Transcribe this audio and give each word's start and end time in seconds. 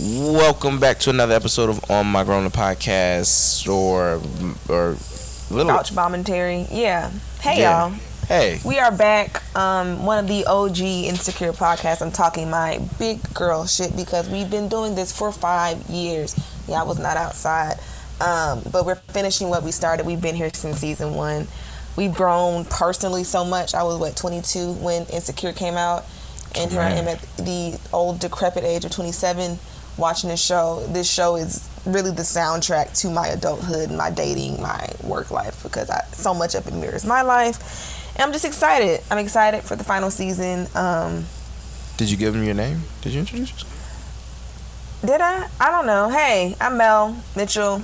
Welcome 0.00 0.78
back 0.78 1.00
to 1.00 1.10
another 1.10 1.34
episode 1.34 1.70
of 1.70 1.90
On 1.90 2.06
My 2.06 2.22
Grown 2.22 2.46
Up 2.46 2.52
podcast 2.52 3.68
or 3.68 4.22
or 4.72 4.96
little 5.52 5.72
couch 5.72 5.92
commentary. 5.92 6.68
Yeah. 6.70 7.10
Hey 7.40 7.58
yeah. 7.58 7.88
y'all. 7.88 7.98
Hey. 8.28 8.60
We 8.64 8.78
are 8.78 8.96
back. 8.96 9.42
Um, 9.56 10.06
one 10.06 10.20
of 10.20 10.28
the 10.28 10.46
OG 10.46 10.78
insecure 10.78 11.52
podcasts. 11.52 12.00
I'm 12.00 12.12
talking 12.12 12.48
my 12.48 12.78
big 13.00 13.34
girl 13.34 13.66
shit 13.66 13.96
because 13.96 14.28
we've 14.28 14.48
been 14.48 14.68
doing 14.68 14.94
this 14.94 15.10
for 15.10 15.32
five 15.32 15.78
years. 15.90 16.38
Yeah, 16.68 16.80
I 16.80 16.84
was 16.84 17.00
not 17.00 17.16
outside. 17.16 17.80
Um, 18.20 18.62
but 18.70 18.86
we're 18.86 18.94
finishing 18.94 19.48
what 19.48 19.64
we 19.64 19.72
started. 19.72 20.06
We've 20.06 20.22
been 20.22 20.36
here 20.36 20.50
since 20.54 20.78
season 20.78 21.14
one. 21.14 21.48
We've 21.96 22.14
grown 22.14 22.66
personally 22.66 23.24
so 23.24 23.44
much. 23.44 23.74
I 23.74 23.82
was 23.82 23.98
what 23.98 24.14
22 24.14 24.74
when 24.74 25.06
Insecure 25.06 25.52
came 25.52 25.74
out, 25.74 26.04
and 26.54 26.70
here 26.70 26.82
I 26.82 26.90
am 26.90 27.08
at 27.08 27.20
the 27.36 27.80
old 27.92 28.20
decrepit 28.20 28.62
age 28.62 28.84
of 28.84 28.92
27 28.92 29.58
watching 29.98 30.30
this 30.30 30.42
show. 30.42 30.84
This 30.88 31.10
show 31.10 31.36
is 31.36 31.68
really 31.84 32.10
the 32.10 32.22
soundtrack 32.22 32.98
to 33.00 33.10
my 33.10 33.28
adulthood, 33.28 33.90
my 33.90 34.10
dating, 34.10 34.60
my 34.60 34.88
work 35.02 35.30
life 35.30 35.62
because 35.62 35.90
I, 35.90 36.04
so 36.12 36.34
much 36.34 36.54
of 36.54 36.66
it 36.66 36.74
mirrors 36.74 37.04
my 37.04 37.22
life. 37.22 38.14
And 38.14 38.22
I'm 38.22 38.32
just 38.32 38.44
excited. 38.44 39.00
I'm 39.10 39.18
excited 39.18 39.62
for 39.62 39.76
the 39.76 39.84
final 39.84 40.10
season. 40.10 40.66
Um, 40.74 41.24
Did 41.96 42.10
you 42.10 42.16
give 42.16 42.34
them 42.34 42.44
your 42.44 42.54
name? 42.54 42.82
Did 43.02 43.12
you 43.12 43.20
introduce 43.20 43.52
yourself? 43.52 43.74
Did 45.02 45.20
I? 45.20 45.48
I 45.60 45.70
don't 45.70 45.86
know. 45.86 46.08
Hey, 46.08 46.56
I'm 46.60 46.76
Mel 46.76 47.16
Mitchell. 47.36 47.82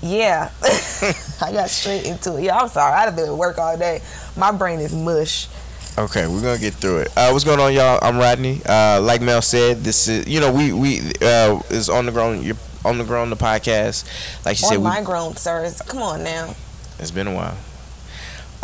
Yeah, 0.00 0.50
I 1.42 1.52
got 1.52 1.70
straight 1.70 2.04
into 2.04 2.36
it. 2.36 2.44
Yeah, 2.44 2.56
I'm 2.58 2.68
sorry. 2.68 2.94
I've 2.94 3.16
been 3.16 3.26
at 3.28 3.34
work 3.34 3.58
all 3.58 3.76
day. 3.76 4.00
My 4.36 4.52
brain 4.52 4.80
is 4.80 4.94
mush. 4.94 5.48
Okay, 5.96 6.26
we're 6.26 6.42
gonna 6.42 6.58
get 6.58 6.74
through 6.74 6.98
it. 6.98 7.08
Uh, 7.16 7.30
what's 7.30 7.44
going 7.44 7.60
on, 7.60 7.72
y'all? 7.72 8.00
I'm 8.02 8.18
Rodney. 8.18 8.60
Uh, 8.66 9.00
like 9.00 9.22
Mel 9.22 9.40
said, 9.40 9.84
this 9.84 10.08
is 10.08 10.26
you 10.26 10.40
know 10.40 10.52
we 10.52 10.72
we 10.72 11.00
uh, 11.22 11.60
is 11.70 11.88
on 11.88 12.06
the 12.06 12.10
ground. 12.10 12.42
You're 12.42 12.56
on 12.84 12.98
the 12.98 13.04
ground. 13.04 13.30
the 13.30 13.36
podcast. 13.36 14.04
Like 14.44 14.56
she 14.56 14.64
on 14.64 14.72
said, 14.72 14.80
my 14.82 14.98
we, 14.98 15.06
grown 15.06 15.36
sirs. 15.36 15.80
Come 15.82 16.02
on 16.02 16.24
now. 16.24 16.56
It's 16.98 17.12
been 17.12 17.28
a 17.28 17.34
while. 17.34 17.56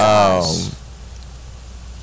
Um, 0.00 0.72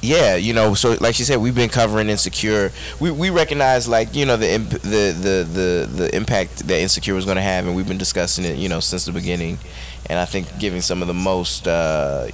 yeah, 0.01 0.35
you 0.35 0.53
know, 0.53 0.75
so 0.75 0.95
like 1.01 1.15
she 1.15 1.23
said, 1.23 1.39
we've 1.39 1.55
been 1.55 1.69
covering 1.69 2.07
insecure. 2.07 2.71
We 3.01 3.11
we 3.11 3.29
recognize 3.29 3.85
like 3.85 4.15
you 4.15 4.25
know 4.25 4.37
the 4.37 4.49
imp- 4.49 4.69
the 4.69 5.11
the 5.11 5.47
the 5.51 5.89
the 5.93 6.15
impact 6.15 6.67
that 6.69 6.79
insecure 6.79 7.15
was 7.15 7.25
going 7.25 7.35
to 7.35 7.41
have, 7.41 7.65
and 7.65 7.75
we've 7.75 7.87
been 7.87 7.97
discussing 7.97 8.45
it 8.45 8.57
you 8.57 8.69
know 8.69 8.79
since 8.79 9.03
the 9.03 9.11
beginning, 9.11 9.57
and 10.05 10.19
I 10.19 10.23
think 10.25 10.57
giving 10.57 10.79
some 10.79 11.01
of 11.01 11.09
the 11.09 11.13
most 11.13 11.67
uh, 11.67 12.29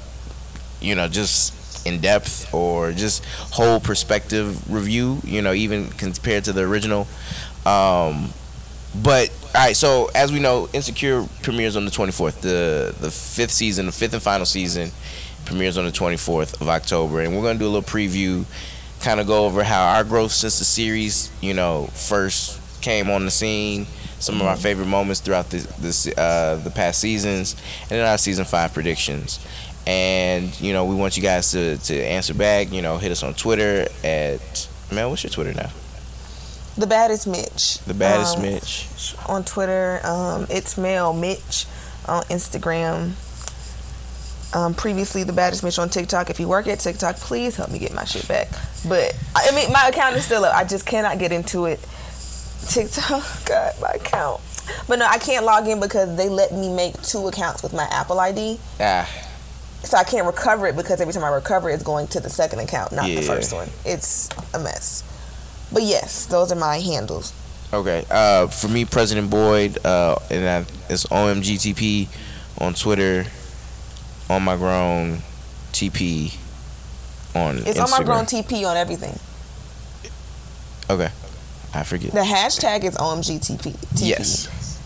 you 0.80 0.94
know 0.94 1.07
just 1.07 1.55
in 1.86 2.00
depth 2.00 2.53
or 2.53 2.92
just 2.92 3.26
whole 3.26 3.80
perspective 3.80 4.72
review, 4.72 5.20
you 5.23 5.42
know, 5.42 5.53
even 5.53 5.90
compared 5.90 6.44
to 6.45 6.53
the 6.53 6.62
original. 6.62 7.08
Um, 7.66 8.34
but 9.02 9.30
all 9.56 9.66
right, 9.66 9.75
so 9.75 10.09
as 10.14 10.31
we 10.31 10.40
know, 10.40 10.70
Insecure 10.73 11.25
premieres 11.42 11.75
on 11.75 11.86
the 11.86 11.92
24th. 11.92 12.42
The 12.42 12.95
the 13.00 13.09
fifth 13.09 13.52
season, 13.52 13.86
the 13.88 13.92
fifth 13.92 14.14
and 14.14 14.22
final 14.22 14.45
season, 14.45 14.92
premieres 15.45 15.78
on 15.78 15.86
the 15.86 15.92
24th 15.92 16.62
of 16.62 16.67
October, 16.70 17.22
and 17.22 17.36
we're 17.36 17.44
gonna 17.44 17.59
do 17.59 17.66
a 17.66 17.73
little 17.73 17.81
preview, 17.81 18.45
kind 19.02 19.20
of 19.20 19.28
go 19.28 19.45
over 19.45 19.64
how 19.64 19.95
our 19.95 20.03
growth 20.03 20.31
since 20.31 20.59
the 20.59 20.66
series, 20.66 21.31
you 21.42 21.53
know, 21.53 21.88
first 21.94 22.59
came 22.81 23.09
on 23.09 23.25
the 23.25 23.31
scene, 23.31 23.88
some 24.20 24.42
of 24.42 24.47
our 24.47 24.56
favorite 24.56 24.88
moments 24.88 25.22
throughout 25.22 25.50
the 25.50 25.58
this 25.80 26.08
uh, 26.18 26.59
the 26.64 26.72
past 26.72 27.00
seasons, 27.00 27.56
and 27.84 27.92
then 27.92 28.08
our 28.08 28.18
season 28.18 28.45
five 28.45 28.73
predictions 28.73 29.40
and 29.86 30.59
you 30.62 30.73
know 30.73 30.86
we 30.86 30.95
want 30.95 31.17
you 31.17 31.23
guys 31.23 31.52
to 31.52 31.78
to 31.78 31.95
answer 31.95 32.34
back. 32.34 32.72
You 32.72 32.81
know, 32.81 32.98
hit 32.98 33.12
us 33.12 33.23
on 33.23 33.34
Twitter 33.34 33.88
at 34.03 34.67
man. 34.92 35.09
What's 35.09 35.23
your 35.23 35.31
Twitter 35.31 35.53
now? 35.53 35.70
The 36.78 36.88
baddest 36.88 37.28
Mitch. 37.28 37.80
The 37.80 37.94
baddest 37.94 38.38
um, 38.38 38.44
Mitch 38.44 39.16
on 39.28 39.44
Twitter. 39.44 40.00
Um, 40.03 40.48
it's 40.50 40.78
Mel 40.78 41.14
Mitch 41.14 41.66
on 42.08 42.23
Instagram. 42.23 43.14
Um, 44.56 44.74
previously, 44.74 45.24
the 45.24 45.34
baddest 45.34 45.63
Mitch 45.63 45.80
on 45.80 45.90
TikTok. 45.90 46.30
If 46.30 46.40
you 46.40 46.47
work 46.47 46.68
at 46.68 46.80
TikTok, 46.80 47.18
please 47.18 47.56
help 47.56 47.72
me 47.72 47.80
get 47.80 47.94
my 47.94 48.06
shit 48.06 48.28
back. 48.28 48.50
But 48.88 49.16
I 49.36 49.53
mean, 49.53 49.72
my 49.72 49.88
account 49.88 50.16
is 50.16 50.25
still 50.25 50.46
up. 50.46 50.56
I 50.56 50.63
just 50.63 50.86
cannot 50.86 51.19
get 51.19 51.31
into 51.31 51.66
it. 51.66 51.80
TikTok, 52.68 53.24
God, 53.46 53.74
my 53.81 53.91
account. 53.91 54.41
But 54.88 55.00
no, 55.00 55.06
I 55.06 55.18
can't 55.18 55.46
log 55.46 55.68
in 55.68 55.80
because 55.80 56.16
they 56.16 56.30
let 56.30 56.53
me 56.53 56.74
make 56.74 57.00
two 57.02 57.28
accounts 57.28 57.62
with 57.62 57.74
my 57.74 57.84
Apple 57.91 58.19
ID. 58.19 58.59
Ah 58.80 59.07
so 59.83 59.97
I 59.97 60.03
can't 60.03 60.25
recover 60.25 60.67
it 60.67 60.75
because 60.75 61.01
every 61.01 61.13
time 61.13 61.23
I 61.23 61.29
recover 61.29 61.69
it, 61.69 61.73
it's 61.73 61.83
going 61.83 62.07
to 62.07 62.19
the 62.19 62.29
second 62.29 62.59
account, 62.59 62.94
not 62.94 63.09
yeah. 63.09 63.16
the 63.16 63.21
first 63.21 63.53
one. 63.53 63.69
It's 63.85 64.29
a 64.53 64.59
mess. 64.59 65.03
But 65.71 65.83
yes, 65.83 66.25
those 66.25 66.51
are 66.51 66.55
my 66.55 66.79
handles. 66.79 67.33
Okay. 67.73 68.05
Uh, 68.09 68.47
for 68.47 68.67
me, 68.67 68.85
President 68.85 69.29
Boyd, 69.29 69.83
uh, 69.85 70.17
and 70.29 70.47
I, 70.47 70.59
it's 70.89 71.05
OMGTP 71.07 72.07
on 72.59 72.73
Twitter, 72.75 73.25
on 74.29 74.44
my 74.44 74.55
grown 74.55 75.17
TP 75.73 76.38
on 77.35 77.57
It's 77.57 77.79
Instagram. 77.79 77.83
on 77.83 77.91
my 77.91 78.03
grown 78.03 78.25
TP 78.25 78.69
on 78.69 78.77
everything. 78.77 79.19
Okay. 80.89 81.09
I 81.73 81.83
forget. 81.83 82.11
The 82.11 82.19
hashtag 82.19 82.83
is 82.83 82.95
OMGTP. 82.95 83.75
Yes. 83.95 84.79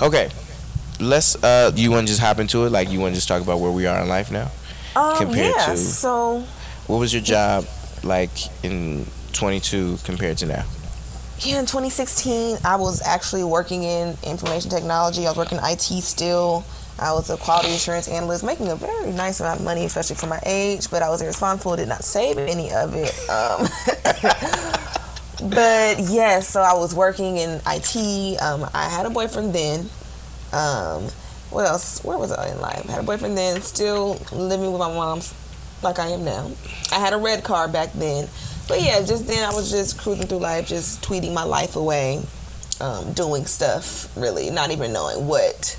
Okay 0.00 0.30
let's 1.00 1.42
uh 1.42 1.72
you 1.74 1.90
want 1.90 2.06
to 2.06 2.10
just 2.12 2.20
hop 2.20 2.38
into 2.38 2.64
it 2.64 2.70
like 2.70 2.90
you 2.90 3.00
want 3.00 3.12
to 3.12 3.16
just 3.16 3.28
talk 3.28 3.42
about 3.42 3.60
where 3.60 3.70
we 3.70 3.86
are 3.86 4.02
in 4.02 4.08
life 4.08 4.30
now 4.30 4.50
um, 4.96 5.16
compared 5.16 5.54
yeah, 5.56 5.66
to 5.66 5.76
so 5.76 6.40
what 6.86 6.98
was 6.98 7.12
your 7.12 7.22
job 7.22 7.64
like 8.02 8.30
in 8.64 9.06
22 9.32 9.98
compared 10.04 10.36
to 10.38 10.46
now 10.46 10.64
yeah 11.40 11.58
in 11.58 11.66
2016 11.66 12.58
i 12.64 12.76
was 12.76 13.02
actually 13.02 13.44
working 13.44 13.82
in 13.82 14.16
information 14.24 14.70
technology 14.70 15.26
i 15.26 15.30
was 15.30 15.36
working 15.36 15.58
IT 15.62 16.02
still 16.02 16.64
I 17.00 17.12
was 17.14 17.30
a 17.30 17.38
quality 17.38 17.70
assurance 17.70 18.08
analyst, 18.08 18.44
making 18.44 18.68
a 18.68 18.76
very 18.76 19.10
nice 19.12 19.40
amount 19.40 19.60
of 19.60 19.64
money, 19.64 19.86
especially 19.86 20.16
for 20.16 20.26
my 20.26 20.40
age. 20.44 20.90
But 20.90 21.02
I 21.02 21.08
was 21.08 21.22
irresponsible, 21.22 21.76
did 21.76 21.88
not 21.88 22.04
save 22.04 22.36
any 22.36 22.70
of 22.72 22.94
it. 22.94 23.14
Um, 23.30 23.66
but 25.48 25.98
yes, 25.98 26.10
yeah, 26.10 26.40
so 26.40 26.60
I 26.60 26.74
was 26.74 26.94
working 26.94 27.38
in 27.38 27.60
IT. 27.66 28.42
Um, 28.42 28.68
I 28.74 28.86
had 28.90 29.06
a 29.06 29.10
boyfriend 29.10 29.54
then, 29.54 29.88
um, 30.52 31.04
what 31.50 31.66
else? 31.66 32.02
Where 32.04 32.18
was 32.18 32.32
I 32.32 32.50
in 32.50 32.60
life? 32.60 32.88
I 32.88 32.92
had 32.92 33.00
a 33.00 33.06
boyfriend 33.06 33.36
then, 33.36 33.60
still 33.62 34.20
living 34.32 34.70
with 34.70 34.78
my 34.80 34.92
mom's 34.92 35.34
like 35.82 35.98
I 35.98 36.08
am 36.08 36.24
now. 36.24 36.50
I 36.92 36.98
had 36.98 37.12
a 37.12 37.16
red 37.16 37.44
car 37.44 37.68
back 37.68 37.92
then. 37.92 38.28
But 38.68 38.82
yeah, 38.82 39.00
just 39.00 39.26
then 39.26 39.48
I 39.48 39.52
was 39.52 39.70
just 39.70 39.98
cruising 39.98 40.26
through 40.26 40.38
life, 40.38 40.68
just 40.68 41.02
tweeting 41.02 41.32
my 41.32 41.42
life 41.42 41.74
away, 41.74 42.22
um, 42.80 43.12
doing 43.14 43.44
stuff, 43.46 44.16
really, 44.16 44.50
not 44.50 44.70
even 44.70 44.92
knowing 44.92 45.26
what 45.26 45.76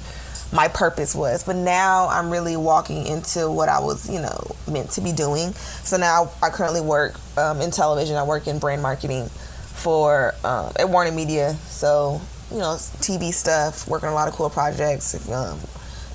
my 0.51 0.67
purpose 0.67 1.15
was. 1.15 1.43
But 1.43 1.55
now 1.55 2.09
I'm 2.09 2.29
really 2.29 2.57
walking 2.57 3.07
into 3.07 3.49
what 3.49 3.69
I 3.69 3.79
was, 3.79 4.09
you 4.09 4.19
know, 4.19 4.55
meant 4.69 4.91
to 4.91 5.01
be 5.01 5.13
doing. 5.13 5.53
So 5.53 5.97
now 5.97 6.31
I 6.43 6.49
currently 6.49 6.81
work 6.81 7.15
um, 7.37 7.61
in 7.61 7.71
television. 7.71 8.17
I 8.17 8.23
work 8.23 8.47
in 8.47 8.59
brand 8.59 8.81
marketing 8.81 9.27
for 9.27 10.35
um, 10.43 10.73
at 10.77 10.89
Warner 10.89 11.11
Media. 11.11 11.53
So 11.67 12.19
you 12.51 12.59
know, 12.59 12.75
TV 12.99 13.33
stuff, 13.33 13.87
working 13.87 14.07
on 14.07 14.13
a 14.13 14.15
lot 14.15 14.27
of 14.27 14.33
cool 14.33 14.49
projects, 14.49 15.15
um, 15.29 15.59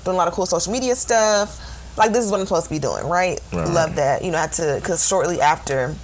doing 0.05 0.15
a 0.15 0.17
lot 0.17 0.27
of 0.27 0.33
cool 0.33 0.45
social 0.45 0.71
media 0.71 0.95
stuff. 0.95 1.63
Like 1.97 2.13
this 2.13 2.23
is 2.23 2.31
what 2.31 2.39
I'm 2.39 2.45
supposed 2.45 2.65
to 2.67 2.69
be 2.69 2.79
doing, 2.79 3.07
right? 3.07 3.39
right. 3.51 3.67
Love 3.67 3.95
that. 3.95 4.23
You 4.23 4.31
know, 4.31 4.37
I 4.37 4.41
had 4.41 4.53
to 4.53 4.77
because 4.79 5.05
shortly 5.05 5.41
after 5.41 5.95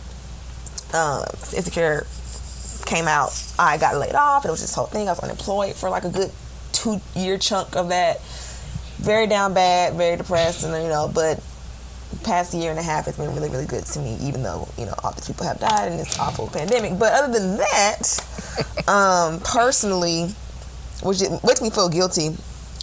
uh, 0.94 1.25
Insecure 1.55 2.07
came 2.85 3.07
out, 3.07 3.31
I 3.59 3.77
got 3.77 3.95
laid 3.97 4.16
off. 4.16 4.45
It 4.45 4.51
was 4.51 4.61
this 4.61 4.73
whole 4.73 4.88
thing. 4.88 5.07
I 5.07 5.11
was 5.11 5.19
unemployed 5.19 5.75
for 5.75 5.89
like 5.89 6.03
a 6.03 6.09
good 6.09 6.31
two 6.71 7.00
year 7.15 7.38
chunk 7.38 7.75
of 7.75 7.89
that. 7.89 8.21
Very 8.97 9.27
down 9.27 9.53
bad, 9.53 9.95
very 9.95 10.17
depressed, 10.17 10.63
and 10.63 10.73
you 10.81 10.89
know, 10.89 11.11
but 11.13 11.44
past 12.23 12.53
year 12.53 12.72
and 12.72 12.79
a 12.79 12.84
half 12.84 13.06
has 13.06 13.17
been 13.17 13.34
really, 13.34 13.50
really 13.50 13.66
good 13.66 13.85
to 13.85 14.00
me, 14.00 14.17
even 14.22 14.44
though, 14.44 14.67
you 14.78 14.85
know, 14.85 14.94
all 15.03 15.11
these 15.11 15.28
people 15.28 15.45
have 15.45 15.59
died 15.59 15.91
in 15.91 15.97
this 15.97 16.19
awful 16.19 16.47
pandemic. 16.47 16.97
But 16.97 17.13
other 17.13 17.39
than 17.39 17.57
that, 17.57 18.88
um, 18.88 19.39
personally, 19.42 20.27
which 21.03 21.21
makes 21.44 21.62
me 21.62 21.69
feel 21.69 21.89
guilty. 21.89 22.36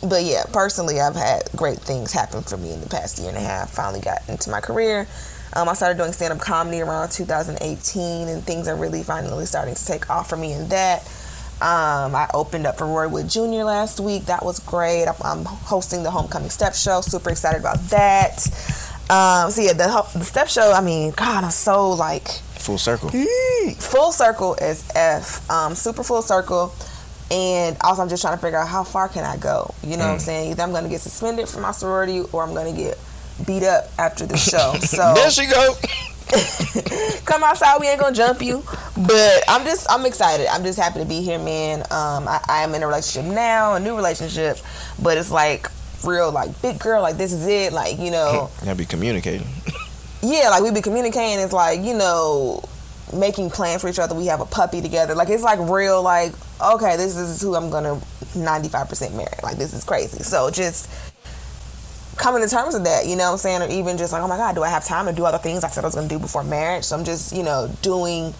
But 0.02 0.24
yeah, 0.24 0.44
personally, 0.52 1.00
I've 1.00 1.14
had 1.14 1.42
great 1.56 1.78
things 1.78 2.12
happen 2.12 2.42
for 2.42 2.56
me 2.56 2.72
in 2.72 2.80
the 2.80 2.88
past 2.88 3.18
year 3.18 3.28
and 3.28 3.36
a 3.36 3.40
half. 3.40 3.70
Finally 3.70 4.00
got 4.00 4.26
into 4.28 4.50
my 4.50 4.60
career. 4.60 5.06
Um, 5.52 5.68
I 5.68 5.74
started 5.74 5.98
doing 5.98 6.12
stand 6.12 6.32
up 6.32 6.38
comedy 6.38 6.80
around 6.80 7.10
2018, 7.10 8.28
and 8.28 8.42
things 8.44 8.68
are 8.68 8.76
really 8.76 9.02
finally 9.02 9.46
starting 9.46 9.74
to 9.74 9.86
take 9.86 10.08
off 10.08 10.28
for 10.28 10.36
me 10.36 10.52
in 10.52 10.68
that. 10.68 11.02
Um, 11.60 12.14
I 12.14 12.26
opened 12.32 12.66
up 12.66 12.78
for 12.78 12.86
Roy 12.86 13.06
Wood 13.06 13.28
Jr. 13.28 13.64
last 13.64 14.00
week. 14.00 14.24
That 14.26 14.42
was 14.42 14.60
great. 14.60 15.06
I'm 15.22 15.44
hosting 15.44 16.02
the 16.02 16.10
Homecoming 16.10 16.48
Step 16.48 16.74
Show. 16.74 17.02
Super 17.02 17.28
excited 17.28 17.60
about 17.60 17.78
that. 17.90 18.46
Um, 19.10 19.50
so 19.50 19.60
yeah, 19.60 19.72
the, 19.72 20.06
the 20.14 20.24
step 20.24 20.48
show. 20.48 20.72
I 20.72 20.80
mean, 20.80 21.10
God, 21.10 21.44
I'm 21.44 21.50
so 21.50 21.90
like 21.90 22.28
full 22.28 22.78
circle. 22.78 23.10
Full 23.10 24.12
circle 24.12 24.54
is 24.54 24.88
f. 24.94 25.48
Um, 25.50 25.74
super 25.74 26.04
full 26.04 26.22
circle. 26.22 26.72
And 27.30 27.76
also, 27.80 28.02
I'm 28.02 28.08
just 28.08 28.22
trying 28.22 28.36
to 28.36 28.42
figure 28.42 28.58
out 28.58 28.68
how 28.68 28.82
far 28.82 29.08
can 29.08 29.24
I 29.24 29.36
go. 29.36 29.72
You 29.82 29.96
know 29.96 29.96
mm. 29.96 29.98
what 29.98 30.12
I'm 30.12 30.16
mm. 30.18 30.20
saying? 30.20 30.50
Either 30.52 30.62
I'm 30.62 30.70
going 30.72 30.84
to 30.84 30.90
get 30.90 31.00
suspended 31.00 31.48
from 31.48 31.62
my 31.62 31.70
sorority, 31.70 32.22
or 32.32 32.42
I'm 32.42 32.54
going 32.54 32.74
to 32.74 32.80
get 32.80 32.98
beat 33.46 33.62
up 33.62 33.86
after 33.98 34.26
the 34.26 34.36
show. 34.36 34.74
So 34.80 35.14
there 35.14 35.30
she 35.30 35.46
go. 35.46 35.74
come 37.24 37.42
outside. 37.42 37.78
We 37.80 37.88
ain't 37.88 38.00
gonna 38.00 38.14
jump 38.14 38.42
you. 38.42 38.62
But 38.96 39.44
I'm 39.48 39.64
just 39.64 39.90
I'm 39.90 40.06
excited. 40.06 40.46
I'm 40.46 40.62
just 40.62 40.78
happy 40.78 41.00
to 41.00 41.04
be 41.04 41.22
here, 41.22 41.38
man. 41.38 41.80
Um, 41.90 42.28
I, 42.28 42.40
I 42.48 42.62
am 42.62 42.74
in 42.74 42.82
a 42.82 42.86
relationship 42.86 43.32
now, 43.32 43.74
a 43.74 43.80
new 43.80 43.96
relationship, 43.96 44.58
but 45.02 45.18
it's 45.18 45.30
like 45.30 45.69
real, 46.04 46.30
like 46.32 46.60
big 46.62 46.78
girl. 46.78 47.02
Like 47.02 47.16
this 47.16 47.32
is 47.32 47.46
it. 47.46 47.72
Like 47.72 47.98
you 47.98 48.10
know. 48.10 48.50
Gotta 48.60 48.76
be 48.76 48.84
communicating. 48.84 49.46
yeah, 50.22 50.48
like 50.50 50.62
we 50.62 50.70
be 50.70 50.82
communicating. 50.82 51.40
It's 51.40 51.52
like 51.52 51.80
you 51.80 51.94
know 51.94 52.62
making 53.12 53.50
plans 53.50 53.82
for 53.82 53.88
each 53.88 53.98
other. 53.98 54.14
We 54.14 54.26
have 54.26 54.40
a 54.40 54.46
puppy 54.46 54.80
together. 54.80 55.14
Like 55.14 55.28
it's 55.28 55.42
like 55.42 55.58
real. 55.68 56.02
Like 56.02 56.32
okay, 56.60 56.96
this 56.96 57.16
is 57.16 57.40
who 57.40 57.54
I'm 57.54 57.70
gonna 57.70 58.00
95% 58.34 59.14
marry. 59.14 59.28
Like 59.42 59.56
this 59.56 59.72
is 59.72 59.84
crazy. 59.84 60.22
So 60.22 60.50
just 60.50 60.88
coming 62.16 62.42
to 62.42 62.48
terms 62.48 62.74
with 62.74 62.84
that, 62.84 63.06
you 63.06 63.16
know 63.16 63.24
what 63.24 63.32
I'm 63.32 63.38
saying? 63.38 63.62
Or 63.62 63.68
even 63.68 63.96
just 63.96 64.12
like, 64.12 64.22
oh 64.22 64.28
my 64.28 64.36
God, 64.36 64.54
do 64.54 64.62
I 64.62 64.68
have 64.68 64.84
time 64.84 65.06
to 65.06 65.12
do 65.12 65.24
other 65.24 65.38
things 65.38 65.64
I 65.64 65.68
said 65.68 65.84
I 65.84 65.86
was 65.86 65.94
gonna 65.94 66.08
do 66.08 66.18
before 66.18 66.44
marriage? 66.44 66.84
So 66.84 66.96
I'm 66.96 67.04
just, 67.04 67.34
you 67.34 67.42
know, 67.42 67.70
doing 67.82 68.34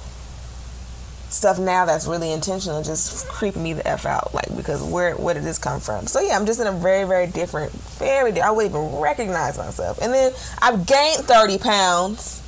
stuff 1.31 1.59
now 1.59 1.85
that's 1.87 2.07
really 2.07 2.33
intentional, 2.33 2.83
just 2.83 3.27
creeping 3.29 3.63
me 3.63 3.73
the 3.73 3.87
F 3.87 4.05
out. 4.05 4.35
Like 4.35 4.55
because 4.57 4.83
where 4.83 5.15
where 5.15 5.35
did 5.35 5.45
this 5.45 5.59
come 5.59 5.81
from? 5.81 6.07
So 6.07 6.21
yeah, 6.21 6.37
I'm 6.37 6.45
just 6.45 6.61
in 6.61 6.67
a 6.67 6.73
very, 6.73 7.05
very 7.05 7.27
different, 7.27 7.73
very 7.73 8.39
I 8.41 8.51
wouldn't 8.51 8.75
even 8.75 9.01
recognize 9.01 9.57
myself. 9.57 9.99
And 10.03 10.13
then 10.13 10.33
I've 10.61 10.87
gained 10.87 11.25
30 11.25 11.59
pounds. 11.59 12.43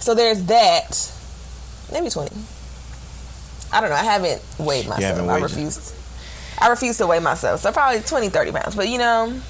So 0.00 0.14
there's 0.14 0.44
that. 0.44 1.12
Maybe 1.92 2.10
20. 2.10 2.34
I 3.72 3.80
don't 3.80 3.90
know. 3.90 3.96
I 3.96 4.04
haven't 4.04 4.42
weighed 4.58 4.88
myself. 4.88 5.16
haven't 5.16 5.30
I 5.30 5.38
refused 5.38 5.78
refuse. 5.78 6.58
I 6.60 6.68
refuse 6.68 6.98
to 6.98 7.06
weigh 7.06 7.20
myself. 7.20 7.60
So 7.60 7.72
probably 7.72 8.00
20, 8.00 8.28
30 8.28 8.52
pounds. 8.52 8.74
But 8.74 8.88
you 8.88 8.98
know, 8.98 9.40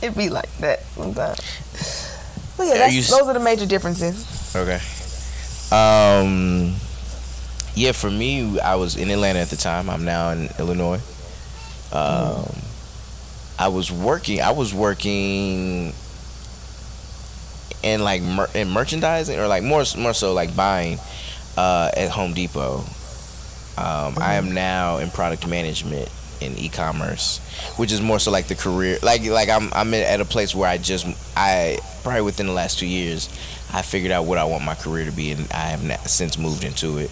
it'd 0.00 0.16
be 0.16 0.30
like 0.30 0.54
that 0.58 0.84
sometimes. 0.94 1.40
But 2.56 2.66
yeah, 2.66 2.86
you 2.86 3.02
those 3.02 3.22
are 3.22 3.34
the 3.34 3.40
major 3.40 3.66
differences. 3.66 4.54
Okay. 4.54 4.80
Um. 5.72 6.74
Yeah, 7.74 7.92
for 7.92 8.10
me, 8.10 8.58
I 8.60 8.74
was 8.74 8.96
in 8.96 9.10
Atlanta 9.10 9.38
at 9.38 9.48
the 9.48 9.56
time. 9.56 9.88
I'm 9.88 10.04
now 10.04 10.30
in 10.30 10.50
Illinois. 10.58 11.00
Um, 11.92 12.52
I 13.58 13.68
was 13.68 13.90
working. 13.92 14.40
I 14.40 14.50
was 14.50 14.74
working 14.74 15.94
in 17.82 18.02
like 18.02 18.22
mer- 18.22 18.50
in 18.54 18.70
merchandising, 18.70 19.38
or 19.38 19.46
like 19.46 19.62
more 19.62 19.84
more 19.96 20.14
so 20.14 20.32
like 20.32 20.54
buying 20.56 20.98
uh, 21.56 21.90
at 21.96 22.10
Home 22.10 22.34
Depot. 22.34 22.84
Um, 23.78 24.14
I 24.18 24.34
am 24.34 24.52
now 24.52 24.98
in 24.98 25.10
product 25.10 25.46
management 25.46 26.08
in 26.40 26.56
e-commerce, 26.58 27.38
which 27.76 27.92
is 27.92 28.00
more 28.00 28.18
so 28.18 28.30
like 28.30 28.46
the 28.46 28.54
career. 28.54 28.98
Like 29.02 29.24
like 29.24 29.48
I'm 29.48 29.72
I'm 29.72 29.94
at 29.94 30.20
a 30.20 30.24
place 30.24 30.54
where 30.54 30.68
I 30.68 30.76
just 30.76 31.06
I 31.36 31.78
probably 32.02 32.22
within 32.22 32.46
the 32.46 32.52
last 32.52 32.78
two 32.78 32.86
years 32.86 33.28
I 33.72 33.82
figured 33.82 34.12
out 34.12 34.24
what 34.24 34.38
I 34.38 34.44
want 34.44 34.64
my 34.64 34.74
career 34.74 35.04
to 35.04 35.12
be, 35.12 35.32
and 35.32 35.50
I 35.52 35.68
have 35.68 36.08
since 36.08 36.38
moved 36.38 36.64
into 36.64 36.98
it. 36.98 37.10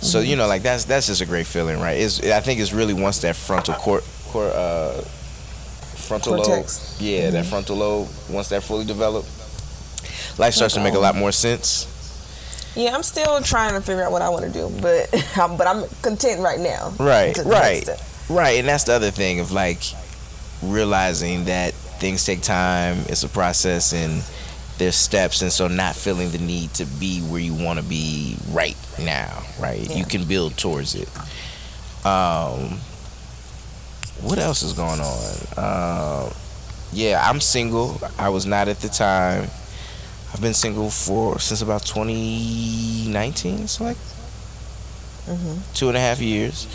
So 0.00 0.20
you 0.20 0.36
know, 0.36 0.46
like 0.46 0.62
that's 0.62 0.84
that's 0.84 1.06
just 1.06 1.20
a 1.20 1.26
great 1.26 1.46
feeling, 1.46 1.80
right? 1.80 1.98
It's 1.98 2.22
I 2.22 2.40
think 2.40 2.60
it's 2.60 2.72
really 2.72 2.94
once 2.94 3.20
that 3.20 3.36
frontal 3.36 3.74
cor- 3.74 4.02
cor- 4.28 4.52
uh, 4.52 5.00
frontal 6.06 6.36
Cortex. 6.36 7.00
lobe, 7.00 7.08
yeah, 7.08 7.30
that 7.30 7.46
frontal 7.46 7.76
lobe, 7.76 8.08
once 8.30 8.48
that 8.50 8.62
fully 8.62 8.84
developed, 8.84 9.28
life 10.38 10.54
starts 10.54 10.74
to 10.74 10.82
make 10.82 10.94
a 10.94 10.98
lot 10.98 11.14
more 11.14 11.32
sense. 11.32 11.92
Yeah, 12.76 12.94
I'm 12.94 13.02
still 13.02 13.40
trying 13.40 13.72
to 13.72 13.80
figure 13.80 14.04
out 14.04 14.12
what 14.12 14.20
I 14.20 14.28
want 14.28 14.44
to 14.44 14.52
do, 14.52 14.70
but 14.82 15.08
I'm, 15.36 15.56
but 15.56 15.66
I'm 15.66 15.84
content 16.02 16.42
right 16.42 16.60
now. 16.60 16.92
Right, 16.98 17.36
right, 17.38 17.88
right, 18.28 18.58
and 18.58 18.68
that's 18.68 18.84
the 18.84 18.92
other 18.92 19.10
thing 19.10 19.40
of 19.40 19.50
like 19.50 19.80
realizing 20.62 21.44
that 21.46 21.72
things 21.72 22.24
take 22.24 22.42
time. 22.42 22.98
It's 23.08 23.22
a 23.22 23.28
process, 23.28 23.94
and 23.94 24.22
there's 24.78 24.94
steps, 24.96 25.42
and 25.42 25.50
so 25.52 25.68
not 25.68 25.94
feeling 25.96 26.30
the 26.30 26.38
need 26.38 26.72
to 26.74 26.84
be 26.84 27.20
where 27.20 27.40
you 27.40 27.54
want 27.54 27.78
to 27.78 27.84
be 27.84 28.36
right 28.50 28.76
now. 29.00 29.42
Right, 29.58 29.80
Yeah. 29.88 29.96
you 29.96 30.04
can 30.04 30.24
build 30.24 30.56
towards 30.56 30.94
it. 30.94 31.08
Um, 32.04 32.78
what 34.20 34.38
else 34.38 34.62
is 34.62 34.72
going 34.74 35.00
on? 35.00 35.36
Uh, 35.56 36.30
yeah, 36.92 37.20
I'm 37.28 37.40
single. 37.40 38.00
I 38.18 38.28
was 38.28 38.46
not 38.46 38.68
at 38.68 38.80
the 38.80 38.88
time. 38.88 39.50
I've 40.32 40.40
been 40.40 40.54
single 40.54 40.90
for 40.90 41.38
since 41.40 41.62
about 41.62 41.84
2019. 41.86 43.68
So 43.68 43.84
like 43.84 43.96
two 45.74 45.88
and 45.88 45.96
a 45.96 46.00
half 46.00 46.20
years, 46.20 46.66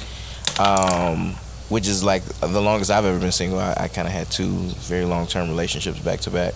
um, 0.60 1.34
which 1.70 1.88
is 1.88 2.04
like 2.04 2.24
the 2.40 2.62
longest 2.62 2.92
I've 2.92 3.06
ever 3.06 3.20
been 3.20 3.32
single. 3.32 3.60
I, 3.60 3.74
I 3.78 3.88
kind 3.88 4.08
of 4.08 4.14
had 4.14 4.30
two 4.30 4.50
very 4.80 5.06
long 5.06 5.28
term 5.28 5.48
relationships 5.50 6.00
back 6.00 6.20
to 6.22 6.32
back. 6.32 6.54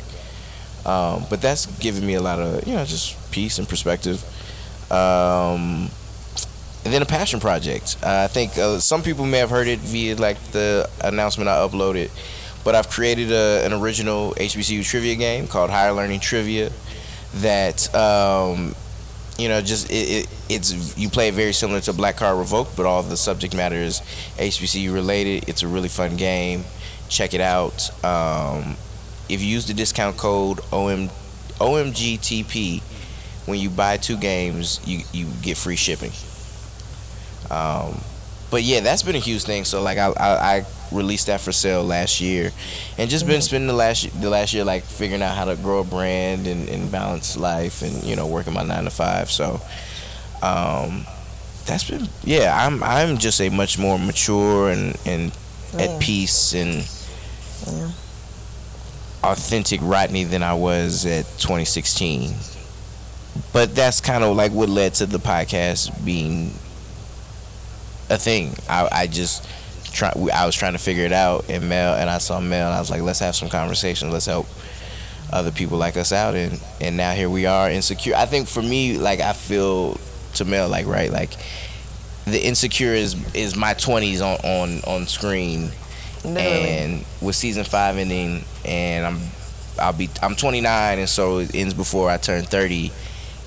Um, 0.86 1.26
but 1.30 1.42
that's 1.42 1.66
given 1.80 2.06
me 2.06 2.14
a 2.14 2.22
lot 2.22 2.40
of 2.40 2.68
you 2.68 2.76
know 2.76 2.86
just 2.86 3.32
peace 3.32 3.58
and 3.60 3.68
perspective. 3.68 4.24
Um, 4.92 5.90
and 6.86 6.94
then 6.94 7.02
a 7.02 7.06
passion 7.06 7.40
project. 7.40 7.98
Uh, 8.04 8.22
I 8.24 8.28
think 8.28 8.58
uh, 8.58 8.80
some 8.80 9.02
people 9.02 9.26
may 9.26 9.40
have 9.40 9.50
heard 9.50 9.68
it 9.68 9.80
via 9.80 10.16
like 10.16 10.40
the 10.52 10.88
announcement 11.04 11.50
I 11.50 11.68
uploaded, 11.68 12.12
but 12.64 12.76
I've 12.76 12.90
created 12.90 13.32
a, 13.32 13.66
an 13.66 13.74
original 13.74 14.34
HBCU 14.36 14.86
trivia 14.86 15.16
game 15.16 15.48
called 15.48 15.72
Higher 15.72 15.94
Learning 15.94 16.20
Trivia. 16.20 16.72
That 17.38 17.94
um, 17.96 18.76
you 19.38 19.50
know, 19.50 19.62
just 19.62 19.90
it, 19.90 20.26
it, 20.26 20.28
it's 20.48 20.98
you 20.98 21.10
play 21.10 21.30
it 21.30 21.34
very 21.34 21.54
similar 21.54 21.82
to 21.82 21.94
Black 21.94 22.18
Card 22.18 22.38
Revoked, 22.38 22.78
but 22.78 22.86
all 22.86 23.02
the 23.04 23.18
subject 23.18 23.56
matter 23.56 23.76
is 23.76 24.02
HBCU 24.38 24.94
related. 24.94 25.50
It's 25.50 25.64
a 25.64 25.68
really 25.68 25.90
fun 25.90 26.16
game. 26.16 26.64
Check 27.10 27.34
it 27.34 27.42
out. 27.42 27.90
Um, 28.04 28.78
if 29.30 29.42
you 29.42 29.48
use 29.48 29.66
the 29.68 29.74
discount 29.74 30.18
code 30.18 30.60
OM, 30.72 31.10
OMGTP 31.60 32.82
when 33.46 33.60
you 33.60 33.70
buy 33.70 33.98
two 33.98 34.18
games, 34.18 34.80
you 34.86 35.02
you 35.14 35.28
get 35.42 35.58
free 35.58 35.76
shipping. 35.76 36.12
Um, 37.50 38.02
but 38.52 38.64
yeah, 38.64 38.80
that's 38.80 39.04
been 39.04 39.16
a 39.16 39.20
huge 39.20 39.44
thing. 39.44 39.66
So 39.66 39.82
like 39.82 39.98
I, 39.98 40.08
I, 40.12 40.56
I 40.58 40.66
released 40.92 41.28
that 41.28 41.42
for 41.42 41.52
sale 41.52 41.84
last 41.84 42.22
year, 42.22 42.52
and 42.98 43.10
just 43.10 43.28
been 43.28 43.42
spending 43.42 43.68
the 43.68 43.74
last 43.74 44.20
the 44.22 44.30
last 44.30 44.54
year 44.54 44.64
like 44.64 44.84
figuring 44.84 45.22
out 45.22 45.36
how 45.36 45.46
to 45.46 45.56
grow 45.56 45.80
a 45.80 45.84
brand 45.84 46.48
and, 46.48 46.68
and 46.70 46.92
balance 46.92 47.38
life 47.38 47.82
and 47.82 48.04
you 48.04 48.16
know 48.16 48.28
working 48.28 48.54
my 48.54 48.64
nine 48.64 48.86
to 48.86 48.90
five. 48.90 49.30
So 49.30 49.62
um, 50.42 51.06
that's 51.66 51.90
been 51.90 52.08
yeah. 52.24 52.56
I'm 52.66 52.82
I'm 52.84 53.18
just 53.18 53.40
a 53.42 53.50
much 53.50 53.78
more 53.78 54.00
mature 54.00 54.70
and 54.70 54.96
and 55.06 55.32
Yeah. 55.74 55.82
at 55.84 56.00
peace 56.02 56.54
and 56.54 56.88
Yeah. 57.68 57.92
Authentic 59.32 59.80
Rodney 59.84 60.24
than 60.24 60.44
I 60.44 60.54
was 60.54 61.06
at 61.06 61.26
2016. 61.38 62.34
But 63.52 63.76
that's 63.76 64.02
kind 64.02 64.24
of 64.24 64.36
like 64.36 64.52
what 64.52 64.70
led 64.70 64.94
to 64.96 65.06
the 65.06 65.18
podcast 65.18 66.06
being 66.06 66.52
a 68.10 68.18
thing. 68.18 68.56
I, 68.70 68.88
I 68.92 69.08
just 69.08 69.48
try. 69.92 70.12
I 70.34 70.46
was 70.46 70.56
trying 70.56 70.74
to 70.74 70.80
figure 70.80 71.06
it 71.06 71.12
out, 71.14 71.50
and 71.50 71.68
Mel 71.68 71.96
and 71.96 72.10
I 72.10 72.20
saw 72.20 72.40
Mel, 72.40 72.68
and 72.68 72.76
I 72.76 72.80
was 72.80 72.90
like, 72.90 73.02
let's 73.02 73.20
have 73.20 73.36
some 73.36 73.50
conversations. 73.50 74.12
Let's 74.12 74.26
help 74.26 74.48
other 75.32 75.52
people 75.52 75.78
like 75.78 75.98
us 75.98 76.12
out, 76.12 76.36
and 76.36 76.62
and 76.80 76.96
now 76.96 77.12
here 77.14 77.30
we 77.30 77.46
are, 77.46 77.70
insecure. 77.70 78.16
I 78.16 78.26
think 78.26 78.48
for 78.48 78.62
me, 78.62 78.98
like 78.98 79.20
I 79.20 79.34
feel 79.34 80.00
to 80.36 80.46
Mel, 80.46 80.70
like 80.70 80.86
right, 80.86 81.12
like 81.12 81.34
the 82.26 82.44
insecure 82.46 82.94
is 82.94 83.16
is 83.34 83.56
my 83.56 83.74
20s 83.74 84.22
on 84.22 84.38
on 84.44 84.82
on 84.86 85.08
screen 85.08 85.72
And 86.28 87.06
with 87.22 87.36
season 87.36 87.64
five 87.64 87.98
ending, 87.98 88.44
and 88.66 89.06
I'm 89.06 89.20
I'll 89.80 89.94
be 89.94 90.10
I'm 90.22 90.36
29, 90.36 91.00
and 91.00 91.10
so 91.10 91.40
it 91.40 91.54
ends 91.56 91.74
before 91.74 92.10
I 92.10 92.18
turn 92.18 92.44
30. 92.44 92.92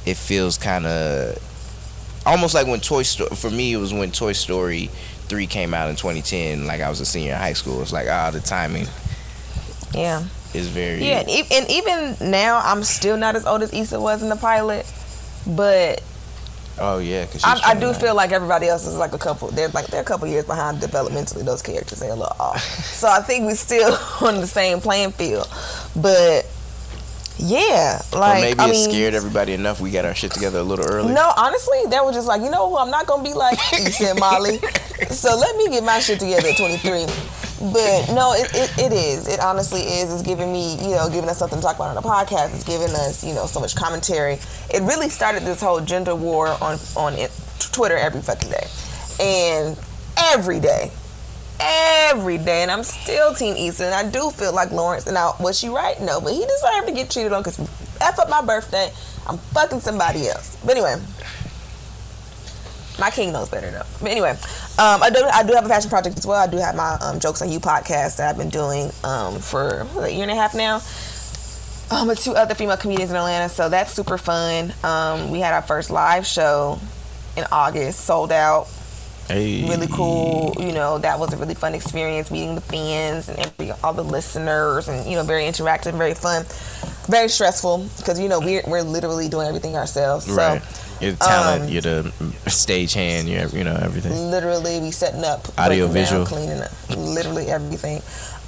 It 0.06 0.16
feels 0.16 0.56
kind 0.58 0.86
of 0.86 1.38
almost 2.26 2.54
like 2.54 2.66
when 2.66 2.80
Toy 2.80 3.02
Story. 3.02 3.30
For 3.36 3.50
me, 3.50 3.72
it 3.72 3.76
was 3.78 3.92
when 3.92 4.10
Toy 4.12 4.32
Story 4.32 4.90
three 5.28 5.46
came 5.46 5.74
out 5.74 5.90
in 5.90 5.96
2010. 5.96 6.66
Like 6.66 6.80
I 6.80 6.88
was 6.88 7.00
a 7.00 7.06
senior 7.06 7.32
in 7.32 7.38
high 7.38 7.52
school. 7.54 7.80
It's 7.82 7.92
like 7.92 8.08
ah, 8.08 8.30
the 8.30 8.40
timing 8.40 8.86
Yeah. 9.92 10.22
is 10.54 10.68
very 10.68 11.04
Yeah, 11.04 11.20
and, 11.20 11.28
e- 11.28 11.46
and 11.50 11.70
even 11.70 12.30
now, 12.30 12.60
I'm 12.64 12.82
still 12.84 13.16
not 13.16 13.36
as 13.36 13.44
old 13.46 13.62
as 13.62 13.72
Issa 13.72 14.00
was 14.00 14.22
in 14.22 14.28
the 14.30 14.36
pilot, 14.36 14.86
but 15.46 16.02
Oh 16.80 16.98
yeah, 16.98 17.24
'cause 17.26 17.34
she's 17.34 17.44
I, 17.44 17.70
I 17.70 17.74
do 17.74 17.80
29. 17.92 18.00
feel 18.00 18.14
like 18.14 18.32
everybody 18.32 18.68
else 18.68 18.86
is 18.86 18.96
like 18.96 19.12
a 19.12 19.18
couple. 19.18 19.48
They're 19.48 19.68
like 19.68 19.86
they're 19.88 20.02
a 20.02 20.04
couple 20.04 20.26
years 20.28 20.44
behind 20.44 20.78
developmentally. 20.78 21.44
Those 21.44 21.62
characters 21.62 21.98
they're 22.00 22.10
a 22.10 22.14
little 22.14 22.36
off. 22.38 22.60
so 22.84 23.08
I 23.08 23.20
think 23.20 23.46
we're 23.46 23.54
still 23.56 23.96
on 24.26 24.40
the 24.40 24.46
same 24.46 24.80
playing 24.80 25.12
field. 25.12 25.48
But 25.96 26.46
yeah, 27.38 28.02
or 28.12 28.20
like 28.20 28.40
maybe 28.42 28.60
I 28.60 28.68
it 28.68 28.72
mean, 28.72 28.90
scared 28.90 29.14
everybody 29.14 29.52
enough. 29.52 29.80
We 29.80 29.90
got 29.90 30.04
our 30.04 30.14
shit 30.14 30.32
together 30.32 30.58
a 30.58 30.62
little 30.62 30.84
early. 30.84 31.14
No, 31.14 31.32
honestly, 31.36 31.78
they 31.88 32.00
were 32.00 32.12
just 32.12 32.26
like, 32.26 32.42
you 32.42 32.50
know, 32.50 32.68
what? 32.68 32.82
I'm 32.82 32.90
not 32.90 33.06
gonna 33.06 33.22
be 33.22 33.34
like 33.34 33.58
and 34.00 34.18
Molly. 34.18 34.58
So 35.10 35.36
let 35.36 35.56
me 35.56 35.68
get 35.68 35.84
my 35.84 36.00
shit 36.00 36.18
together 36.18 36.48
at 36.48 36.56
23. 36.56 37.06
But 37.72 38.12
no, 38.14 38.34
it, 38.34 38.50
it, 38.52 38.78
it 38.78 38.92
is. 38.92 39.28
It 39.28 39.38
honestly 39.40 39.80
is. 39.80 40.12
It's 40.12 40.22
giving 40.22 40.52
me, 40.52 40.74
you 40.82 40.96
know, 40.96 41.08
giving 41.08 41.28
us 41.30 41.38
something 41.38 41.58
to 41.58 41.62
talk 41.62 41.76
about 41.76 41.96
on 41.96 42.02
the 42.02 42.02
podcast. 42.08 42.54
It's 42.54 42.64
giving 42.64 42.90
us, 42.90 43.24
you 43.24 43.32
know, 43.32 43.46
so 43.46 43.60
much 43.60 43.74
commentary. 43.76 44.34
It 44.74 44.82
really 44.82 45.08
started 45.08 45.44
this 45.44 45.60
whole 45.60 45.80
gender 45.80 46.14
war 46.16 46.48
on 46.60 46.78
on 46.96 47.14
it, 47.14 47.30
Twitter 47.60 47.96
every 47.96 48.20
fucking 48.22 48.50
day, 48.50 48.66
and 49.20 49.78
every 50.18 50.58
day, 50.60 50.90
every 51.60 52.38
day. 52.38 52.62
And 52.62 52.70
I'm 52.70 52.82
still 52.82 53.34
Team 53.34 53.54
Issa, 53.56 53.86
and 53.86 53.94
I 53.94 54.08
do 54.10 54.30
feel 54.30 54.54
like 54.54 54.70
Lawrence. 54.70 55.06
And 55.06 55.16
I 55.16 55.32
was 55.40 55.58
she 55.58 55.68
right? 55.68 56.00
No, 56.00 56.20
but 56.20 56.32
he 56.32 56.40
deserved 56.40 56.88
to 56.88 56.92
get 56.92 57.10
cheated 57.10 57.32
on 57.32 57.42
because 57.42 57.58
f 58.00 58.18
up 58.18 58.28
my 58.28 58.42
birthday. 58.42 58.90
I'm 59.26 59.38
fucking 59.38 59.80
somebody 59.80 60.28
else. 60.28 60.56
But 60.64 60.72
anyway, 60.72 60.96
my 62.98 63.10
king 63.10 63.32
knows 63.32 63.48
better 63.48 63.70
though. 63.70 63.84
But 64.00 64.10
anyway, 64.10 64.30
um, 64.30 65.02
I 65.02 65.10
do 65.10 65.24
I 65.32 65.42
do 65.42 65.54
have 65.54 65.64
a 65.64 65.68
passion 65.68 65.90
project 65.90 66.18
as 66.18 66.26
well. 66.26 66.38
I 66.38 66.46
do 66.46 66.56
have 66.58 66.74
my 66.74 66.96
um, 67.00 67.20
jokes 67.20 67.42
on 67.42 67.50
you 67.50 67.60
podcast 67.60 68.16
that 68.16 68.30
I've 68.30 68.38
been 68.38 68.50
doing 68.50 68.90
um, 69.04 69.38
for 69.38 69.86
a 70.00 70.08
year 70.08 70.22
and 70.22 70.30
a 70.30 70.34
half 70.34 70.54
now. 70.54 70.80
Um, 71.90 72.06
with 72.06 72.22
two 72.22 72.34
other 72.34 72.54
female 72.54 72.76
comedians 72.76 73.10
in 73.10 73.16
Atlanta, 73.16 73.48
so 73.48 73.70
that's 73.70 73.94
super 73.94 74.18
fun. 74.18 74.74
Um, 74.84 75.30
we 75.30 75.40
had 75.40 75.54
our 75.54 75.62
first 75.62 75.90
live 75.90 76.26
show 76.26 76.78
in 77.34 77.44
August, 77.50 78.00
sold 78.00 78.30
out 78.30 78.68
Hey. 79.28 79.68
really 79.68 79.88
cool. 79.88 80.54
You 80.58 80.72
know, 80.72 80.98
that 80.98 81.18
was 81.18 81.32
a 81.32 81.36
really 81.36 81.54
fun 81.54 81.74
experience 81.74 82.30
meeting 82.30 82.54
the 82.54 82.60
fans 82.62 83.28
and 83.28 83.38
every, 83.38 83.70
all 83.84 83.92
the 83.92 84.02
listeners, 84.04 84.88
and 84.88 85.06
you 85.08 85.16
know, 85.16 85.22
very 85.22 85.44
interactive, 85.44 85.92
very 85.96 86.14
fun, 86.14 86.44
very 87.06 87.28
stressful 87.28 87.86
because 87.98 88.18
you 88.18 88.28
know 88.28 88.40
we're 88.40 88.62
we're 88.66 88.82
literally 88.82 89.28
doing 89.28 89.46
everything 89.46 89.76
ourselves. 89.76 90.28
Right. 90.30 90.62
So 90.62 91.04
You're 91.04 91.12
the 91.12 91.18
talent. 91.18 91.62
um, 91.64 91.68
you're 91.68 91.82
the 91.82 92.12
stage 92.46 92.94
hand. 92.94 93.28
You're 93.28 93.48
you 93.48 93.64
know 93.64 93.76
everything. 93.80 94.12
literally 94.30 94.80
we 94.80 94.90
setting 94.90 95.24
up, 95.24 95.46
Audio, 95.58 95.86
breaking 95.86 95.86
down, 95.86 95.92
visual. 95.92 96.26
cleaning 96.26 96.60
up, 96.62 96.72
literally 96.96 97.46
everything. 97.48 98.00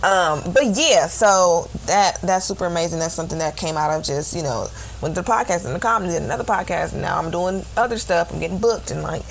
Um, 0.03 0.41
but 0.55 0.65
yeah, 0.77 1.09
so 1.09 1.69
that 1.87 2.19
that's 2.23 2.47
super 2.47 2.65
amazing. 2.65 3.01
That's 3.01 3.13
something 3.13 3.39
that 3.39 3.59
came 3.59 3.77
out 3.77 3.91
of 3.91 4.03
just 4.03 4.35
you 4.35 4.43
know 4.43 4.69
went 5.03 5.15
to 5.15 5.21
the 5.21 5.31
podcast 5.31 5.67
and 5.67 5.75
the 5.75 5.79
comedy, 5.79 6.13
did 6.13 6.23
another 6.23 6.45
podcast, 6.45 6.95
and 6.95 7.03
now 7.03 7.19
I'm 7.19 7.31
doing 7.31 7.65
other 7.77 7.99
stuff. 7.99 8.33
I'm 8.33 8.41
getting 8.41 8.59
booked 8.59 8.91
and 8.91 9.03
like 9.03 9.23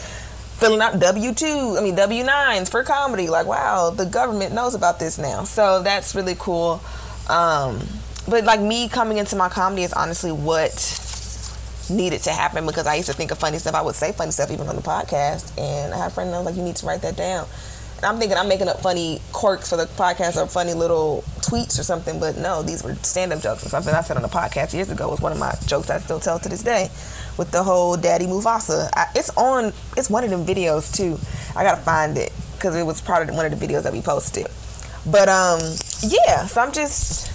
filling 0.59 0.81
out 0.81 0.99
W 0.99 1.33
two, 1.33 1.75
I 1.77 1.81
mean 1.81 1.95
W 1.95 2.23
nines 2.23 2.69
for 2.69 2.83
comedy. 2.83 3.29
Like 3.29 3.47
wow, 3.47 3.89
the 3.89 4.05
government 4.05 4.53
knows 4.53 4.75
about 4.75 4.99
this 4.99 5.17
now. 5.17 5.43
So 5.43 5.81
that's 5.81 6.15
really 6.15 6.35
cool. 6.37 6.81
Um, 7.29 7.79
but 8.27 8.43
like 8.43 8.61
me 8.61 8.89
coming 8.89 9.17
into 9.17 9.35
my 9.35 9.49
comedy 9.49 9.83
is 9.83 9.93
honestly 9.93 10.31
what 10.31 11.05
needed 11.89 12.21
to 12.21 12.31
happen 12.31 12.65
because 12.67 12.85
I 12.85 12.95
used 12.95 13.09
to 13.09 13.15
think 13.15 13.31
of 13.31 13.39
funny 13.39 13.57
stuff. 13.57 13.73
I 13.73 13.81
would 13.81 13.95
say 13.95 14.11
funny 14.11 14.31
stuff 14.31 14.51
even 14.51 14.67
on 14.67 14.75
the 14.75 14.81
podcast, 14.81 15.57
and 15.57 15.93
I 15.93 15.97
had 15.97 16.11
a 16.11 16.13
friend 16.13 16.31
that 16.31 16.37
was 16.37 16.45
like, 16.45 16.55
"You 16.55 16.63
need 16.63 16.75
to 16.77 16.85
write 16.85 17.01
that 17.01 17.15
down." 17.15 17.47
And 17.97 18.05
I'm 18.05 18.17
thinking 18.17 18.37
I'm 18.37 18.47
making 18.47 18.69
up 18.69 18.81
funny 18.81 19.21
quirks 19.33 19.69
for 19.69 19.75
the 19.75 19.85
podcast 19.85 20.41
or 20.41 20.47
funny 20.47 20.73
little 20.73 21.23
tweets 21.41 21.77
or 21.77 21.83
something, 21.83 22.17
but 22.17 22.37
no, 22.37 22.63
these 22.63 22.81
were 22.81 22.95
stand-up 22.95 23.41
jokes 23.41 23.65
or 23.65 23.69
something 23.69 23.93
I 23.93 23.99
said 24.01 24.15
on 24.15 24.23
the 24.23 24.29
podcast 24.29 24.73
years 24.73 24.89
ago. 24.89 25.09
Was 25.09 25.19
one 25.19 25.33
of 25.33 25.37
my 25.37 25.53
jokes 25.65 25.89
I 25.89 25.99
still 25.99 26.19
tell 26.19 26.39
to 26.39 26.47
this 26.47 26.63
day, 26.63 26.89
with 27.39 27.49
the 27.49 27.63
whole 27.63 27.97
Daddy 27.97 28.25
Mufasa. 28.27 28.89
I, 28.93 29.07
it's 29.15 29.31
on. 29.31 29.73
It's 29.97 30.09
one 30.09 30.23
of 30.23 30.29
them 30.29 30.45
videos 30.45 30.93
too. 30.95 31.17
I 31.57 31.63
gotta 31.63 31.81
find 31.81 32.17
it 32.17 32.31
because 32.53 32.75
it 32.75 32.83
was 32.83 33.01
part 33.01 33.27
of 33.27 33.33
one 33.33 33.51
of 33.51 33.57
the 33.57 33.65
videos 33.67 33.83
that 33.83 33.93
we 33.93 34.01
posted. 34.01 34.45
But 35.09 35.29
um, 35.29 35.59
yeah. 36.03 36.45
So 36.45 36.61
I'm 36.61 36.71
just. 36.71 37.27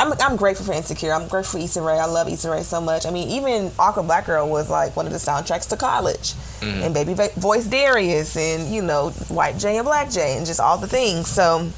I'm, 0.00 0.12
I'm 0.20 0.34
grateful 0.34 0.66
for 0.66 0.72
Insecure. 0.72 1.12
I'm 1.12 1.28
grateful 1.28 1.60
for 1.60 1.64
Issa 1.64 1.80
Rae. 1.80 2.00
I 2.00 2.06
love 2.06 2.28
Issa 2.28 2.50
Rae 2.50 2.62
so 2.62 2.80
much. 2.80 3.06
I 3.06 3.10
mean, 3.10 3.28
even 3.28 3.70
Awkward 3.78 4.06
Black 4.06 4.26
Girl 4.26 4.48
was 4.48 4.68
like 4.68 4.96
one 4.96 5.06
of 5.06 5.12
the 5.12 5.18
soundtracks 5.18 5.68
to 5.68 5.76
college. 5.76 6.34
And 6.82 6.92
Baby 6.92 7.14
Va- 7.14 7.30
Voice 7.36 7.66
Darius 7.66 8.36
and, 8.36 8.74
you 8.74 8.82
know, 8.82 9.10
White 9.28 9.56
Jay 9.56 9.76
and 9.76 9.84
Black 9.84 10.10
Jay 10.10 10.36
and 10.36 10.44
just 10.46 10.58
all 10.58 10.78
the 10.78 10.88
things. 10.88 11.28
So, 11.28 11.70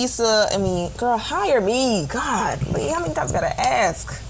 Issa, 0.00 0.48
I 0.52 0.56
mean, 0.56 0.90
girl, 0.96 1.18
hire 1.18 1.60
me. 1.60 2.06
God, 2.08 2.66
Lee, 2.68 2.88
how 2.88 3.00
many 3.00 3.12
times 3.12 3.32
I 3.32 3.40
gotta 3.40 3.60
ask? 3.60 4.22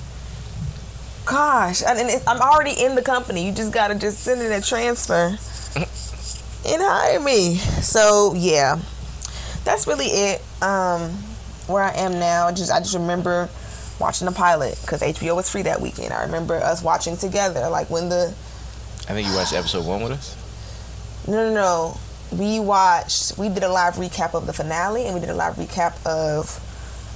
Gosh, 1.29 1.83
and, 1.87 1.99
and 1.99 2.09
it, 2.09 2.23
I'm 2.27 2.41
already 2.41 2.73
in 2.73 2.95
the 2.95 3.03
company. 3.03 3.45
You 3.47 3.53
just 3.53 3.73
gotta 3.73 3.95
just 3.95 4.21
send 4.21 4.41
in 4.41 4.51
a 4.51 4.63
transfer 4.63 5.37
and 5.77 6.83
hire 6.83 7.21
me. 7.21 7.57
So, 7.57 8.35
yeah, 8.35 8.81
that's 9.65 9.87
really 9.87 10.07
it. 10.07 10.43
Um, 10.63 11.11
where 11.67 11.83
I 11.85 11.93
am 11.97 12.13
now. 12.13 12.51
Just 12.51 12.73
I 12.73 12.79
just 12.81 12.95
remember 12.95 13.49
watching 14.01 14.27
the 14.27 14.33
pilot 14.33 14.79
because 14.81 15.03
HBO 15.03 15.37
was 15.37 15.51
free 15.51 15.63
that 15.63 15.81
weekend. 15.81 16.13
I 16.15 16.23
remember 16.23 16.55
us 16.55 16.83
watching 16.83 17.17
together, 17.17 17.69
like 17.69 17.91
when 17.91 18.09
the 18.09 18.35
I 19.09 19.13
think 19.13 19.29
you 19.29 19.35
watched 19.35 19.53
episode 19.53 19.87
one 19.87 20.03
with 20.03 20.13
us. 20.13 20.37
no 21.27 21.51
no 21.51 21.55
no 21.55 22.01
we 22.31 22.61
watched 22.61 23.39
we 23.39 23.49
did 23.49 23.63
a 23.63 23.69
live 23.69 23.95
recap 23.95 24.35
of 24.35 24.47
the 24.47 24.53
finale 24.53 25.07
and 25.07 25.15
we 25.15 25.21
did 25.21 25.31
a 25.31 25.35
live 25.35 25.55
recap 25.55 25.95
of 26.07 26.61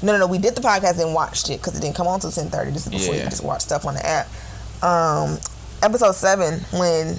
no 0.02 0.12
no 0.12 0.18
no 0.18 0.26
we 0.26 0.38
did 0.38 0.54
the 0.54 0.60
podcast 0.60 1.00
and 1.00 1.14
watched 1.14 1.48
it 1.50 1.60
because 1.60 1.76
it 1.76 1.80
didn't 1.80 1.96
come 1.96 2.06
on 2.06 2.20
till 2.20 2.30
ten 2.30 2.48
thirty. 2.48 2.70
This 2.70 2.86
is 2.86 2.92
before 2.92 3.14
you 3.14 3.18
Yeah. 3.20 3.24
could 3.24 3.30
just 3.30 3.44
watch 3.44 3.60
stuff 3.62 3.84
on 3.86 3.94
the 3.94 4.04
app. 4.06 4.28
Um, 4.82 5.38
episode 5.82 6.14
seven 6.14 6.60
when 6.78 7.16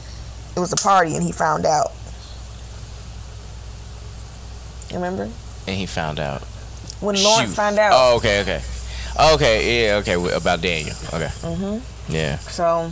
it 0.56 0.60
was 0.60 0.72
a 0.74 0.75
party 0.78 1.16
and 1.16 1.24
he 1.24 1.32
found 1.32 1.66
out. 1.66 1.92
You 4.90 4.96
remember 4.98 5.24
And 5.68 5.75
he 5.78 5.86
found 5.86 6.20
out. 6.20 6.42
when 7.00 7.16
Lawrence 7.24 7.50
Shoot. 7.52 7.56
found 7.56 7.80
out? 7.80 7.92
Oh, 7.96 8.18
okay, 8.18 8.42
okay. 8.42 8.62
Okay, 9.34 9.86
yeah, 9.88 9.96
okay, 9.98 10.13
about 10.36 10.62
Daniel. 10.62 10.96
Okay. 11.13 11.30
Mm-hmm. 11.42 12.13
Yeah. 12.13 12.38
So, 12.40 12.92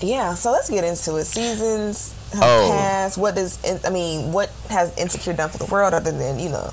yeah. 0.00 0.34
So 0.34 0.50
let's 0.52 0.68
get 0.68 0.84
into 0.84 1.16
it. 1.16 1.24
Seasons 1.24 2.12
have 2.32 2.42
Oh. 2.42 2.68
passed. 2.76 3.16
What 3.18 3.34
does 3.36 3.58
I 3.84 3.90
mean? 3.90 4.32
What 4.32 4.50
has 4.70 4.96
Insecure 4.98 5.32
done 5.34 5.50
for 5.50 5.58
the 5.58 5.66
world 5.66 5.94
other 5.94 6.10
than 6.12 6.38
you 6.38 6.48
know? 6.48 6.72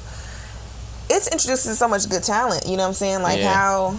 It's 1.10 1.28
introducing 1.28 1.74
so 1.74 1.88
much 1.88 2.10
good 2.10 2.24
talent. 2.24 2.66
You 2.66 2.78
know 2.78 2.84
what 2.84 2.88
I'm 2.90 2.94
saying? 2.94 3.22
Like 3.22 3.40
Yeah. 3.40 3.54
how. 3.54 3.98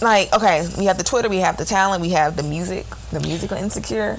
Like 0.00 0.32
okay, 0.34 0.68
we 0.76 0.86
have 0.86 0.98
the 0.98 1.04
Twitter, 1.04 1.28
we 1.28 1.38
have 1.38 1.56
the 1.56 1.64
talent, 1.64 2.02
we 2.02 2.10
have 2.10 2.36
the 2.36 2.42
music, 2.42 2.84
the 3.12 3.20
musical 3.20 3.56
Insecure. 3.56 4.18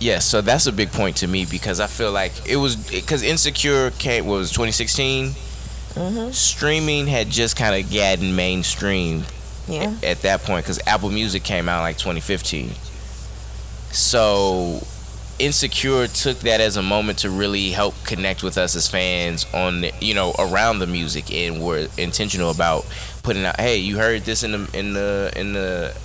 Yes, 0.00 0.24
so 0.24 0.40
that's 0.40 0.66
a 0.66 0.72
big 0.72 0.92
point 0.92 1.16
to 1.18 1.26
me 1.28 1.44
because 1.44 1.80
I 1.80 1.86
feel 1.88 2.12
like 2.12 2.32
it 2.48 2.56
was 2.56 2.76
because 2.76 3.22
Insecure 3.22 3.90
came 3.92 4.26
what 4.26 4.36
was 4.36 4.50
2016. 4.50 5.30
Mm-hmm. 5.94 6.30
Streaming 6.30 7.06
had 7.06 7.28
just 7.28 7.56
kind 7.56 7.74
of 7.84 7.92
gotten 7.92 8.34
mainstream 8.36 9.24
Yeah. 9.66 9.94
at 10.02 10.22
that 10.22 10.42
point 10.42 10.64
because 10.64 10.80
Apple 10.86 11.10
Music 11.10 11.42
came 11.42 11.68
out 11.68 11.82
like 11.82 11.98
2015. 11.98 12.70
So 13.90 14.82
Insecure 15.38 16.08
took 16.08 16.38
that 16.40 16.60
as 16.60 16.76
a 16.76 16.82
moment 16.82 17.18
to 17.20 17.30
really 17.30 17.70
help 17.70 17.94
connect 18.04 18.42
with 18.42 18.58
us 18.58 18.74
as 18.74 18.88
fans 18.88 19.46
on 19.54 19.82
the, 19.82 19.92
you 20.00 20.14
know 20.14 20.34
around 20.38 20.80
the 20.80 20.86
music 20.86 21.32
and 21.32 21.62
were 21.64 21.86
intentional 21.96 22.50
about 22.50 22.84
putting 23.22 23.44
out 23.44 23.58
hey 23.60 23.76
you 23.76 23.96
heard 23.98 24.22
this 24.22 24.42
in 24.42 24.52
the 24.52 24.70
in 24.78 24.92
the 24.94 25.32
in 25.36 25.52
the 25.52 25.96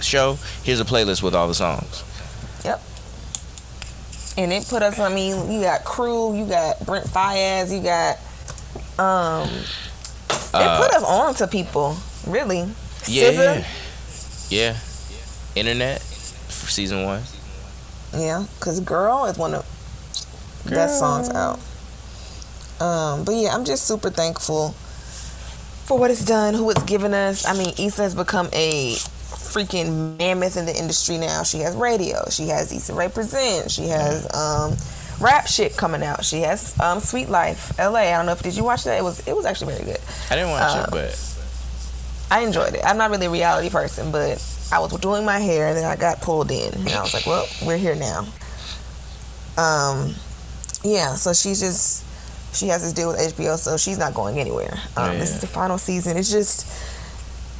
show 0.00 0.38
here's 0.64 0.80
a 0.80 0.84
playlist 0.84 1.22
with 1.22 1.34
all 1.34 1.46
the 1.48 1.54
songs 1.54 2.02
Yep. 2.64 2.82
And 4.36 4.52
it 4.52 4.66
put 4.68 4.82
us. 4.82 4.98
I 4.98 5.12
mean, 5.12 5.50
you 5.50 5.60
got 5.62 5.84
Crew, 5.84 6.36
you 6.36 6.44
got 6.46 6.84
Brent 6.84 7.06
Faiyaz, 7.06 7.72
you 7.72 7.82
got. 7.82 8.18
Um, 8.98 9.48
it 9.48 10.54
Uh, 10.54 10.80
put 10.82 10.92
us 10.94 11.02
on 11.04 11.34
to 11.36 11.46
people, 11.46 11.96
really. 12.26 12.68
yeah 13.06 13.30
SZA, 13.30 13.64
yeah 14.50 14.76
internet 15.54 16.00
for 16.02 16.68
season 16.70 17.04
one 17.04 17.22
Yeah, 18.14 18.46
because 18.58 18.80
Girl 18.80 19.26
is 19.26 19.36
one 19.36 19.54
of 19.54 20.62
the 20.64 20.70
best 20.70 20.98
songs 20.98 21.28
out. 21.30 21.58
Um, 22.80 23.24
but 23.24 23.34
yeah, 23.34 23.54
I'm 23.54 23.64
just 23.64 23.86
super 23.86 24.10
thankful 24.10 24.70
for 25.84 25.98
what 25.98 26.10
it's 26.10 26.24
done, 26.24 26.54
who 26.54 26.70
it's 26.70 26.82
given 26.84 27.12
us. 27.14 27.46
I 27.46 27.54
mean, 27.56 27.74
Issa 27.78 28.02
has 28.02 28.14
become 28.14 28.48
a 28.52 28.94
freaking 28.94 30.16
mammoth 30.18 30.56
in 30.56 30.66
the 30.66 30.76
industry 30.76 31.18
now. 31.18 31.42
She 31.42 31.58
has 31.58 31.74
Raedio. 31.74 32.30
She 32.30 32.48
has 32.48 32.72
Issa 32.72 32.94
Rae 32.94 33.08
Present. 33.08 33.70
She 33.70 33.88
has 33.88 34.32
um, 34.34 34.76
rap 35.20 35.46
shit 35.46 35.76
coming 35.76 36.02
out. 36.02 36.24
She 36.24 36.40
has 36.40 36.78
um, 36.80 37.00
Sweet 37.00 37.28
Life 37.28 37.78
LA. 37.78 38.00
I 38.00 38.10
don't 38.12 38.26
know 38.26 38.32
if 38.32 38.42
did 38.42 38.56
you 38.56 38.64
watch 38.64 38.84
that? 38.84 38.98
It 38.98 39.02
was 39.02 39.26
it 39.26 39.34
was 39.34 39.46
actually 39.46 39.74
very 39.74 39.84
good. 39.84 40.00
I 40.30 40.36
didn't 40.36 40.50
watch 40.50 40.84
it 40.84 40.90
but 40.90 41.34
I 42.30 42.40
enjoyed 42.40 42.74
it. 42.74 42.82
I'm 42.84 42.98
not 42.98 43.10
really 43.10 43.26
a 43.26 43.30
reality 43.30 43.70
person, 43.70 44.12
but 44.12 44.38
I 44.70 44.78
was 44.80 44.92
doing 45.00 45.24
my 45.24 45.38
hair 45.38 45.68
and 45.68 45.76
then 45.76 45.84
I 45.84 45.96
got 45.96 46.20
pulled 46.20 46.50
in. 46.50 46.72
And 46.74 46.88
I 46.90 47.00
was 47.02 47.14
like, 47.14 47.26
well, 47.26 47.46
we're 47.64 47.78
here 47.78 47.94
now. 47.94 48.26
Um, 49.56 50.14
yeah, 50.84 51.14
so 51.14 51.32
she's 51.32 51.58
just, 51.60 52.04
she 52.54 52.68
has 52.68 52.82
this 52.82 52.92
deal 52.92 53.08
with 53.08 53.18
HBO, 53.18 53.56
so 53.56 53.76
she's 53.76 53.98
not 53.98 54.14
going 54.14 54.38
anywhere. 54.38 54.74
Um, 54.96 55.18
This 55.18 55.30
is 55.34 55.40
the 55.40 55.46
final 55.46 55.78
season. 55.78 56.16
It's 56.16 56.30
just, 56.30 56.66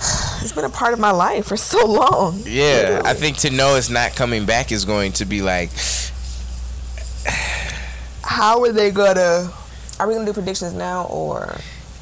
it's 0.43 0.53
been 0.53 0.65
a 0.65 0.71
part 0.71 0.93
of 0.93 0.99
my 1.01 1.11
life 1.11 1.47
for 1.47 1.57
so 1.57 1.85
long. 1.87 2.41
yeah 2.45 3.03
I 3.05 3.15
think 3.15 3.39
to 3.39 3.51
know 3.51 3.75
it's 3.77 3.91
not 3.91 4.15
coming 4.15 4.45
back 4.47 4.71
is 4.71 4.85
going 4.85 5.13
to 5.15 5.25
be 5.25 5.41
like 5.43 5.71
How 8.23 8.63
are 8.63 8.73
they 8.73 8.91
gonna, 8.91 9.51
are 9.99 10.07
we 10.07 10.15
gonna 10.15 10.27
do 10.27 10.33
predictions 10.33 10.75
now 10.75 11.05
or, 11.07 11.57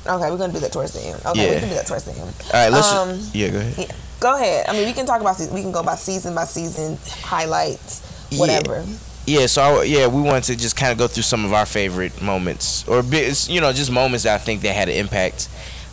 okay, 0.06 0.30
we're 0.30 0.36
gonna 0.36 0.52
do 0.52 0.58
that 0.60 0.72
towards 0.72 0.92
the 0.92 1.00
end. 1.00 1.20
Okay, 1.24 1.46
we 1.48 1.54
Yeah. 1.54 1.60
can 1.60 1.68
do 1.68 1.74
that 1.76 1.86
towards 1.86 2.04
the 2.04 2.12
end. 2.12 2.34
all 2.52 2.52
right 2.52 2.72
let's 2.72 2.92
Um, 2.92 3.20
yeah 3.32 3.48
go 3.50 3.58
ahead 3.58 3.78
Yeah, 3.88 3.94
go 4.20 4.34
ahead. 4.34 4.66
I 4.68 4.72
mean, 4.72 4.86
we 4.86 4.92
can 4.92 5.06
talk 5.06 5.20
about 5.20 5.38
we 5.52 5.62
can 5.62 5.72
go 5.72 5.82
by 5.82 5.96
season 5.96 6.34
by 6.34 6.44
season 6.44 6.98
highlights, 7.22 8.28
whatever. 8.38 8.84
Yeah, 9.26 9.46
so 9.46 9.62
I, 9.62 9.82
yeah, 9.82 10.06
we 10.06 10.22
wanted 10.22 10.44
to 10.44 10.56
just 10.56 10.76
kind 10.76 10.92
of 10.92 10.98
go 10.98 11.08
through 11.08 11.24
some 11.24 11.44
of 11.44 11.52
our 11.52 11.66
favorite 11.66 12.22
moments, 12.22 12.86
or 12.86 13.02
you 13.02 13.60
know, 13.60 13.72
just 13.72 13.90
moments 13.90 14.24
that 14.24 14.34
I 14.34 14.38
think 14.38 14.62
that 14.62 14.74
had 14.74 14.88
an 14.88 14.94
impact, 14.94 15.48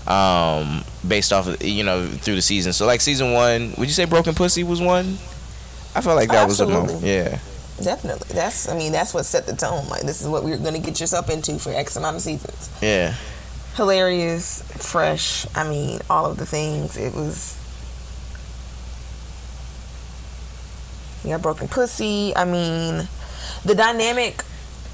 um, 0.07 0.83
based 1.07 1.33
off 1.33 1.47
of 1.47 1.63
you 1.63 1.83
know 1.83 2.05
through 2.07 2.35
the 2.35 2.41
season. 2.41 2.73
So 2.73 2.85
like 2.85 3.01
season 3.01 3.33
one, 3.33 3.73
would 3.77 3.87
you 3.87 3.93
say 3.93 4.05
Broken 4.05 4.35
Pussy 4.35 4.63
was 4.63 4.81
one? 4.81 5.17
I 5.95 6.01
felt 6.01 6.15
like 6.15 6.29
that 6.29 6.47
was 6.47 6.59
a 6.59 6.67
moment. 6.67 7.03
Yeah, 7.03 7.39
Definitely. 7.81 8.27
That's 8.33 8.69
I 8.69 8.77
mean 8.77 8.91
that's 8.91 9.13
what 9.13 9.25
set 9.25 9.45
the 9.45 9.55
tone. 9.55 9.87
Like 9.89 10.03
this 10.03 10.21
is 10.21 10.27
what 10.27 10.43
we're 10.43 10.57
gonna 10.57 10.79
get 10.79 10.99
yourself 10.99 11.29
into 11.29 11.57
for 11.57 11.71
X 11.71 11.95
amount 11.95 12.17
of 12.17 12.21
seasons. 12.21 12.69
yeah. 12.81 13.15
hilarious, 13.75 14.61
fresh. 14.77 15.47
I 15.55 15.67
mean, 15.67 15.99
all 16.09 16.25
of 16.29 16.37
the 16.37 16.45
things. 16.45 16.97
It 16.97 17.13
was. 17.13 17.57
Yeah, 21.23 21.37
broken 21.37 21.67
pussy. 21.67 22.33
I 22.35 22.45
mean, 22.45 23.07
the 23.65 23.75
dynamic, 23.75 24.43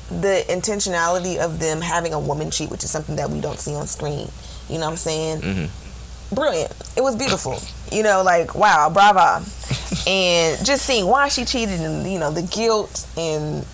the 0.09 0.45
intentionality 0.47 1.37
of 1.37 1.59
them 1.59 1.81
having 1.81 2.13
a 2.13 2.19
woman 2.19 2.51
cheat, 2.51 2.69
which 2.69 2.83
is 2.83 2.91
something 2.91 3.15
that 3.15 3.29
we 3.29 3.41
don't 3.41 3.59
see 3.59 3.73
on 3.75 3.87
screen. 3.87 4.29
You 4.69 4.75
know 4.77 4.85
what 4.85 4.91
I'm 4.91 4.97
saying? 4.97 5.41
Mm-hmm. 5.41 6.35
Brilliant. 6.35 6.71
It 6.95 7.01
was 7.01 7.15
beautiful. 7.15 7.59
You 7.91 8.03
know, 8.03 8.21
like 8.23 8.53
wow, 8.53 8.89
brava. 8.91 9.43
and 10.07 10.63
just 10.63 10.85
seeing 10.85 11.07
why 11.07 11.27
she 11.29 11.43
cheated 11.45 11.79
and 11.79 12.05
you 12.11 12.19
know 12.19 12.29
the 12.31 12.43
guilt 12.43 13.07
and 13.17 13.65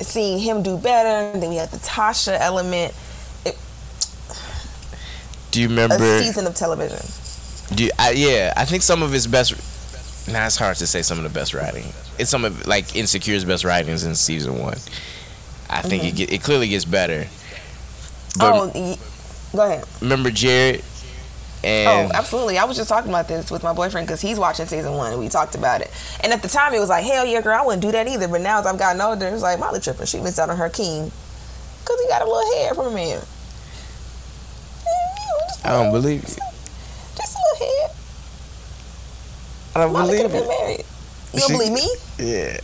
seeing 0.00 0.38
him 0.38 0.62
do 0.62 0.76
better. 0.78 1.08
And 1.32 1.42
then 1.42 1.50
we 1.50 1.56
had 1.56 1.70
the 1.70 1.78
Tasha 1.78 2.38
element. 2.38 2.94
It, 3.44 3.58
Do 5.50 5.60
you 5.60 5.68
remember? 5.68 5.96
a 5.96 6.22
season 6.22 6.46
of 6.46 6.54
television. 6.54 7.00
Do 7.76 7.84
you, 7.84 7.90
I, 7.98 8.10
yeah, 8.12 8.52
I 8.56 8.64
think 8.64 8.82
some 8.82 9.02
of 9.02 9.10
his 9.10 9.26
best. 9.26 9.54
Nah, 10.26 10.46
it's 10.46 10.56
hard 10.56 10.76
to 10.76 10.86
say 10.86 11.02
some 11.02 11.18
of 11.18 11.24
the 11.24 11.30
best 11.30 11.52
writing. 11.52 11.84
It's 12.18 12.30
some 12.30 12.44
of 12.44 12.66
like 12.66 12.96
Insecure's 12.96 13.44
best 13.44 13.64
writings 13.64 14.04
in 14.04 14.14
season 14.14 14.58
one. 14.58 14.78
I 15.68 15.82
think 15.82 16.04
it 16.04 16.14
get, 16.16 16.32
it 16.32 16.42
clearly 16.42 16.68
gets 16.68 16.84
better. 16.84 17.26
But 18.38 18.52
oh, 18.54 18.72
y- 18.74 18.98
go 19.52 19.62
ahead. 19.62 19.84
remember 20.00 20.30
Jared 20.30 20.82
and 21.64 22.12
oh, 22.12 22.14
absolutely. 22.14 22.58
I 22.58 22.64
was 22.64 22.76
just 22.76 22.90
talking 22.90 23.08
about 23.08 23.26
this 23.26 23.50
with 23.50 23.62
my 23.62 23.72
boyfriend 23.72 24.06
because 24.06 24.20
he's 24.20 24.38
watching 24.38 24.66
season 24.66 24.92
one 24.92 25.12
and 25.12 25.20
we 25.20 25.30
talked 25.30 25.54
about 25.54 25.80
it. 25.80 25.90
And 26.22 26.30
at 26.30 26.42
the 26.42 26.48
time, 26.48 26.74
it 26.74 26.78
was 26.78 26.90
like, 26.90 27.04
hell 27.04 27.24
yeah, 27.24 27.40
girl, 27.40 27.58
I 27.58 27.64
wouldn't 27.64 27.80
do 27.80 27.90
that 27.92 28.06
either. 28.06 28.28
But 28.28 28.42
now 28.42 28.60
as 28.60 28.66
I've 28.66 28.78
gotten 28.78 29.00
older, 29.00 29.26
it's 29.28 29.42
like, 29.42 29.58
Molly 29.58 29.80
tripping. 29.80 30.04
She 30.04 30.20
missed 30.20 30.38
out 30.38 30.50
on 30.50 30.58
her 30.58 30.68
king 30.68 31.10
because 31.80 32.00
he 32.02 32.08
got 32.08 32.20
a 32.20 32.26
little 32.26 32.54
hair 32.56 32.74
from 32.74 32.88
a 32.88 32.90
man. 32.90 33.22
Yeah, 34.84 35.14
you 35.16 35.26
know, 35.26 35.46
just 35.48 35.64
don't 35.64 35.90
believe 35.90 36.20
you. 36.20 36.36
Just 37.16 37.34
a 37.34 37.40
little 37.40 37.66
hair. 37.66 37.88
I 39.76 39.80
don't 39.80 39.94
could 39.94 40.06
believe 40.06 40.30
been 40.32 40.42
it. 40.44 40.48
married. 40.48 40.84
You 41.32 41.40
don't 41.40 41.48
She- 41.48 41.54
believe 41.56 41.72
me? 41.72 41.88
Yeah. 42.18 42.60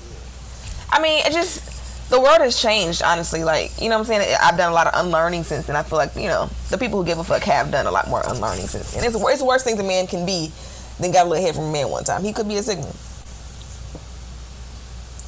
I 0.92 1.00
mean, 1.00 1.24
it 1.26 1.32
just 1.32 2.08
the 2.10 2.20
world 2.20 2.40
has 2.40 2.60
changed. 2.60 3.02
Honestly, 3.02 3.44
like 3.44 3.72
you 3.80 3.88
know, 3.88 3.98
what 3.98 4.10
I'm 4.10 4.18
saying 4.20 4.36
I've 4.40 4.56
done 4.56 4.70
a 4.70 4.74
lot 4.74 4.86
of 4.88 5.04
unlearning 5.04 5.44
since, 5.44 5.68
and 5.68 5.76
I 5.78 5.82
feel 5.82 5.98
like 5.98 6.14
you 6.16 6.26
know 6.28 6.50
the 6.70 6.78
people 6.78 6.98
who 7.00 7.06
give 7.06 7.18
a 7.18 7.24
fuck 7.24 7.42
have 7.42 7.70
done 7.70 7.86
a 7.86 7.90
lot 7.90 8.08
more 8.08 8.22
unlearning 8.26 8.66
since. 8.66 8.94
And 8.96 9.04
it's 9.04 9.14
it's 9.16 9.42
worst 9.42 9.64
things 9.64 9.78
a 9.78 9.84
man 9.84 10.06
can 10.06 10.24
be 10.26 10.52
than 10.98 11.12
got 11.12 11.26
a 11.26 11.28
little 11.28 11.44
head 11.44 11.54
from 11.54 11.64
a 11.64 11.72
man 11.72 11.88
one 11.88 12.04
time. 12.04 12.22
He 12.24 12.32
could 12.32 12.48
be 12.48 12.56
a 12.56 12.62
signal. 12.62 12.94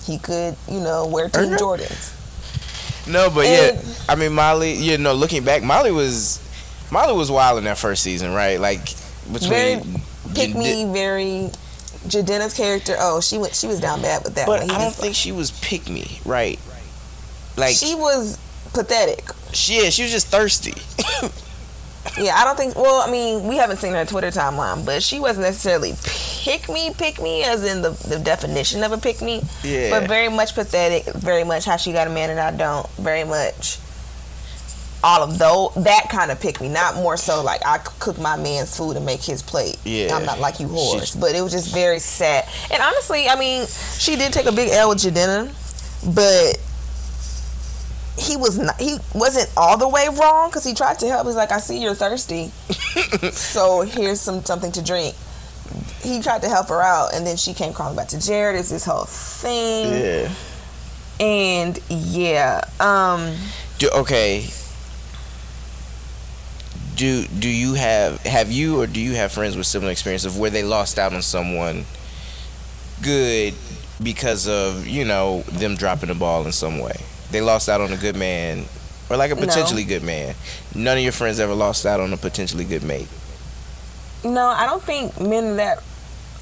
He 0.04 0.18
could, 0.18 0.56
you 0.68 0.80
know, 0.80 1.06
wear 1.06 1.28
Team 1.28 1.44
Okay. 1.54 1.56
Jordans. 1.62 2.12
No, 3.06 3.30
but 3.30 3.46
And- 3.46 3.78
yeah, 3.78 3.92
I 4.08 4.14
mean 4.16 4.32
Molly. 4.32 4.72
You 4.74 4.98
know, 4.98 5.12
looking 5.14 5.44
back, 5.44 5.62
Molly 5.62 5.92
was 5.92 6.40
Molly 6.90 7.14
was 7.14 7.30
wild 7.30 7.58
in 7.58 7.64
that 7.64 7.78
first 7.78 8.02
season, 8.02 8.32
right? 8.34 8.60
Like 8.60 8.84
between 9.32 9.50
Very 9.50 9.82
Pick 10.34 10.54
me, 10.54 10.84
very. 10.92 11.50
Jadena's 12.06 12.54
character. 12.54 12.96
Oh, 12.98 13.20
she 13.20 13.38
went. 13.38 13.54
She 13.54 13.66
was 13.66 13.80
down 13.80 14.02
bad 14.02 14.24
with 14.24 14.34
that. 14.34 14.46
But 14.46 14.60
one. 14.60 14.70
I 14.70 14.78
don't 14.78 14.94
think 14.94 15.14
she 15.14 15.32
was 15.32 15.50
pick 15.50 15.88
me, 15.88 16.20
right? 16.24 16.58
Like 17.56 17.76
she 17.76 17.94
was 17.94 18.38
pathetic. 18.72 19.24
she, 19.52 19.82
yeah, 19.82 19.90
she 19.90 20.02
was 20.02 20.12
just 20.12 20.28
thirsty. 20.28 20.74
Yeah, 22.18 22.34
I 22.34 22.44
don't 22.44 22.56
think. 22.56 22.76
Well, 22.76 23.00
I 23.00 23.10
mean, 23.10 23.46
we 23.46 23.56
haven't 23.56 23.78
seen 23.78 23.92
her 23.92 24.04
Twitter 24.04 24.28
timeline, 24.30 24.84
but 24.84 25.02
she 25.02 25.20
wasn't 25.20 25.46
necessarily 25.46 25.94
pick 26.42 26.68
me, 26.68 26.92
pick 26.92 27.22
me, 27.22 27.42
as 27.44 27.64
in 27.64 27.80
the, 27.80 27.90
the 27.90 28.18
definition 28.18 28.82
of 28.82 28.92
a 28.92 28.98
pick 28.98 29.22
me. 29.22 29.42
Yeah. 29.62 29.90
But 29.90 30.08
very 30.08 30.28
much 30.28 30.54
pathetic. 30.54 31.04
Very 31.14 31.44
much 31.44 31.64
how 31.64 31.76
she 31.76 31.92
got 31.92 32.08
a 32.08 32.10
man 32.10 32.30
and 32.30 32.40
I 32.40 32.50
don't. 32.50 32.88
Very 32.96 33.24
much 33.24 33.78
all 35.04 35.22
of 35.22 35.38
those 35.38 35.72
that 35.84 36.08
kind 36.10 36.30
of 36.30 36.40
pick 36.40 36.60
me. 36.60 36.68
Not 36.68 36.94
more 36.96 37.16
so 37.16 37.42
like 37.42 37.60
I 37.66 37.78
cook 37.78 38.18
my 38.18 38.36
man's 38.36 38.76
food 38.76 38.96
and 38.96 39.04
make 39.04 39.20
his 39.22 39.42
plate. 39.42 39.78
Yeah. 39.84 40.14
I'm 40.16 40.24
not 40.24 40.38
like 40.38 40.60
you 40.60 40.68
whores. 40.68 41.12
She- 41.12 41.18
but 41.18 41.34
it 41.34 41.40
was 41.42 41.52
just 41.52 41.72
very 41.74 41.98
sad. 41.98 42.48
And 42.70 42.82
honestly, 42.82 43.28
I 43.28 43.36
mean, 43.36 43.66
she 43.98 44.16
did 44.16 44.32
take 44.32 44.46
a 44.46 44.52
big 44.52 44.68
L 44.70 44.90
with 44.90 44.98
Jadena, 44.98 45.48
but 46.14 46.58
he 48.18 48.36
was 48.36 48.58
not 48.58 48.78
he 48.80 48.98
wasn't 49.14 49.50
all 49.56 49.76
the 49.78 49.88
way 49.88 50.06
wrong 50.20 50.48
because 50.50 50.64
he 50.64 50.74
tried 50.74 50.98
to 50.98 51.08
help 51.08 51.26
he's 51.26 51.34
like 51.34 51.50
i 51.50 51.58
see 51.58 51.78
you're 51.80 51.94
thirsty 51.94 52.48
so 53.32 53.80
here's 53.80 54.20
some 54.20 54.44
something 54.44 54.70
to 54.70 54.82
drink 54.84 55.14
he 56.02 56.20
tried 56.20 56.42
to 56.42 56.48
help 56.48 56.68
her 56.68 56.82
out 56.82 57.14
and 57.14 57.26
then 57.26 57.38
she 57.38 57.54
came 57.54 57.72
crawling 57.72 57.96
back 57.96 58.08
to 58.08 58.20
jared 58.20 58.54
it's 58.54 58.68
this 58.68 58.84
whole 58.84 59.06
thing 59.06 59.90
Yeah. 60.02 60.30
and 61.20 61.80
yeah 61.88 62.60
um 62.80 63.34
Do, 63.78 63.88
okay. 63.94 64.46
Do 67.02 67.26
do 67.26 67.48
you 67.48 67.74
have 67.74 68.20
have 68.22 68.52
you 68.52 68.80
or 68.80 68.86
do 68.86 69.00
you 69.00 69.14
have 69.14 69.32
friends 69.32 69.56
with 69.56 69.66
similar 69.66 69.90
experience 69.90 70.24
of 70.24 70.38
where 70.38 70.50
they 70.50 70.62
lost 70.62 71.00
out 71.00 71.12
on 71.12 71.20
someone 71.20 71.84
good 73.02 73.54
because 74.00 74.46
of 74.46 74.86
you 74.86 75.04
know 75.04 75.42
them 75.50 75.74
dropping 75.74 76.10
the 76.10 76.14
ball 76.14 76.46
in 76.46 76.52
some 76.52 76.78
way? 76.78 76.94
They 77.32 77.40
lost 77.40 77.68
out 77.68 77.80
on 77.80 77.92
a 77.92 77.96
good 77.96 78.14
man 78.14 78.66
or 79.10 79.16
like 79.16 79.32
a 79.32 79.34
No. 79.34 79.40
potentially 79.40 79.82
good 79.82 80.04
man. 80.04 80.36
None 80.76 80.96
of 80.96 81.02
your 81.02 81.10
friends 81.10 81.40
ever 81.40 81.54
lost 81.54 81.84
out 81.86 81.98
on 81.98 82.12
a 82.12 82.16
potentially 82.16 82.64
good 82.64 82.84
mate. 82.84 83.08
no 84.22 84.46
i 84.46 84.64
don't 84.64 84.84
think 84.84 85.18
men 85.20 85.56
that 85.56 85.78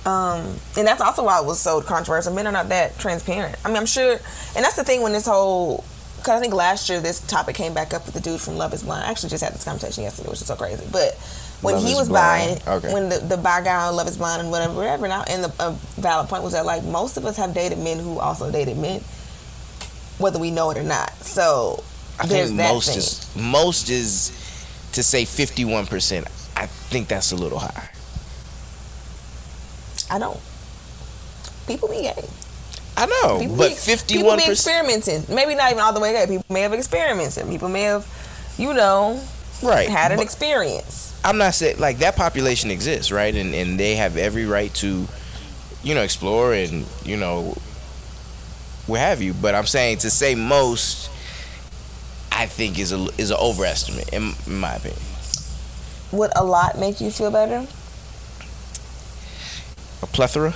um 0.04 0.40
and 0.76 0.86
that's 0.86 1.00
also 1.00 1.24
why 1.24 1.40
it 1.40 1.46
was 1.46 1.58
so 1.58 1.80
controversial 1.80 2.34
men 2.34 2.46
are 2.46 2.52
not 2.52 2.68
that 2.68 2.98
transparent 2.98 3.56
i 3.64 3.68
mean 3.68 3.78
i'm 3.78 3.86
sure 3.86 4.12
and 4.12 4.62
that's 4.64 4.76
the 4.76 4.84
thing 4.84 5.00
when 5.00 5.12
this 5.14 5.24
whole 5.24 5.82
because 6.20 6.38
i 6.38 6.40
think 6.40 6.54
last 6.54 6.88
year 6.88 7.00
this 7.00 7.20
topic 7.26 7.54
came 7.56 7.74
back 7.74 7.92
up 7.94 8.04
with 8.06 8.14
the 8.14 8.20
dude 8.20 8.40
from 8.40 8.56
love 8.56 8.72
is 8.74 8.83
blind 8.83 9.04
i 9.04 9.11
actually 9.11 9.28
just 9.30 9.42
had 9.42 9.52
this 9.54 9.64
conversation 9.64 10.02
yesterday 10.04 10.28
which 10.28 10.40
is 10.40 10.46
so 10.46 10.54
crazy 10.56 10.87
but 10.92 11.14
when 11.62 11.74
Love 11.74 11.85
he 11.85 11.94
was 11.94 12.09
Blind. 12.09 12.62
buying 12.64 12.78
Okay. 12.78 12.92
when 12.94 13.09
the, 13.11 13.18
the 13.18 13.37
bi 13.37 13.61
guy 13.62 13.87
on 13.87 13.94
love 13.96 14.09
is 14.09 14.16
blind 14.16 14.40
and 14.40 14.50
whatever 14.50 14.72
whatever 14.74 15.06
now 15.09 15.22
and 15.28 15.44
the 15.44 15.52
a 15.62 15.72
valid 16.00 16.28
point 16.28 16.42
was 16.42 16.52
that 16.52 16.64
like 16.64 16.83
most 16.85 17.16
of 17.18 17.24
us 17.26 17.37
have 17.37 17.52
dated 17.52 17.78
men 17.78 17.98
who 17.98 18.18
also 18.18 18.50
dated 18.50 18.78
men 18.78 19.00
whether 20.18 20.38
we 20.38 20.50
know 20.50 20.70
it 20.70 20.78
or 20.78 20.83
not 20.83 21.11
so 21.22 21.83
I 22.18 22.26
there's 22.26 22.48
think 22.48 22.59
that 22.59 22.72
most 22.72 22.88
thing. 22.88 22.98
is 22.98 23.37
most 23.37 23.88
is 23.90 24.30
to 24.92 25.02
say 25.02 25.24
fifty 25.24 25.64
one 25.64 25.87
percent. 25.87 26.26
I 26.56 26.66
think 26.66 27.09
that's 27.09 27.33
a 27.33 27.37
little 27.37 27.59
high. 27.59 27.88
i 30.11 30.18
don't 30.18 30.40
people 31.66 31.88
be 31.88 32.02
gay 32.02 32.24
I 33.00 33.06
know, 33.06 33.38
People 33.40 33.56
but 33.56 33.72
fifty 33.72 34.16
people 34.16 34.36
be 34.36 34.44
experimenting. 34.44 35.24
Maybe 35.28 35.54
not 35.54 35.70
even 35.70 35.82
all 35.82 35.92
the 35.92 36.00
way 36.00 36.12
gay. 36.12 36.26
People 36.26 36.44
may 36.50 36.60
have 36.60 36.72
experimented. 36.74 37.48
People 37.48 37.68
may 37.70 37.82
have, 37.82 38.06
you 38.58 38.74
know, 38.74 39.20
Right. 39.62 39.88
had 39.88 40.12
an 40.12 40.18
but- 40.18 40.24
experience. 40.24 41.12
I'm 41.24 41.36
not 41.38 41.54
saying 41.54 41.78
like 41.78 41.98
that 41.98 42.16
population 42.16 42.70
exists, 42.70 43.10
right? 43.10 43.34
And 43.34 43.54
and 43.54 43.78
they 43.80 43.94
have 43.96 44.16
every 44.16 44.44
right 44.46 44.72
to, 44.76 45.06
you 45.82 45.94
know, 45.94 46.02
explore 46.02 46.52
and 46.54 46.86
you 47.04 47.16
know, 47.16 47.56
what 48.86 49.00
have 49.00 49.20
you. 49.22 49.32
But 49.34 49.54
I'm 49.54 49.66
saying 49.66 49.98
to 49.98 50.10
say 50.10 50.34
most, 50.34 51.10
I 52.32 52.46
think 52.46 52.78
is 52.78 52.92
a 52.92 53.06
is 53.18 53.30
an 53.30 53.36
overestimate 53.38 54.10
in, 54.12 54.34
in 54.46 54.58
my 54.60 54.74
opinion. 54.74 55.00
Would 56.12 56.32
a 56.36 56.44
lot 56.44 56.78
make 56.78 57.00
you 57.00 57.10
feel 57.10 57.30
better? 57.30 57.66
A 60.02 60.06
plethora. 60.06 60.54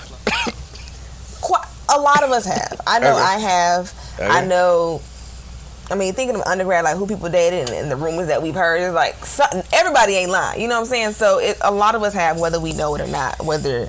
A 1.95 2.01
lot 2.01 2.23
of 2.25 2.31
us 2.31 2.45
have. 2.45 2.81
I 2.87 2.99
know 2.99 3.13
Okay. 3.13 3.23
I 3.23 3.39
have. 3.39 3.95
I 4.21 4.45
know. 4.45 5.01
I 5.91 5.97
mean, 5.97 6.15
thinking 6.15 6.37
of 6.37 6.43
undergrad, 6.43 6.85
like 6.85 6.97
who 6.97 7.07
people 7.07 7.29
dated 7.29 7.69
and, 7.69 7.71
and 7.71 7.91
the 7.91 7.97
rumors 7.97 8.29
that 8.29 8.43
we've 8.43 8.55
heard, 8.55 8.81
is 8.81 8.95
like 8.95 9.15
something, 9.25 9.63
everybody 9.73 10.15
ain't 10.15 10.31
lying. 10.31 10.61
You 10.61 10.69
know 10.69 10.77
what 10.77 10.87
I'm 10.87 10.87
saying? 10.87 11.13
So 11.13 11.39
it, 11.39 11.59
a 11.61 11.71
lot 11.71 11.95
of 11.95 12.03
us 12.03 12.15
have, 12.15 12.41
whether 12.41 12.59
we 12.59 12.73
know 12.73 12.95
it 12.95 13.01
or 13.03 13.07
not, 13.07 13.45
whether 13.45 13.89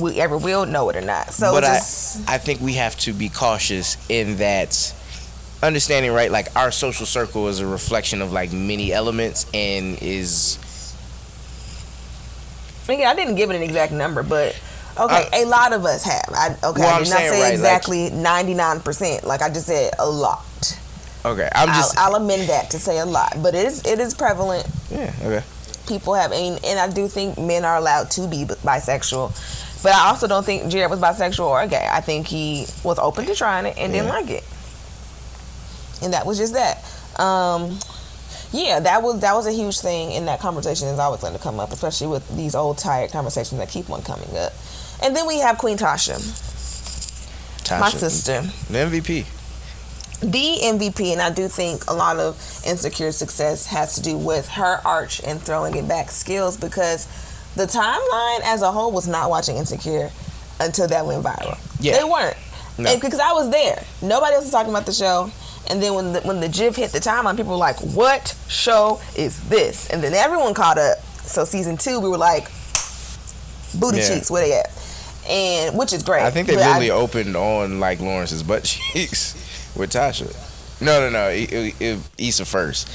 we 0.00 0.20
ever 0.20 0.38
will 0.38 0.64
know 0.64 0.88
it 0.90 0.96
or 0.96 1.00
not. 1.00 1.32
So 1.32 1.52
but 1.52 1.64
just 1.64 2.28
I 2.28 2.34
I 2.34 2.38
think 2.38 2.60
we 2.60 2.74
have 2.74 2.96
to 2.98 3.12
be 3.12 3.28
cautious 3.28 3.96
in 4.08 4.36
that 4.36 4.94
understanding 5.60 6.12
right 6.12 6.30
like 6.30 6.54
our 6.54 6.70
social 6.70 7.04
circle 7.04 7.48
is 7.48 7.58
a 7.58 7.66
reflection 7.66 8.22
of 8.22 8.30
like 8.30 8.52
many 8.52 8.92
elements 8.92 9.44
and 9.52 9.98
is 10.00 10.58
Again, 12.88 13.06
I 13.06 13.14
didn't 13.14 13.34
give 13.34 13.50
it 13.50 13.56
an 13.56 13.62
exact 13.62 13.92
number, 13.92 14.22
but 14.22 14.58
okay, 14.98 15.28
a 15.42 15.44
lot 15.46 15.72
of 15.72 15.84
us 15.84 16.04
have. 16.04 16.24
I 16.34 16.48
okay, 16.64 16.80
Well, 16.80 16.88
I 16.88 16.96
I'm 16.96 17.00
not 17.00 17.06
saying, 17.06 17.32
say 17.32 17.42
right, 17.42 17.52
exactly 17.52 18.10
ninety 18.10 18.54
nine 18.54 18.80
percent. 18.80 19.24
Like 19.24 19.42
I 19.42 19.48
just 19.48 19.66
said, 19.66 19.92
a 19.98 20.08
lot. 20.08 20.44
okay 21.24 21.48
i'm 21.54 21.68
just 21.68 21.98
I'll, 21.98 22.14
I'll 22.14 22.22
amend 22.22 22.48
that 22.48 22.70
to 22.70 22.78
say 22.78 22.98
a 22.98 23.06
lot, 23.06 23.34
but 23.42 23.54
it 23.54 23.66
is 23.66 23.84
it 23.86 23.98
is 23.98 24.14
prevalent. 24.14 24.66
yeah 24.90 25.12
okay 25.22 25.42
People 25.88 26.12
have, 26.12 26.32
and, 26.32 26.62
and 26.66 26.78
I 26.78 26.90
do 26.90 27.08
think 27.08 27.38
men 27.38 27.64
are 27.64 27.78
allowed 27.78 28.10
to 28.12 28.28
be 28.28 28.44
bisexual, 28.44 29.32
but 29.82 29.94
I 29.94 30.08
also 30.08 30.26
don't 30.28 30.44
think 30.44 30.70
Jared 30.70 30.90
was 30.90 31.00
bisexual 31.00 31.46
or 31.46 31.66
gay. 31.66 31.88
I 31.90 32.02
think 32.02 32.26
he 32.26 32.66
was 32.84 32.98
open 32.98 33.24
to 33.24 33.34
trying 33.34 33.64
it 33.64 33.78
and 33.78 33.90
didn't 33.90 34.08
like 34.08 34.28
it, 34.28 34.44
and 36.02 36.12
that 36.12 36.26
was 36.26 36.36
just 36.36 36.52
that. 36.52 36.84
Um, 37.18 37.78
yeah, 38.52 38.80
that 38.80 39.02
was 39.02 39.20
that 39.20 39.32
was 39.34 39.46
a 39.46 39.52
huge 39.52 39.80
thing, 39.80 40.12
in 40.12 40.26
that 40.26 40.40
conversation 40.40 40.88
is 40.88 40.98
always 40.98 41.22
going 41.22 41.32
to 41.32 41.38
come 41.38 41.58
up, 41.58 41.72
especially 41.72 42.08
with 42.08 42.28
these 42.36 42.54
old 42.54 42.76
tired 42.78 43.10
conversations 43.10 43.58
that 43.58 43.70
keep 43.70 43.88
on 43.90 44.02
coming 44.02 44.28
up. 44.36 44.52
And 45.02 45.14
then 45.14 45.26
we 45.26 45.38
have 45.38 45.58
Queen 45.58 45.76
Tasha, 45.78 46.16
Tasha, 47.64 47.80
my 47.80 47.90
sister. 47.90 48.40
the 48.70 48.78
mvp 48.78 49.26
the 50.20 50.58
MVP, 50.64 51.12
and 51.12 51.20
I 51.20 51.30
do 51.30 51.46
think 51.46 51.88
a 51.88 51.94
lot 51.94 52.16
of 52.18 52.34
insecure 52.66 53.12
success 53.12 53.66
has 53.66 53.94
to 53.94 54.02
do 54.02 54.16
with 54.18 54.48
her 54.48 54.80
arch 54.84 55.22
and 55.24 55.40
throwing 55.40 55.76
it 55.76 55.86
back 55.86 56.10
skills 56.10 56.56
because 56.56 57.06
the 57.54 57.66
timeline 57.66 58.40
as 58.42 58.62
a 58.62 58.72
whole 58.72 58.90
was 58.90 59.06
not 59.06 59.30
watching 59.30 59.56
Insecure 59.56 60.10
until 60.58 60.88
that 60.88 61.06
went 61.06 61.22
viral. 61.24 61.56
Yeah. 61.78 61.98
They 61.98 62.04
weren't. 62.04 62.36
No. 62.78 62.90
And 62.90 63.00
because 63.00 63.20
I 63.20 63.30
was 63.32 63.48
there. 63.50 63.84
Nobody 64.02 64.34
else 64.34 64.44
was 64.46 64.50
talking 64.52 64.70
about 64.70 64.86
the 64.86 64.92
show. 64.92 65.30
And 65.70 65.80
then 65.80 65.94
when 65.94 66.12
the, 66.12 66.20
when 66.22 66.40
the 66.40 66.48
GIF 66.48 66.74
hit 66.74 66.90
the 66.90 66.98
timeline, 66.98 67.36
people 67.36 67.52
were 67.52 67.56
like, 67.58 67.78
what 67.78 68.36
show 68.48 69.00
is 69.16 69.40
this? 69.48 69.88
And 69.90 70.02
then 70.02 70.14
everyone 70.14 70.52
caught 70.52 70.78
up. 70.78 70.98
So 71.22 71.44
season 71.44 71.76
two, 71.76 72.00
we 72.00 72.08
were 72.08 72.18
like, 72.18 72.48
booty 73.78 73.98
Yeah. 73.98 74.08
cheeks, 74.14 74.30
where 74.32 74.44
they 74.44 74.54
at? 74.54 74.70
And 75.28 75.76
which 75.76 75.92
is 75.92 76.02
great. 76.02 76.22
I 76.22 76.30
think 76.30 76.48
they 76.48 76.54
But 76.54 76.62
I- 76.64 76.74
really 76.74 76.90
opened 76.90 77.36
on 77.36 77.80
like 77.80 78.00
Lawrence's 78.00 78.42
butt 78.42 78.64
cheeks 78.92 79.34
with 79.76 79.90
Tasha. 79.92 80.34
No, 80.80 81.00
no, 81.00 81.10
no. 81.10 81.28
It, 81.28 81.52
it, 81.52 81.74
it, 81.80 81.98
Issa 82.18 82.44
first. 82.44 82.88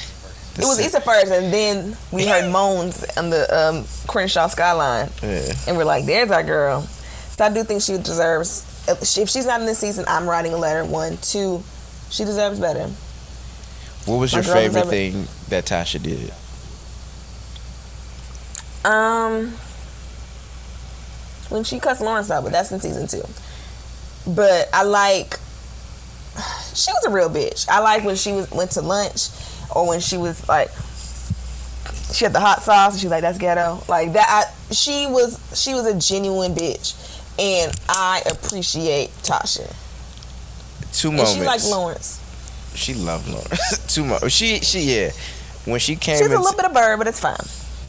It 0.57 0.61
was 0.65 0.79
Issa 0.79 1.01
first, 1.01 1.31
and 1.31 1.51
then 1.51 1.97
we 2.11 2.27
heard 2.27 2.51
moans 2.51 3.03
on 3.17 3.29
the 3.31 3.43
um, 3.55 3.85
Crenshaw 4.07 4.47
skyline, 4.47 5.09
Yeah. 5.23 5.51
and 5.67 5.75
we're 5.77 5.83
like, 5.83 6.05
"There's 6.05 6.29
our 6.31 6.43
girl." 6.43 6.81
So 6.81 7.45
I 7.45 7.49
do 7.49 7.63
think 7.63 7.81
she 7.81 7.97
deserves. 7.97 8.63
If 8.87 9.03
she- 9.03 9.21
if 9.21 9.29
she's 9.29 9.45
not 9.47 9.59
in 9.61 9.65
this 9.65 9.79
season, 9.79 10.05
I'm 10.07 10.27
writing 10.29 10.53
a 10.53 10.57
letter. 10.57 10.85
One, 10.85 11.17
two, 11.17 11.63
she 12.11 12.23
deserves 12.23 12.59
better. 12.59 12.87
What 14.05 14.17
was 14.17 14.33
My 14.33 14.41
your 14.41 14.53
favorite 14.53 14.87
thing 14.87 15.27
that 15.49 15.65
Tasha 15.65 16.01
did? 16.01 16.31
Um, 18.85 19.53
when 21.53 21.63
she 21.63 21.79
cuts 21.79 22.01
Lawrence 22.01 22.29
out, 22.31 22.43
but 22.43 22.51
that's 22.51 22.71
in 22.71 22.79
season 22.79 23.07
two. 23.07 23.23
But 24.29 24.69
I 24.73 24.83
like. 24.83 25.39
She 26.73 26.91
was 26.91 27.05
a 27.05 27.11
real 27.11 27.29
bitch. 27.29 27.69
I 27.69 27.79
like 27.79 28.03
when 28.03 28.15
she 28.15 28.31
was 28.31 28.49
went 28.51 28.71
to 28.71 28.81
lunch, 28.81 29.29
or 29.73 29.87
when 29.87 29.99
she 29.99 30.17
was 30.17 30.47
like, 30.49 30.69
she 32.11 32.25
had 32.25 32.33
the 32.33 32.39
hot 32.39 32.63
sauce, 32.63 32.93
and 32.93 32.99
she 32.99 33.05
was 33.05 33.11
like, 33.11 33.21
"That's 33.21 33.37
ghetto." 33.37 33.83
Like 33.87 34.13
that. 34.13 34.27
I, 34.27 34.73
she 34.73 35.05
was 35.07 35.39
she 35.53 35.73
was 35.75 35.85
a 35.85 35.97
genuine 35.99 36.55
bitch, 36.55 36.95
and 37.39 37.71
I 37.87 38.23
appreciate 38.25 39.11
Tasha. 39.21 39.71
Two 40.93 41.09
And 41.09 41.17
moments. 41.17 41.33
she 41.35 41.41
like 41.43 41.63
Lawrence. 41.65 42.19
She 42.75 42.93
loved 42.95 43.27
Lawrence. 43.27 43.85
Two 43.93 44.03
moments. 44.03 44.33
She 44.33 44.59
she 44.61 44.79
yeah. 44.81 45.11
When 45.65 45.79
she 45.79 45.95
came 45.95 46.17
She's 46.17 46.27
a 46.31 46.39
little 46.39 46.55
bit 46.55 46.65
of 46.65 46.73
bird, 46.73 46.97
but 46.97 47.07
it's 47.07 47.19
fine. 47.19 47.35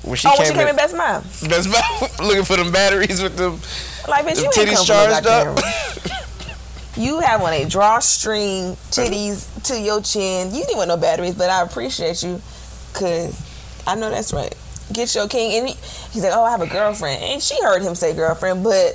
When 0.05 0.17
she 0.17 0.29
oh, 0.29 0.33
came, 0.33 0.39
when 0.39 0.47
she 0.47 0.53
came 0.53 0.63
in, 0.63 0.69
in 0.69 0.77
Best 0.77 0.97
Mom. 0.97 1.23
Best 1.49 1.73
Buy, 1.73 2.25
looking 2.25 2.45
for 2.45 2.57
them 2.57 2.73
batteries 2.73 3.23
with 3.23 3.37
them, 3.37 3.61
Like, 4.09 4.27
bitch, 4.27 4.37
them 4.37 4.45
you 4.45 4.63
ain't 4.63 4.79
titties 4.79 4.87
charged 4.87 5.27
up. 5.27 5.59
You 6.97 7.19
have 7.19 7.43
on 7.43 7.53
a 7.53 7.65
drawstring 7.65 8.77
titties 8.93 9.65
to 9.65 9.81
your 9.81 10.01
chin. 10.01 10.55
You 10.55 10.63
didn't 10.63 10.77
want 10.77 10.87
no 10.87 10.97
batteries, 10.97 11.35
but 11.35 11.51
I 11.51 11.63
appreciate 11.63 12.23
you 12.23 12.41
because 12.93 13.37
I 13.85 13.97
know 13.97 14.11
that's 14.11 14.33
right. 14.33 14.55
Get 14.93 15.13
your 15.17 15.27
king. 15.27 15.59
And 15.59 15.69
he, 15.71 15.75
he's 16.13 16.23
like, 16.23 16.33
oh, 16.33 16.45
I 16.45 16.53
have 16.53 16.61
a 16.61 16.69
girlfriend. 16.69 17.21
And 17.21 17.43
she 17.43 17.61
heard 17.63 17.83
him 17.83 17.97
say 17.97 18.15
girlfriend, 18.15 18.63
but 18.63 18.93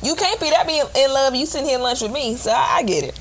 you 0.00 0.14
can't 0.14 0.40
be 0.40 0.48
that 0.50 0.64
being 0.68 0.84
in 0.96 1.12
love. 1.12 1.34
You 1.34 1.44
sitting 1.44 1.68
here 1.68 1.80
lunch 1.80 2.02
with 2.02 2.12
me, 2.12 2.36
so 2.36 2.52
I, 2.52 2.76
I 2.76 2.82
get 2.84 3.02
it. 3.02 3.18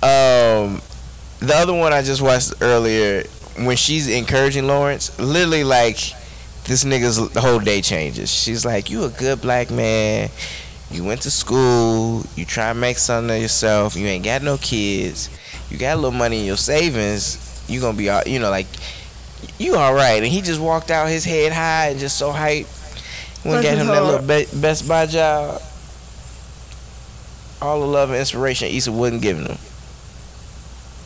Um, 0.00 0.80
the 1.40 1.54
other 1.56 1.74
one 1.74 1.92
I 1.92 2.02
just 2.02 2.22
watched 2.22 2.54
earlier, 2.60 3.24
when 3.66 3.76
she's 3.76 4.08
encouraging 4.08 4.66
Lawrence, 4.66 5.18
literally 5.18 5.64
like 5.64 5.96
this 6.64 6.84
nigga's 6.84 7.18
whole 7.36 7.58
day 7.58 7.80
changes. 7.80 8.30
She's 8.30 8.64
like, 8.64 8.90
"You 8.90 9.04
a 9.04 9.08
good 9.08 9.40
black 9.40 9.70
man. 9.70 10.30
You 10.90 11.04
went 11.04 11.22
to 11.22 11.30
school. 11.30 12.24
You 12.36 12.44
try 12.44 12.68
to 12.68 12.74
make 12.74 12.98
something 12.98 13.34
of 13.36 13.42
yourself. 13.42 13.96
You 13.96 14.06
ain't 14.06 14.24
got 14.24 14.42
no 14.42 14.56
kids. 14.58 15.28
You 15.70 15.78
got 15.78 15.94
a 15.94 15.96
little 15.96 16.18
money 16.18 16.40
in 16.40 16.46
your 16.46 16.56
savings. 16.56 17.64
You 17.68 17.80
gonna 17.80 17.96
be 17.96 18.08
all, 18.08 18.22
you 18.26 18.38
know, 18.38 18.50
like 18.50 18.66
you 19.58 19.76
all 19.76 19.94
right." 19.94 20.22
And 20.22 20.26
he 20.26 20.40
just 20.40 20.60
walked 20.60 20.90
out, 20.90 21.08
his 21.08 21.24
head 21.24 21.52
high 21.52 21.88
and 21.90 22.00
just 22.00 22.16
so 22.18 22.32
hyped. 22.32 22.74
Went 23.44 23.62
got 23.62 23.78
him 23.78 23.86
that 23.86 24.04
little 24.04 24.26
be- 24.26 24.60
Best 24.60 24.88
Buy 24.88 25.06
job. 25.06 25.62
All 27.60 27.80
the 27.80 27.86
love 27.86 28.10
and 28.10 28.18
inspiration 28.18 28.68
Issa 28.68 28.92
wasn't 28.92 29.22
giving 29.22 29.46
him. 29.46 29.58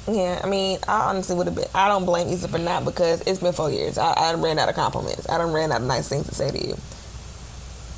Yeah, 0.08 0.40
I 0.42 0.48
mean, 0.48 0.78
I 0.88 1.10
honestly 1.10 1.36
would 1.36 1.46
have 1.46 1.54
been. 1.54 1.68
I 1.74 1.88
don't 1.88 2.04
blame 2.04 2.28
Issa 2.28 2.48
for 2.48 2.58
not 2.58 2.84
because 2.84 3.20
it's 3.22 3.38
been 3.38 3.52
four 3.52 3.70
years. 3.70 3.98
I, 3.98 4.12
I 4.12 4.34
ran 4.34 4.58
out 4.58 4.68
of 4.68 4.74
compliments. 4.74 5.28
I 5.28 5.38
done 5.38 5.52
ran 5.52 5.70
out 5.70 5.80
of 5.80 5.86
nice 5.86 6.08
things 6.08 6.26
to 6.28 6.34
say 6.34 6.50
to 6.50 6.66
you. 6.66 6.76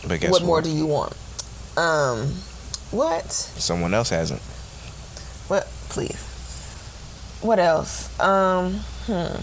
But 0.06 0.20
guess 0.20 0.30
what 0.30 0.42
what? 0.42 0.46
more 0.46 0.62
do 0.62 0.70
you 0.70 0.86
want? 0.86 1.14
Um, 1.76 2.28
what? 2.90 3.32
Someone 3.32 3.94
else 3.94 4.10
hasn't. 4.10 4.42
What? 5.48 5.66
Please. 5.88 6.20
What 7.40 7.58
else? 7.58 8.18
Um, 8.20 8.80
hmm. 9.06 9.36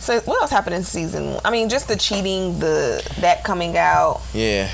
So 0.00 0.20
what 0.20 0.40
else 0.40 0.50
happened 0.50 0.76
in 0.76 0.82
season? 0.84 1.34
one? 1.34 1.40
I 1.44 1.50
mean, 1.50 1.68
just 1.68 1.88
the 1.88 1.96
cheating, 1.96 2.58
the 2.58 3.08
that 3.20 3.44
coming 3.44 3.76
out. 3.76 4.20
Yeah. 4.32 4.70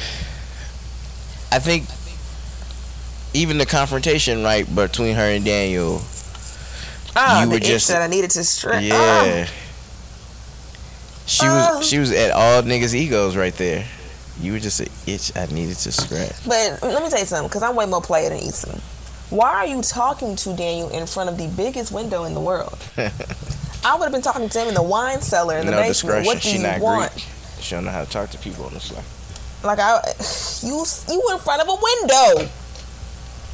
I 1.51 1.59
think 1.59 1.87
even 3.35 3.59
the 3.59 3.67
confrontation 3.67 4.43
right 4.43 4.73
between 4.75 5.15
her 5.17 5.23
and 5.23 5.45
Daniel. 5.45 6.01
Ah, 7.15 7.41
You 7.43 7.47
the 7.49 7.53
were 7.55 7.59
just- 7.61 7.89
that 7.89 8.03
I 8.03 8.07
needed 8.07 8.31
to 8.33 8.45
stretch. 8.45 8.83
Yeah. 8.85 9.47
She 11.27 11.47
was 11.47 11.69
Oh. 11.71 11.83
she 11.83 11.99
was 11.99 12.11
at 12.13 12.31
all 12.33 12.63
niggas' 12.63 12.95
egos 12.95 13.37
right 13.37 13.57
there. 13.57 13.85
You 14.41 14.53
were 14.53 14.59
just 14.59 14.81
an 14.81 14.89
itch 15.07 15.31
I 15.37 15.47
needed 15.47 15.77
to 15.79 15.93
scratch. 15.93 16.33
But 16.47 16.83
let 16.83 17.03
me 17.03 17.09
tell 17.11 17.21
you 17.21 17.27
something, 17.27 17.49
because 17.49 17.63
I'm 17.63 17.77
way 17.77 17.87
more 17.87 18.01
player 18.03 18.31
than 18.31 18.39
Issa. 18.39 18.79
Why 19.31 19.51
are 19.55 19.67
you 19.67 19.83
talking 19.83 20.37
to 20.37 20.53
Daniel 20.55 20.89
in 20.91 21.07
front 21.07 21.31
of 21.31 21.39
the 21.39 21.47
biggest 21.49 21.93
window 21.93 22.25
in 22.25 22.35
the 22.35 22.41
world? 22.41 22.77
I 23.85 23.95
would 23.95 24.05
have 24.05 24.13
been 24.13 24.23
talking 24.23 24.49
to 24.49 24.61
him 24.61 24.69
in 24.69 24.75
the 24.75 24.83
wine 24.83 25.21
cellar 25.23 25.59
in 25.59 25.67
the 25.67 25.73
no 25.73 25.79
basement. 25.79 26.25
discretion. 26.25 26.27
What 26.27 26.43
do 26.43 26.49
she 26.49 26.57
you 26.57 26.63
not 26.63 26.81
want? 26.81 27.13
Greek. 27.13 27.25
She 27.61 27.75
don't 27.75 27.85
know 27.85 27.91
how 27.91 28.05
to 28.05 28.11
talk 28.11 28.31
to 28.31 28.39
people 28.39 28.65
on 28.67 28.75
this 28.75 28.93
life. 28.93 29.61
Like 29.65 29.79
I, 29.79 30.01
you 30.67 30.85
you 31.09 31.23
in 31.33 31.39
front 31.39 31.63
of 31.63 31.69
a 31.69 31.77
window, 31.81 32.51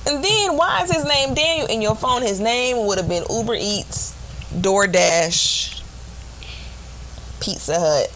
and 0.08 0.24
then 0.24 0.56
why 0.56 0.82
is 0.82 0.90
his 0.90 1.04
name 1.04 1.34
Daniel 1.34 1.66
in 1.66 1.82
your 1.82 1.94
phone? 1.94 2.22
His 2.22 2.40
name 2.40 2.86
would 2.86 2.98
have 2.98 3.08
been 3.08 3.24
Uber 3.28 3.56
Eats, 3.58 4.14
DoorDash, 4.54 5.82
Pizza 7.40 7.78
Hut, 7.78 8.10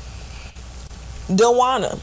Dewana. 1.28 2.00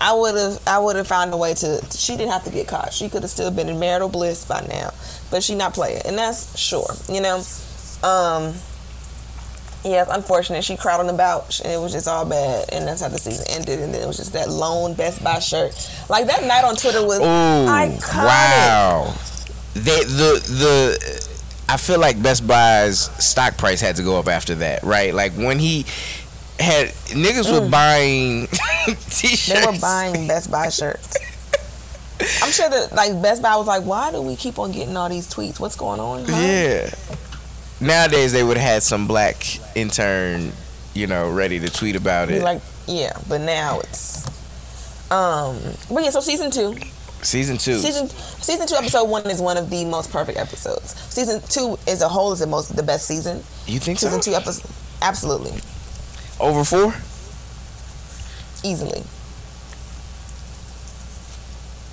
I 0.00 0.14
would 0.14 0.34
have 0.36 0.62
I 0.66 0.78
would 0.78 0.96
have 0.96 1.06
found 1.06 1.32
a 1.32 1.36
way 1.36 1.54
to. 1.54 1.84
She 1.96 2.16
didn't 2.16 2.32
have 2.32 2.44
to 2.44 2.50
get 2.50 2.68
caught. 2.68 2.92
She 2.92 3.08
could 3.08 3.22
have 3.22 3.30
still 3.30 3.50
been 3.50 3.68
in 3.68 3.78
marital 3.78 4.08
bliss 4.08 4.44
by 4.44 4.60
now, 4.68 4.92
but 5.30 5.42
she 5.42 5.54
not 5.54 5.74
playing, 5.74 6.02
and 6.04 6.18
that's 6.18 6.58
sure. 6.58 6.88
You 7.08 7.20
know, 7.20 7.42
um. 8.02 8.54
It's 9.94 10.10
unfortunate. 10.10 10.64
She 10.64 10.76
cried 10.76 11.00
on 11.00 11.06
the 11.06 11.16
couch, 11.16 11.60
and 11.60 11.72
it 11.72 11.78
was 11.80 11.92
just 11.92 12.06
all 12.08 12.24
bad. 12.24 12.68
And 12.72 12.86
that's 12.86 13.00
how 13.02 13.08
the 13.08 13.18
season 13.18 13.44
ended. 13.48 13.80
And 13.80 13.92
then 13.94 14.02
it 14.02 14.06
was 14.06 14.16
just 14.16 14.32
that 14.34 14.48
lone 14.48 14.94
Best 14.94 15.22
Buy 15.22 15.38
shirt. 15.38 15.74
Like 16.08 16.26
that 16.26 16.44
night 16.44 16.64
on 16.64 16.76
Twitter 16.76 17.04
was 17.04 17.20
Ooh, 17.20 17.22
iconic. 17.24 18.24
wow. 18.24 19.14
They 19.74 20.02
the 20.04 20.42
the 20.48 21.28
I 21.68 21.76
feel 21.76 21.98
like 22.00 22.22
Best 22.22 22.46
Buy's 22.46 23.00
stock 23.24 23.56
price 23.58 23.80
had 23.80 23.96
to 23.96 24.02
go 24.02 24.18
up 24.18 24.28
after 24.28 24.54
that, 24.56 24.82
right? 24.82 25.12
Like 25.14 25.32
when 25.32 25.58
he 25.58 25.84
had 26.58 26.88
niggas 27.14 27.52
were 27.52 27.68
buying 27.68 28.46
t-shirts. 28.48 29.48
Mm. 29.48 29.52
They 29.60 29.66
were 29.72 29.78
buying 29.80 30.26
Best 30.28 30.50
Buy 30.50 30.68
shirts. 30.70 31.16
I'm 32.42 32.50
sure 32.50 32.68
that 32.68 32.92
like 32.94 33.20
Best 33.22 33.42
Buy 33.42 33.54
was 33.56 33.66
like, 33.66 33.84
why 33.84 34.10
do 34.10 34.20
we 34.22 34.34
keep 34.34 34.58
on 34.58 34.72
getting 34.72 34.96
all 34.96 35.08
these 35.08 35.32
tweets? 35.32 35.60
What's 35.60 35.76
going 35.76 36.00
on? 36.00 36.24
huh?" 36.24 36.36
Yeah. 36.40 36.90
Nowadays 37.80 38.32
they 38.32 38.42
would 38.42 38.56
have 38.56 38.68
had 38.68 38.82
some 38.82 39.06
black 39.06 39.36
intern, 39.76 40.52
you 40.94 41.06
know, 41.06 41.30
ready 41.30 41.60
to 41.60 41.68
tweet 41.70 41.94
about 41.96 42.30
it. 42.30 42.42
Like 42.42 42.60
yeah, 42.86 43.12
but 43.28 43.40
now 43.40 43.80
it's. 43.80 44.26
Um, 45.10 45.58
but 45.90 46.02
yeah, 46.04 46.10
so 46.10 46.20
season 46.20 46.50
two, 46.50 46.76
Season 47.22 47.56
two. 47.56 47.78
season 47.78 48.08
season 48.08 48.66
two, 48.66 48.74
episode 48.76 49.04
one 49.04 49.28
is 49.30 49.40
one 49.40 49.56
of 49.56 49.70
the 49.70 49.84
most 49.84 50.10
perfect 50.12 50.38
episodes. 50.38 50.94
Season 51.12 51.40
two 51.48 51.78
as 51.86 52.02
a 52.02 52.08
whole 52.08 52.32
is 52.32 52.40
the 52.40 52.46
most 52.46 52.74
the 52.76 52.82
best 52.82 53.06
season. 53.06 53.38
you 53.66 53.78
think 53.78 53.98
Season 53.98 54.20
so? 54.20 54.30
two 54.32 54.36
episode, 54.36 54.70
absolutely, 55.02 55.52
Over 56.40 56.64
four? 56.64 56.94
easily. 58.64 59.02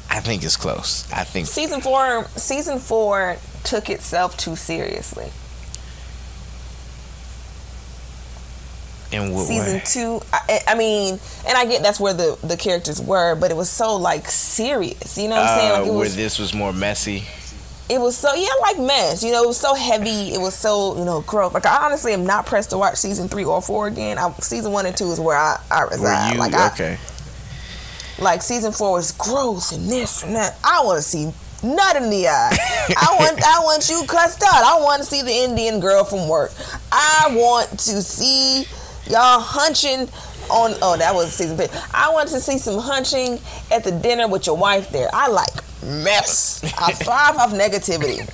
I 0.10 0.20
think 0.20 0.44
it's 0.44 0.58
close. 0.58 1.10
I 1.12 1.24
think 1.24 1.46
season 1.48 1.82
four 1.82 2.26
season 2.36 2.80
four 2.80 3.38
took 3.64 3.90
itself 3.90 4.36
too 4.38 4.56
seriously 4.56 5.30
in 9.12 9.32
what 9.34 9.46
season 9.48 9.76
way? 9.76 9.84
two 9.86 10.20
I, 10.34 10.60
I 10.70 10.76
mean 10.76 11.20
and 11.48 11.58
i 11.58 11.66
get 11.66 11.84
that's 11.84 12.00
where 12.00 12.14
the 12.14 12.38
the 12.44 12.58
characters 12.58 13.00
were 13.02 13.36
but 13.36 13.52
it 13.52 13.58
was 13.58 13.70
so 13.70 13.96
like 13.98 14.28
serious 14.28 15.18
you 15.18 15.28
know 15.30 15.36
what 15.36 15.46
i'm 15.48 15.60
saying 15.60 15.72
Uh, 15.72 15.78
like 15.80 15.88
it 15.88 15.92
where 15.92 16.00
was 16.00 16.16
this 16.16 16.40
was 16.40 16.54
more 16.54 16.74
messy. 16.74 17.24
it 17.90 18.00
was 18.02 18.18
so 18.18 18.34
yeah 18.34 18.50
like 18.62 18.80
mess 18.80 19.24
you 19.24 19.32
know 19.32 19.44
it 19.44 19.48
was 19.48 19.58
so 19.60 19.76
heavy 19.76 20.34
it 20.34 20.40
was 20.42 20.56
so 20.56 20.98
you 20.98 21.06
know 21.06 21.22
growth 21.22 21.54
like 21.54 21.66
i 21.66 21.86
honestly 21.86 22.14
am 22.14 22.26
not 22.26 22.46
pressed 22.46 22.72
to 22.72 22.78
watch 22.78 22.96
season 22.96 23.28
three 23.28 23.46
or 23.46 23.62
four 23.62 23.88
again 23.88 24.18
I, 24.18 24.32
season 24.40 24.72
one 24.72 24.86
and 24.88 24.98
two 24.98 25.12
is 25.12 25.20
where 25.20 25.38
i 25.38 25.60
i 25.70 25.82
reside 25.84 26.34
you 26.34 26.40
like 26.40 26.54
I, 26.54 26.68
okay? 26.72 26.98
like 28.20 28.42
season 28.42 28.72
four 28.72 28.94
was 28.94 29.12
growth 29.12 29.72
and 29.72 29.88
this 29.90 30.24
and 30.24 30.36
that 30.36 30.58
i 30.64 30.82
want 30.84 30.98
to 30.98 31.04
see 31.04 31.32
nut 31.64 31.96
in 31.96 32.10
the 32.12 32.28
eye. 32.28 32.56
I 32.90 33.16
want 33.18 33.42
I 33.44 33.60
want 33.62 33.90
you 33.90 34.04
cussed 34.08 34.44
out. 34.44 34.64
I 34.64 34.80
want 34.82 35.02
to 35.02 35.06
see 35.08 35.24
the 35.24 35.32
Indian 35.32 35.80
girl 35.80 36.04
from 36.04 36.28
work. 36.30 36.52
I 36.92 37.30
want 37.32 37.72
to 37.72 38.04
see 38.04 38.68
y'all 39.08 39.40
hunching 39.40 40.10
on 40.50 40.74
oh 40.82 40.96
that 40.98 41.14
was 41.14 41.34
season. 41.34 41.60
I 41.94 42.12
want 42.12 42.30
to 42.30 42.40
see 42.40 42.58
some 42.58 42.80
hunching 42.80 43.40
at 43.72 43.84
the 43.84 43.92
dinner 43.92 44.28
with 44.28 44.46
your 44.48 44.58
wife 44.58 44.90
there. 44.92 45.10
I 45.14 45.28
like 45.28 45.54
mess. 45.84 46.64
I 46.78 46.92
thrive 46.94 47.38
off 47.38 47.52
negativity. 47.52 48.28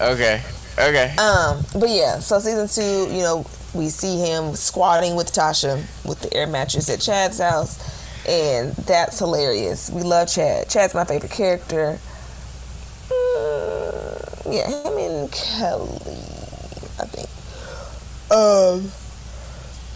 Okay. 0.00 0.42
Okay. 0.78 1.14
Um, 1.16 1.62
but 1.78 1.90
yeah, 1.90 2.20
so 2.20 2.38
season 2.38 2.68
two, 2.68 3.12
you 3.12 3.22
know, 3.22 3.44
we 3.74 3.88
see 3.88 4.18
him 4.18 4.54
squatting 4.54 5.14
with 5.14 5.32
Tasha 5.32 5.84
with 6.06 6.20
the 6.20 6.32
air 6.34 6.46
mattress 6.46 6.88
at 6.88 7.00
Chad's 7.00 7.38
house, 7.38 7.78
and 8.26 8.72
that's 8.72 9.18
hilarious. 9.18 9.90
We 9.90 10.02
love 10.02 10.28
Chad. 10.28 10.68
Chad's 10.68 10.94
my 10.94 11.04
favorite 11.04 11.32
character. 11.32 11.98
Mm, 13.08 14.54
yeah, 14.54 14.68
him 14.68 14.98
and 14.98 15.30
Kelli, 15.30 17.00
I 17.00 17.06
think. 17.06 17.28
Um, 18.30 18.90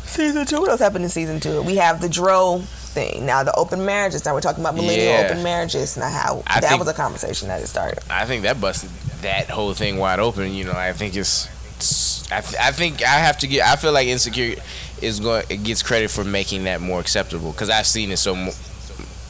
season 0.06 0.46
two. 0.46 0.60
What 0.60 0.70
else 0.70 0.80
happened 0.80 1.04
in 1.04 1.10
season 1.10 1.40
two? 1.40 1.62
We 1.62 1.76
have 1.76 2.00
the 2.00 2.08
Dro 2.08 2.58
thing. 2.64 3.26
Now 3.26 3.42
the 3.42 3.54
open 3.54 3.84
marriages. 3.84 4.24
Now 4.24 4.34
we're 4.34 4.40
talking 4.40 4.62
about 4.62 4.74
millennial 4.74 5.12
Yeah. 5.12 5.26
open 5.30 5.42
marriages. 5.42 5.96
Now 5.96 6.08
how 6.08 6.42
I 6.46 6.60
that 6.60 6.68
think- 6.68 6.80
was 6.80 6.88
a 6.88 6.94
conversation 6.94 7.48
that 7.48 7.60
it 7.60 7.66
started. 7.68 8.00
I 8.10 8.24
think 8.24 8.42
that 8.42 8.60
busted 8.60 8.90
that 9.22 9.48
whole 9.50 9.74
thing 9.74 9.98
wide 9.98 10.18
open. 10.20 10.52
You 10.54 10.64
know, 10.64 10.72
I 10.72 10.92
think 10.92 11.16
it's. 11.16 11.46
it's- 11.76 12.24
I, 12.30 12.40
th- 12.40 12.60
I 12.60 12.72
think 12.72 13.02
I 13.02 13.18
have 13.18 13.38
to 13.38 13.46
get. 13.46 13.66
I 13.66 13.76
feel 13.76 13.92
like 13.92 14.06
insecure 14.08 14.56
is 15.02 15.20
going. 15.20 15.44
It 15.48 15.62
gets 15.64 15.82
credit 15.82 16.10
for 16.10 16.24
making 16.24 16.64
that 16.64 16.80
more 16.80 17.00
acceptable 17.00 17.52
because 17.52 17.70
I've 17.70 17.86
seen 17.86 18.10
it 18.10 18.16
so. 18.18 18.34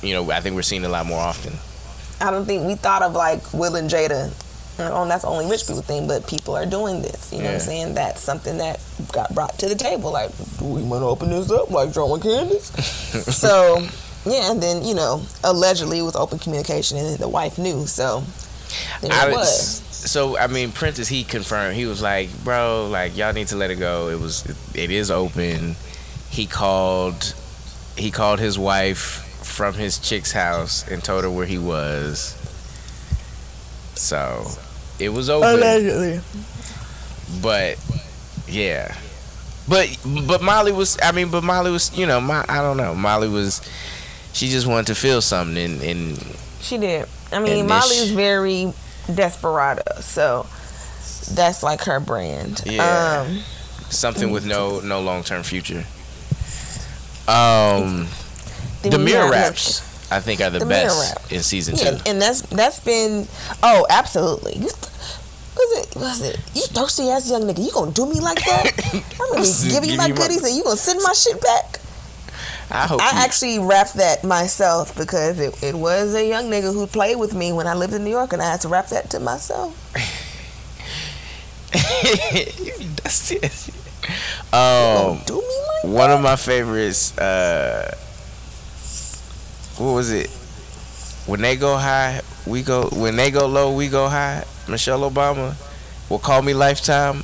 You 0.03 0.13
know, 0.15 0.31
I 0.31 0.41
think 0.41 0.55
we're 0.55 0.63
seeing 0.63 0.83
it 0.85 0.87
a 0.87 0.91
lot 0.91 1.07
more 1.07 1.19
often. 1.21 1.55
I 2.21 2.31
don't 2.31 2.45
think 2.47 2.67
we 2.67 2.75
thought 2.75 3.03
of 3.03 3.15
like 3.15 3.53
Will 3.55 3.75
and 3.77 3.89
Jada. 3.91 4.31
Oh, 4.79 5.07
that's 5.07 5.25
only 5.25 5.49
rich 5.49 5.67
people 5.67 5.83
thing, 5.83 6.09
but 6.09 6.27
people 6.27 6.57
are 6.57 6.67
doing 6.67 7.01
this. 7.01 7.33
You 7.33 7.39
know 7.39 7.45
what 7.45 7.55
I'm 7.55 7.61
saying? 7.61 7.95
That's 7.95 8.21
something 8.21 8.59
that 8.59 8.81
got 9.13 9.33
brought 9.35 9.57
to 9.61 9.69
the 9.69 9.77
table. 9.77 10.11
Like, 10.11 10.31
do 10.59 10.65
we 10.65 10.83
want 10.83 11.03
to 11.03 11.07
open 11.07 11.31
this 11.31 11.51
up 11.51 11.71
like 11.71 11.93
and 11.93 12.23
Candace? 12.23 12.67
so, 13.37 13.87
yeah, 14.27 14.51
and 14.51 14.63
then 14.63 14.83
you 14.85 14.95
know, 14.95 15.23
allegedly 15.45 16.01
it 16.01 16.03
was 16.03 16.17
open 16.17 16.39
communication, 16.39 16.99
and 16.99 17.19
the 17.19 17.29
wife 17.29 17.57
knew. 17.57 17.87
So 17.87 18.25
there 19.01 19.13
I 19.13 19.29
it 19.29 19.33
was. 19.33 19.81
So 19.89 20.37
I 20.37 20.49
mean, 20.49 20.73
Princess 20.73 21.09
he 21.09 21.25
confirmed. 21.25 21.77
He 21.77 21.87
was 21.87 22.03
like, 22.03 22.29
"Bro, 22.43 22.89
like 22.91 23.17
y'all 23.17 23.33
need 23.33 23.49
to 23.49 23.57
let 23.57 23.71
it 23.71 23.77
go. 23.77 24.09
It 24.09 24.19
was, 24.19 24.45
it 24.75 24.91
is 24.91 25.11
open." 25.11 25.77
He 26.31 26.47
called, 26.47 27.33
he 27.97 28.11
called 28.11 28.41
his 28.41 28.59
wife 28.59 28.99
from 29.45 29.75
his 29.75 30.01
chick's 30.01 30.33
house 30.33 30.85
and 30.89 31.03
told 31.03 31.23
her 31.23 31.31
where 31.31 31.47
he 31.47 31.59
was. 31.59 32.35
So, 33.95 34.47
it 34.99 35.09
was 35.11 35.29
open. 35.31 35.49
Allegedly. 35.49 36.21
But 37.43 37.79
yeah, 38.49 38.95
but 39.69 39.89
but 40.27 40.43
Molly 40.43 40.73
was. 40.73 40.97
I 41.03 41.13
mean, 41.13 41.31
but 41.31 41.43
Molly 41.43 41.71
was. 41.71 41.97
You 41.97 42.07
know, 42.07 42.21
my 42.21 42.45
I 42.49 42.59
don't 42.63 42.77
know. 42.77 42.95
Molly 42.95 43.29
was. 43.29 43.61
She 44.33 44.49
just 44.49 44.67
wanted 44.67 44.87
to 44.89 44.95
feel 44.97 45.21
something, 45.21 45.57
and, 45.57 45.81
and 45.83 46.37
She 46.61 46.77
did. 46.79 47.07
I 47.33 47.39
mean, 47.39 47.61
And 47.61 47.71
this- 47.71 47.89
Molly's 47.89 48.11
very 48.11 48.73
desperado, 49.13 49.83
so 50.01 50.47
that's 51.35 51.63
like 51.63 51.83
her 51.83 52.01
brand. 52.01 52.63
Yeah. 52.67 53.25
Um, 53.29 53.43
something 53.91 54.31
with 54.33 54.45
no 54.45 54.81
no 54.81 55.01
long 55.01 55.23
term 55.23 55.43
future. 55.45 55.85
Um, 57.27 58.07
then 58.83 58.91
the 58.93 58.99
we 58.99 59.05
mirror 59.05 59.23
have- 59.25 59.31
raps, 59.33 59.81
I 60.11 60.21
think, 60.21 60.41
are 60.41 60.51
the, 60.51 60.59
The 60.61 60.67
best 60.67 61.33
in 61.33 61.43
season 61.43 61.77
Yeah, 61.77 61.93
two. 61.93 62.03
and 62.11 62.21
that's 62.21 62.43
that's 62.43 62.81
been 62.81 63.27
oh 63.63 63.87
absolutely. 63.91 64.57
You, 64.57 64.67
was 65.57 65.79
it 65.79 65.97
was 65.97 66.21
it 66.23 66.41
you 66.55 66.63
thirsty 66.63 67.09
ass 67.11 67.29
young 67.31 67.43
nigga? 67.43 67.65
You 67.65 67.73
gonna 67.73 67.91
do 67.93 68.07
me 68.07 68.21
like 68.21 68.39
that? 68.45 68.71
I'm 69.21 69.33
gonna 69.33 69.45
Give 69.45 69.71
give 69.73 69.85
you 69.85 69.93
you 69.93 69.99
my 69.99 70.09
my- 70.09 70.15
goodies 70.15 70.43
and 70.45 70.55
you 70.57 70.63
gonna 70.63 70.77
send 70.77 71.01
my 71.03 71.13
shit 71.15 71.41
back? 71.41 71.81
I 72.71 72.87
hope. 72.87 73.01
I 73.01 73.13
you- 73.13 73.25
actually 73.25 73.59
wrapped 73.59 73.95
that 73.95 74.25
myself 74.25 74.97
because 74.97 75.39
it, 75.41 75.63
it 75.63 75.75
was 75.75 76.15
a 76.15 76.27
young 76.27 76.45
nigga 76.51 76.73
who 76.73 76.87
played 76.87 77.17
with 77.19 77.35
me 77.35 77.53
when 77.53 77.67
I 77.67 77.75
lived 77.75 77.93
in 77.95 78.05
New 78.05 78.11
York 78.11 78.33
and 78.33 78.43
I 78.43 78.51
had 78.51 78.61
to 78.63 78.69
wrap 78.69 78.89
that 78.89 79.11
to 79.11 79.21
myself. 79.21 79.73
That's 83.03 83.31
it. 83.33 83.69
You 83.69 84.59
Um, 84.59 85.17
gonna 85.17 85.25
do 85.27 85.35
me 85.37 85.59
like 85.85 85.95
one 85.95 86.11
of 86.11 86.21
my 86.21 86.37
favorites. 86.37 87.17
Uh, 87.19 87.95
what 89.79 89.93
was 89.93 90.13
it? 90.13 90.31
When 91.27 91.41
they 91.41 91.57
go 91.57 91.77
high, 91.77 92.21
we 92.47 92.63
go. 92.63 92.89
When 92.93 93.17
they 93.17 93.31
go 93.31 93.47
low, 93.47 93.75
we 93.75 93.89
go 93.89 94.09
high. 94.09 94.45
Michelle 94.69 95.09
Obama 95.11 95.57
will 96.11 96.19
call 96.19 96.43
me 96.43 96.55
Lifetime. 96.55 97.23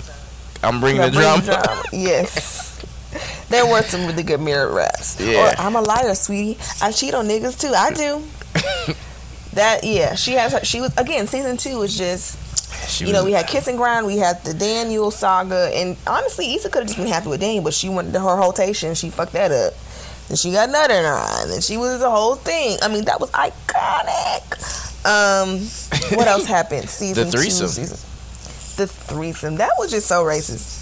I'm 0.62 0.80
bringing 0.80 1.02
the 1.02 1.10
Bring 1.10 1.40
drama. 1.40 1.82
Yes. 1.92 2.68
There 3.48 3.66
were 3.66 3.82
some 3.82 4.06
really 4.06 4.22
good 4.22 4.40
mirror 4.40 4.72
raps. 4.72 5.20
Yeah. 5.20 5.52
Or 5.52 5.60
I'm 5.60 5.74
a 5.74 5.80
liar, 5.80 6.14
sweetie. 6.14 6.58
I 6.80 6.92
cheat 6.92 7.14
on 7.14 7.26
niggas 7.26 7.60
too. 7.60 7.72
I 7.74 7.90
do. 7.92 8.22
that 9.54 9.80
yeah, 9.82 10.14
she 10.14 10.32
has 10.32 10.52
her. 10.52 10.64
She 10.64 10.80
was 10.80 10.96
again. 10.96 11.26
Season 11.26 11.56
two 11.56 11.78
was 11.78 11.96
just 11.96 12.38
She 12.88 13.06
you 13.06 13.12
know 13.12 13.24
we 13.24 13.32
had 13.32 13.48
Kiss 13.48 13.66
and 13.66 13.76
Grind, 13.76 14.06
we 14.06 14.16
had 14.18 14.42
the 14.44 14.54
Daniel 14.54 15.10
saga, 15.10 15.70
and 15.74 15.96
honestly, 16.06 16.54
Issa 16.54 16.70
could 16.70 16.80
have 16.80 16.88
just 16.88 16.98
been 16.98 17.08
happy 17.08 17.28
with 17.28 17.40
Daniel, 17.40 17.64
but 17.64 17.74
she 17.74 17.88
went 17.88 18.12
to 18.12 18.20
her 18.20 18.36
rotation. 18.36 18.94
She 18.94 19.10
fucked 19.10 19.32
that 19.32 19.50
up. 19.50 19.74
Then 20.30 20.36
she 20.36 20.52
got 20.52 20.70
nut 20.70 20.92
in 20.92 21.02
her 21.02 21.12
eye, 21.12 21.46
and 21.48 21.62
she 21.62 21.76
was 21.76 21.98
the 21.98 22.08
whole 22.08 22.36
thing. 22.36 22.78
I 22.82 22.86
mean, 22.86 23.04
that 23.06 23.18
was 23.18 23.32
iconic. 23.32 24.46
Um, 25.04 25.58
what 26.16 26.28
else 26.28 26.46
happened? 26.56 26.88
Season 26.88 27.30
threesome. 27.32 27.66
two, 27.66 27.72
season 27.72 28.10
the 28.80 28.86
threesome. 28.86 29.56
That 29.56 29.72
was 29.78 29.90
just 29.90 30.06
so 30.06 30.24
racist. 30.24 30.78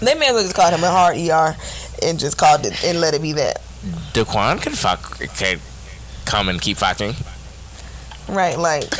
they 0.00 0.14
may 0.14 0.26
as 0.26 0.32
well 0.32 0.42
just 0.42 0.54
called 0.54 0.74
him 0.74 0.84
a 0.84 0.90
hard 0.90 1.16
ER 1.16 1.56
and 2.02 2.18
just 2.18 2.36
called 2.36 2.66
it 2.66 2.84
and 2.84 3.00
let 3.00 3.14
it 3.14 3.22
be 3.22 3.32
that. 3.32 3.60
Daquan 4.12 4.60
can 4.60 4.72
fuck. 4.72 5.18
Can 5.36 5.60
come 6.24 6.48
and 6.48 6.60
keep 6.60 6.78
fucking. 6.78 7.14
Right, 8.28 8.58
like 8.58 8.92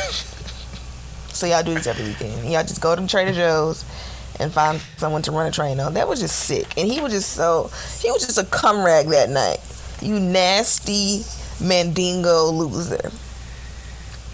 so 1.29 1.45
y'all 1.45 1.63
do 1.63 1.73
this 1.73 1.87
every 1.87 2.05
weekend. 2.05 2.49
Y'all 2.49 2.63
just 2.63 2.81
go 2.81 2.95
to 2.95 3.05
Trader 3.07 3.33
Joe's 3.33 3.83
and 4.39 4.51
find 4.51 4.81
someone 4.97 5.21
to 5.23 5.31
run 5.31 5.47
a 5.47 5.51
train 5.51 5.79
on. 5.79 5.93
That 5.93 6.07
was 6.07 6.19
just 6.19 6.37
sick. 6.37 6.77
And 6.77 6.91
he 6.91 7.01
was 7.01 7.11
just 7.11 7.33
so 7.33 7.69
he 8.01 8.11
was 8.11 8.25
just 8.25 8.37
a 8.37 8.45
cum 8.45 8.83
rag 8.83 9.07
that 9.07 9.29
night. 9.29 9.59
You 10.01 10.19
nasty 10.19 11.23
mandingo 11.65 12.45
loser. 12.51 13.11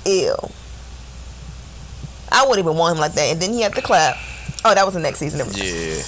Ew. 0.05 0.35
I 2.31 2.43
wouldn't 2.47 2.65
even 2.65 2.77
want 2.77 2.95
him 2.95 3.01
like 3.01 3.13
that. 3.13 3.31
And 3.31 3.41
then 3.41 3.53
he 3.53 3.61
had 3.61 3.75
to 3.75 3.81
clap. 3.81 4.17
Oh, 4.63 4.73
that 4.73 4.85
was 4.85 4.93
the 4.93 4.99
next 4.99 5.19
season. 5.19 5.39
Yeah. 5.53 6.01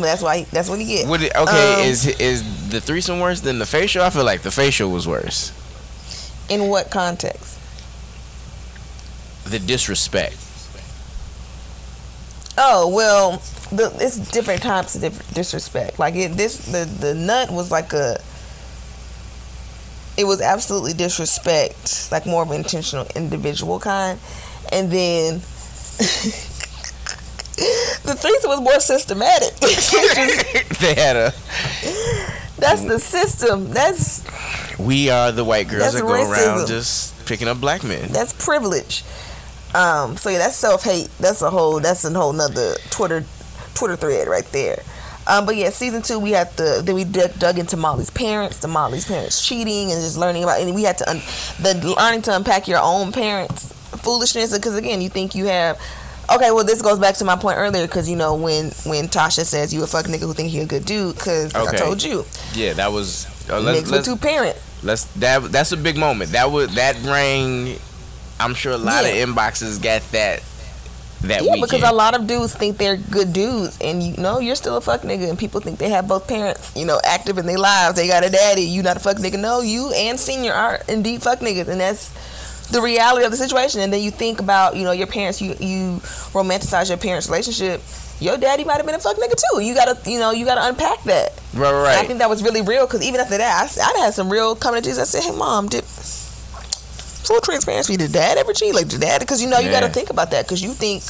That's 0.00 0.22
why. 0.22 0.38
He, 0.38 0.44
that's 0.44 0.68
what 0.68 0.78
he 0.78 0.86
get. 0.86 1.08
Would 1.08 1.22
it, 1.22 1.36
okay, 1.36 1.74
Um, 1.74 1.80
is 1.80 2.06
is 2.06 2.68
the 2.70 2.80
threesome 2.80 3.20
worse 3.20 3.40
than 3.40 3.58
the 3.58 3.66
facial? 3.66 4.02
I 4.02 4.10
feel 4.10 4.24
like 4.24 4.42
the 4.42 4.50
facial 4.50 4.90
was 4.90 5.06
worse. 5.06 5.52
In 6.48 6.68
what 6.68 6.90
context? 6.90 7.58
The 9.44 9.58
disrespect. 9.58 10.36
Oh 12.56 12.88
well, 12.88 13.42
the, 13.70 13.92
it's 14.00 14.16
different 14.30 14.62
types 14.62 14.94
of 14.94 15.00
different 15.00 15.34
disrespect. 15.34 15.98
Like 15.98 16.14
it, 16.14 16.32
this 16.32 16.66
the 16.66 16.84
the 16.84 17.14
nut 17.14 17.50
was 17.50 17.70
like 17.70 17.92
a. 17.92 18.20
It 20.16 20.24
was 20.24 20.40
absolutely 20.40 20.92
disrespect, 20.92 22.12
like 22.12 22.24
more 22.24 22.44
of 22.44 22.50
an 22.50 22.56
intentional 22.56 23.06
individual 23.16 23.80
kind, 23.80 24.20
and 24.70 24.88
then 24.88 25.34
the 28.04 28.14
threesome 28.16 28.50
was 28.50 28.60
more 28.60 28.78
systematic. 28.78 29.54
they 30.78 30.94
had 30.94 31.16
a. 31.16 31.32
That's 32.58 32.84
the 32.84 33.00
system. 33.00 33.70
That's 33.70 34.22
We 34.78 35.10
are 35.10 35.32
the 35.32 35.44
white 35.44 35.66
girls 35.66 35.94
that 35.94 36.02
go 36.02 36.30
around 36.30 36.68
just 36.68 37.26
picking 37.26 37.48
up 37.48 37.60
black 37.60 37.82
men. 37.82 38.12
that's 38.12 38.32
privilege. 38.32 39.02
Um, 39.74 40.16
so 40.16 40.30
yeah, 40.30 40.38
that's 40.38 40.56
self 40.56 40.84
hate. 40.84 41.08
That's 41.18 41.42
a 41.42 41.50
whole. 41.50 41.80
That's 41.80 42.04
a 42.04 42.10
whole 42.12 42.32
nother 42.32 42.74
Twitter, 42.90 43.24
Twitter 43.74 43.96
thread 43.96 44.28
right 44.28 44.46
there. 44.52 44.82
Um, 45.26 45.46
but 45.46 45.56
yeah, 45.56 45.70
season 45.70 46.02
two 46.02 46.18
we 46.18 46.32
had 46.32 46.54
the 46.56 46.82
then 46.84 46.94
we 46.94 47.04
dug, 47.04 47.38
dug 47.38 47.58
into 47.58 47.76
Molly's 47.76 48.10
parents, 48.10 48.58
the 48.58 48.68
Molly's 48.68 49.06
parents 49.06 49.46
cheating, 49.46 49.90
and 49.90 50.00
just 50.00 50.18
learning 50.18 50.44
about. 50.44 50.60
And 50.60 50.74
we 50.74 50.82
had 50.82 50.98
to 50.98 51.10
un, 51.10 51.16
the 51.60 51.94
learning 51.98 52.22
to 52.22 52.36
unpack 52.36 52.68
your 52.68 52.78
own 52.80 53.10
parents 53.10 53.72
foolishness 54.04 54.52
because 54.56 54.76
again, 54.76 55.00
you 55.00 55.08
think 55.08 55.34
you 55.34 55.46
have. 55.46 55.80
Okay, 56.34 56.50
well 56.50 56.64
this 56.64 56.80
goes 56.80 56.98
back 56.98 57.16
to 57.16 57.24
my 57.24 57.36
point 57.36 57.58
earlier 57.58 57.86
because 57.86 58.08
you 58.08 58.16
know 58.16 58.34
when 58.34 58.66
when 58.86 59.08
Tasha 59.08 59.44
says 59.44 59.74
you 59.74 59.82
a 59.82 59.86
fuck 59.86 60.06
nigga 60.06 60.20
who 60.20 60.32
think 60.32 60.50
he 60.50 60.60
a 60.60 60.66
good 60.66 60.86
dude 60.86 61.14
because 61.16 61.54
Okay. 61.54 61.68
I 61.68 61.78
told 61.78 62.02
you 62.02 62.24
Yeah, 62.54 62.72
that 62.74 62.92
was. 62.92 63.26
Uh, 63.50 63.60
let's, 63.60 63.80
niggas 63.80 63.82
with 63.82 63.90
let's, 63.92 64.06
two 64.08 64.16
parents. 64.16 64.60
let's 64.82 65.04
that 65.16 65.52
that's 65.52 65.72
a 65.72 65.76
big 65.76 65.98
moment. 65.98 66.32
That 66.32 66.50
would 66.50 66.70
that 66.70 66.96
rang. 67.02 67.76
I'm 68.40 68.54
sure 68.54 68.72
a 68.72 68.76
lot 68.78 69.04
Yeah. 69.04 69.10
of 69.24 69.28
inboxes 69.28 69.80
got 69.82 70.02
that 70.12 70.42
that 71.22 71.42
Yeah, 71.42 71.52
weekend. 71.52 71.62
because 71.70 71.82
a 71.90 71.92
lot 71.94 72.14
of 72.14 72.26
dudes 72.26 72.52
think 72.54 72.76
they're 72.76 72.96
good 72.96 73.32
dudes, 73.32 73.78
and 73.80 74.02
you 74.02 74.14
know 74.18 74.40
you're 74.40 74.56
still 74.56 74.76
a 74.76 74.80
fuck 74.82 75.02
nigga, 75.02 75.28
and 75.30 75.38
people 75.38 75.60
think 75.60 75.78
they 75.78 75.88
have 75.88 76.06
both 76.06 76.26
parents, 76.26 76.70
you 76.76 76.84
know, 76.84 77.00
active 77.02 77.38
in 77.38 77.46
their 77.46 77.56
lives. 77.58 77.96
They 77.96 78.06
got 78.08 78.24
a 78.24 78.28
daddy. 78.30 78.62
You 78.62 78.82
not 78.82 78.96
a 78.98 79.00
fuck 79.00 79.16
nigga. 79.16 79.38
No, 79.38 79.60
you 79.62 79.90
and 79.94 80.20
senior 80.20 80.52
are 80.52 80.80
indeed 80.86 81.22
fuck 81.22 81.38
niggas, 81.40 81.68
and 81.68 81.80
that's 81.80 82.10
the 82.70 82.82
reality 82.82 83.24
of 83.24 83.30
the 83.30 83.36
situation, 83.38 83.80
and 83.80 83.90
then 83.92 84.02
you 84.02 84.10
think 84.10 84.38
about 84.40 84.76
you 84.76 84.84
know 84.84 84.92
your 84.92 85.06
parents. 85.06 85.40
You 85.40 85.56
you 85.60 86.00
romanticize 86.34 86.88
your 86.88 86.98
parents' 86.98 87.28
relationship. 87.28 87.80
Your 88.20 88.36
daddy 88.36 88.64
might 88.64 88.76
have 88.76 88.86
been 88.86 88.94
a 88.94 89.00
fuck 89.00 89.16
nigga 89.16 89.34
too. 89.52 89.60
You 89.60 89.74
gotta 89.74 89.96
you 90.08 90.18
know 90.18 90.30
you 90.30 90.44
gotta 90.44 90.66
unpack 90.68 91.02
that. 91.04 91.32
Right, 91.54 91.68
And 91.72 91.82
right. 91.84 91.98
I 91.98 92.04
think 92.04 92.18
that 92.18 92.28
was 92.28 92.42
really 92.42 92.60
real 92.62 92.86
because 92.86 93.02
even 93.02 93.20
after 93.20 93.38
that, 93.38 93.70
I, 93.78 93.82
I 93.82 93.98
had 94.04 94.12
some 94.14 94.28
real 94.30 94.54
coming 94.56 94.82
to 94.82 94.88
Jesus. 94.88 95.14
I 95.14 95.20
said, 95.20 95.30
"Hey, 95.30 95.36
mom, 95.36 95.68
did 95.68 95.84
full 97.26 97.40
transparency? 97.40 97.96
Did 97.96 98.12
dad 98.12 98.38
ever 98.38 98.52
cheat? 98.52 98.74
Like, 98.74 98.88
did 98.88 99.00
dad? 99.00 99.20
Because 99.20 99.42
you 99.42 99.48
know 99.48 99.58
you 99.58 99.70
got 99.70 99.80
to 99.80 99.88
think 99.88 100.10
about 100.10 100.30
that 100.32 100.44
because 100.46 100.62
you 100.62 100.70
think 100.70 101.02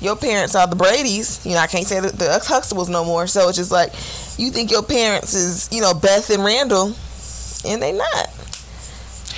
your 0.00 0.16
parents 0.16 0.54
are 0.54 0.66
the 0.66 0.76
Brady's. 0.76 1.44
You 1.44 1.52
know, 1.52 1.58
I 1.58 1.66
can't 1.66 1.86
say 1.86 2.00
the, 2.00 2.08
the 2.08 2.24
Huxtables 2.44 2.88
no 2.88 3.04
more. 3.04 3.26
So 3.26 3.48
it's 3.48 3.58
just 3.58 3.70
like 3.72 3.92
you 4.38 4.50
think 4.50 4.70
your 4.70 4.82
parents 4.82 5.34
is 5.34 5.68
you 5.72 5.80
know 5.80 5.94
Beth 5.94 6.30
and 6.30 6.44
Randall, 6.44 6.94
and 7.66 7.82
they 7.82 7.92
not. 7.92 8.28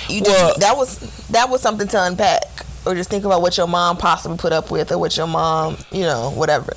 You 0.09 0.21
just, 0.21 0.29
Well- 0.29 0.57
that 0.59 0.75
was 0.77 0.99
that 1.29 1.49
was 1.49 1.61
something 1.61 1.87
to 1.89 2.03
unpack, 2.03 2.43
or 2.85 2.95
just 2.95 3.09
think 3.09 3.25
about 3.25 3.41
what 3.41 3.57
your 3.57 3.67
mom 3.67 3.97
possibly 3.97 4.37
put 4.37 4.51
up 4.53 4.71
with, 4.71 4.91
or 4.91 4.97
what 4.97 5.15
your 5.15 5.27
mom, 5.27 5.77
you 5.91 6.01
know, 6.01 6.31
whatever. 6.31 6.73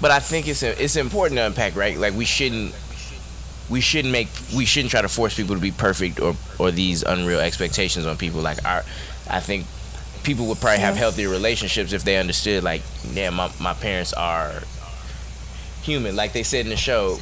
But 0.00 0.10
I 0.10 0.18
think 0.20 0.46
it's 0.46 0.62
it's 0.62 0.96
important 0.96 1.38
to 1.38 1.46
unpack, 1.46 1.74
right? 1.74 1.96
Like 1.96 2.14
we 2.14 2.24
shouldn't 2.24 2.74
we 3.68 3.80
shouldn't 3.80 4.12
make 4.12 4.28
we 4.54 4.64
shouldn't 4.64 4.90
try 4.90 5.02
to 5.02 5.08
force 5.08 5.34
people 5.36 5.54
to 5.54 5.60
be 5.60 5.72
perfect 5.72 6.20
or 6.20 6.36
or 6.58 6.70
these 6.70 7.02
unreal 7.02 7.40
expectations 7.40 8.06
on 8.06 8.16
people. 8.16 8.40
Like 8.40 8.64
our, 8.64 8.84
I 9.28 9.40
think 9.40 9.66
people 10.22 10.46
would 10.46 10.58
probably 10.60 10.80
have 10.80 10.96
healthier 10.96 11.28
relationships 11.28 11.92
if 11.92 12.02
they 12.04 12.16
understood. 12.16 12.62
Like, 12.64 12.82
yeah, 13.12 13.30
my 13.30 13.50
my 13.60 13.74
parents 13.74 14.12
are 14.12 14.62
human. 15.82 16.16
Like 16.16 16.32
they 16.32 16.42
said 16.42 16.64
in 16.66 16.70
the 16.70 16.76
show, 16.76 17.18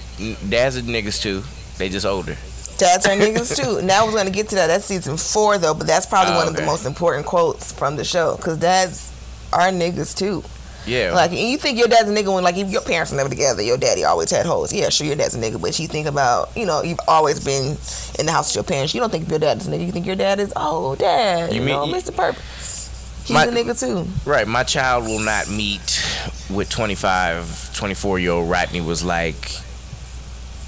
dads 0.48 0.76
are 0.76 0.82
niggas 0.82 1.20
too. 1.20 1.42
They 1.78 1.88
just 1.88 2.06
older. 2.06 2.36
Dads 2.76 3.06
are 3.06 3.10
niggas 3.16 3.56
too. 3.62 3.82
Now 3.82 4.06
we're 4.06 4.14
gonna 4.14 4.30
get 4.30 4.48
to 4.50 4.54
that. 4.56 4.66
That's 4.66 4.84
season 4.84 5.16
four 5.16 5.58
though, 5.58 5.74
but 5.74 5.86
that's 5.86 6.06
probably 6.06 6.34
Oh, 6.34 6.38
one 6.38 6.48
of 6.48 6.56
the 6.56 6.62
most 6.66 6.86
important 6.86 7.26
quotes 7.26 7.72
from 7.72 7.96
the 7.96 8.04
show 8.04 8.36
because 8.36 8.58
dads 8.58 9.12
are 9.52 9.70
niggas 9.70 10.16
too. 10.16 10.42
Yeah. 10.86 11.12
Like, 11.14 11.30
and 11.30 11.40
you 11.40 11.56
think 11.58 11.78
your 11.78 11.88
dad's 11.88 12.10
a 12.10 12.12
nigga 12.14 12.32
when, 12.34 12.44
like, 12.44 12.56
if 12.56 12.70
your 12.70 12.82
parents 12.82 13.10
were 13.10 13.16
never 13.16 13.28
together, 13.30 13.62
your 13.62 13.78
daddy 13.78 14.04
always 14.04 14.30
had 14.30 14.44
hoes. 14.46 14.72
Yeah, 14.72 14.88
sure, 14.90 15.06
your 15.06 15.16
dad's 15.16 15.34
a 15.34 15.38
nigga, 15.40 15.60
but 15.60 15.78
you 15.78 15.88
think 15.88 16.06
about, 16.06 16.50
you 16.56 16.66
know, 16.66 16.82
you've 16.82 17.00
always 17.08 17.42
been 17.42 17.76
in 18.18 18.26
the 18.26 18.32
house 18.32 18.48
with 18.50 18.56
your 18.56 18.64
parents. 18.64 18.94
You 18.94 19.00
don't 19.00 19.10
think 19.10 19.28
your 19.30 19.38
dad's 19.38 19.66
a 19.66 19.70
nigga. 19.70 19.86
You 19.86 19.92
think 19.92 20.06
your 20.06 20.16
dad 20.16 20.40
is, 20.40 20.52
oh, 20.56 20.94
dad, 20.96 21.50
You 21.52 21.60
you, 21.60 21.66
mean- 21.66 21.74
know, 21.74 21.86
Mr. 21.86 22.14
Purpose. 22.14 23.22
He's 23.24 23.32
My- 23.32 23.44
a 23.44 23.48
nigga 23.50 23.78
too. 23.78 24.06
Right, 24.28 24.46
my 24.46 24.64
child 24.64 25.04
will 25.06 25.20
not 25.20 25.48
meet 25.48 26.02
with 26.50 26.68
25, 26.68 27.74
24 27.74 28.18
year 28.18 28.32
old 28.32 28.50
Rodney 28.50 28.82
was 28.82 29.02
like, 29.02 29.52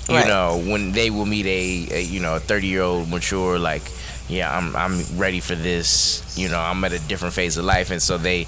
you 0.08 0.14
Right. 0.14 0.26
know, 0.26 0.62
when 0.66 0.92
they 0.92 1.10
will 1.10 1.26
meet 1.26 1.44
a, 1.46 1.96
a 1.96 2.00
you 2.00 2.20
know, 2.20 2.36
a 2.36 2.40
30 2.40 2.66
year 2.68 2.82
old 2.82 3.10
mature, 3.10 3.58
like, 3.58 3.82
yeah, 4.28 4.56
I'm, 4.56 4.74
I'm 4.74 5.04
ready 5.18 5.40
for 5.40 5.54
this, 5.54 6.22
you 6.38 6.48
know, 6.48 6.58
I'm 6.58 6.82
at 6.84 6.92
a 6.92 6.98
different 7.00 7.34
phase 7.34 7.56
of 7.58 7.64
life. 7.64 7.90
And 7.90 8.00
so 8.00 8.16
they, 8.16 8.46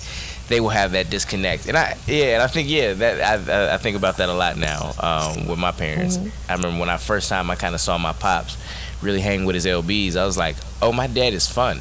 they 0.48 0.60
will 0.60 0.70
have 0.70 0.92
that 0.92 1.10
disconnect. 1.10 1.66
And 1.66 1.76
I, 1.76 1.96
yeah, 2.06 2.34
and 2.34 2.42
I 2.42 2.46
think, 2.46 2.68
yeah, 2.68 2.94
that, 2.94 3.48
I, 3.48 3.74
I, 3.74 3.78
think 3.78 3.96
about 3.96 4.16
that 4.16 4.28
a 4.28 4.32
lot 4.32 4.56
now 4.56 4.92
um, 4.98 5.46
with 5.46 5.58
my 5.58 5.72
parents. 5.72 6.18
I 6.48 6.54
remember 6.54 6.80
when 6.80 6.88
I 6.88 6.96
first 6.96 7.28
time 7.28 7.50
I 7.50 7.54
kind 7.54 7.74
of 7.74 7.80
saw 7.80 7.98
my 7.98 8.12
pops 8.12 8.56
really 9.02 9.20
hang 9.20 9.44
with 9.44 9.54
his 9.54 9.66
LBs, 9.66 10.16
I 10.16 10.24
was 10.24 10.36
like, 10.36 10.56
oh, 10.82 10.92
my 10.92 11.06
dad 11.06 11.32
is 11.32 11.48
fun. 11.48 11.80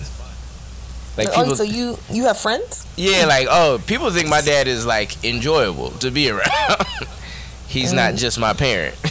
Like 1.18 1.30
oh, 1.30 1.42
people, 1.42 1.56
so 1.56 1.64
you 1.64 1.98
you 2.12 2.26
have 2.26 2.38
friends? 2.38 2.86
yeah, 2.96 3.26
like 3.26 3.48
oh, 3.50 3.82
people 3.88 4.12
think 4.12 4.30
my 4.30 4.42
dad 4.42 4.68
is 4.68 4.86
like 4.86 5.26
enjoyable 5.26 5.90
to 5.92 6.12
be 6.12 6.30
around. 6.30 6.46
He's 7.68 7.92
not 7.92 8.14
Mm. 8.14 8.18
just 8.20 8.40
my 8.40 8.54
parent. 8.54 8.96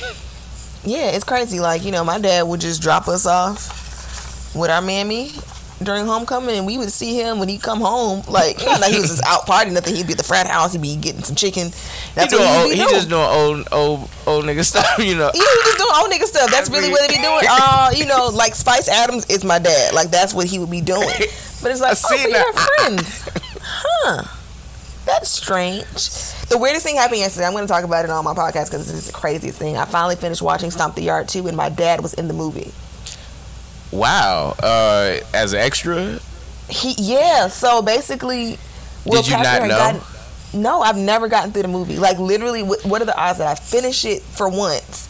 Yeah, 0.85 1.11
it's 1.11 1.25
crazy. 1.25 1.59
Like, 1.59 1.83
you 1.85 1.91
know, 1.91 2.05
my 2.05 2.21
dad 2.21 2.43
would 2.43 2.61
just 2.61 2.81
drop 2.81 3.09
us 3.09 3.27
off 3.27 4.55
with 4.55 4.71
our 4.71 4.81
mammy 4.81 5.33
during 5.83 6.07
homecoming, 6.07 6.57
and 6.57 6.67
we 6.67 6.79
would 6.79 6.91
see 6.91 7.15
him 7.21 7.39
when 7.39 7.49
he 7.49 7.59
come 7.59 7.81
home. 7.81 8.23
Like, 8.29 8.59
not 8.65 8.81
that 8.81 8.91
he 8.91 8.99
was 9.01 9.11
just 9.11 9.25
out 9.25 9.47
partying, 9.47 9.73
nothing. 9.73 9.95
He'd 9.95 10.07
be 10.07 10.13
at 10.13 10.19
the 10.19 10.25
frat 10.25 10.47
house. 10.47 10.73
He'd 10.73 10.83
be 10.83 10.97
getting 10.97 11.23
some 11.23 11.37
chicken. 11.37 11.69
That's 12.15 12.33
he 12.33 12.39
what 12.39 12.67
he'd 12.67 12.75
he 12.75 12.75
be 12.75 12.77
doing. 12.81 12.91
just 12.95 13.09
doing 13.09 13.23
old 13.23 13.69
old 13.73 14.11
old 14.27 14.45
nigga 14.45 14.65
stuff, 14.73 14.99
you 14.99 15.15
know. 15.17 15.31
Yeah, 15.35 15.41
he 15.41 15.63
just 15.65 15.79
doing 15.79 15.91
old 15.95 16.11
nigga 16.11 16.25
stuff. 16.25 16.51
That's 16.51 16.71
I 16.71 16.73
really 16.73 16.85
mean- 16.89 16.93
what 16.93 17.11
he 17.11 17.17
be 17.19 17.23
doing. 17.23 17.43
Uh, 17.49 17.91
you 17.95 18.07
know, 18.07 18.29
like 18.29 18.55
Spice 18.55 18.89
Adams 18.89 19.27
is 19.27 19.45
my 19.45 19.59
dad. 19.59 19.93
Like 19.95 20.11
that's 20.11 20.33
what 20.35 20.47
he 20.47 20.59
would 20.59 20.71
be 20.71 20.81
doing. 20.81 21.09
But 21.63 21.71
it's 21.73 21.81
like, 21.81 21.91
I 21.91 21.93
oh, 21.93 21.95
so 21.95 22.15
you 22.15 22.35
have 22.35 22.55
friends, 22.55 23.29
huh? 23.63 24.23
That's 25.05 25.29
strange. 25.31 25.93
The 26.49 26.59
weirdest 26.59 26.85
thing 26.85 26.97
happened 26.97 27.21
yesterday. 27.21 27.47
I'm 27.47 27.53
going 27.53 27.65
to 27.67 27.73
talk 27.73 27.85
about 27.85 28.05
it 28.05 28.11
on 28.11 28.25
my 28.25 28.35
podcast 28.35 28.67
because 28.67 28.93
it's 28.93 29.07
the 29.07 29.13
craziest 29.13 29.59
thing. 29.59 29.77
I 29.77 29.85
finally 29.85 30.17
finished 30.17 30.43
watching 30.43 30.71
Stomp 30.73 30.95
the 30.97 31.03
Yard 31.03 31.29
2, 31.29 31.47
and 31.47 31.57
my 31.57 31.69
dad 31.69 32.01
was 32.03 32.15
in 32.15 32.27
the 32.29 32.35
movie. 32.35 32.73
Wow. 33.93 34.55
Uh, 34.63 35.19
as 35.35 35.53
an 35.53 35.61
extra, 35.61 36.19
He, 36.69 36.95
yeah. 36.99 37.49
So 37.49 37.83
basically, 37.83 38.59
Will 39.05 39.23
Did 39.23 39.29
you 39.31 39.37
Packer 39.37 39.67
not 39.67 39.69
know? 39.69 39.79
gotten- 40.01 40.01
no, 40.63 40.81
I've 40.81 40.97
never 40.97 41.29
gotten 41.29 41.53
through 41.53 41.63
the 41.63 41.69
movie. 41.69 41.97
Like 41.99 42.19
literally, 42.19 42.63
what 42.63 43.03
are 43.03 43.05
the 43.05 43.17
odds 43.19 43.39
that 43.39 43.47
I 43.49 43.55
finish 43.55 44.05
it 44.05 44.23
for 44.23 44.49
once? 44.49 45.09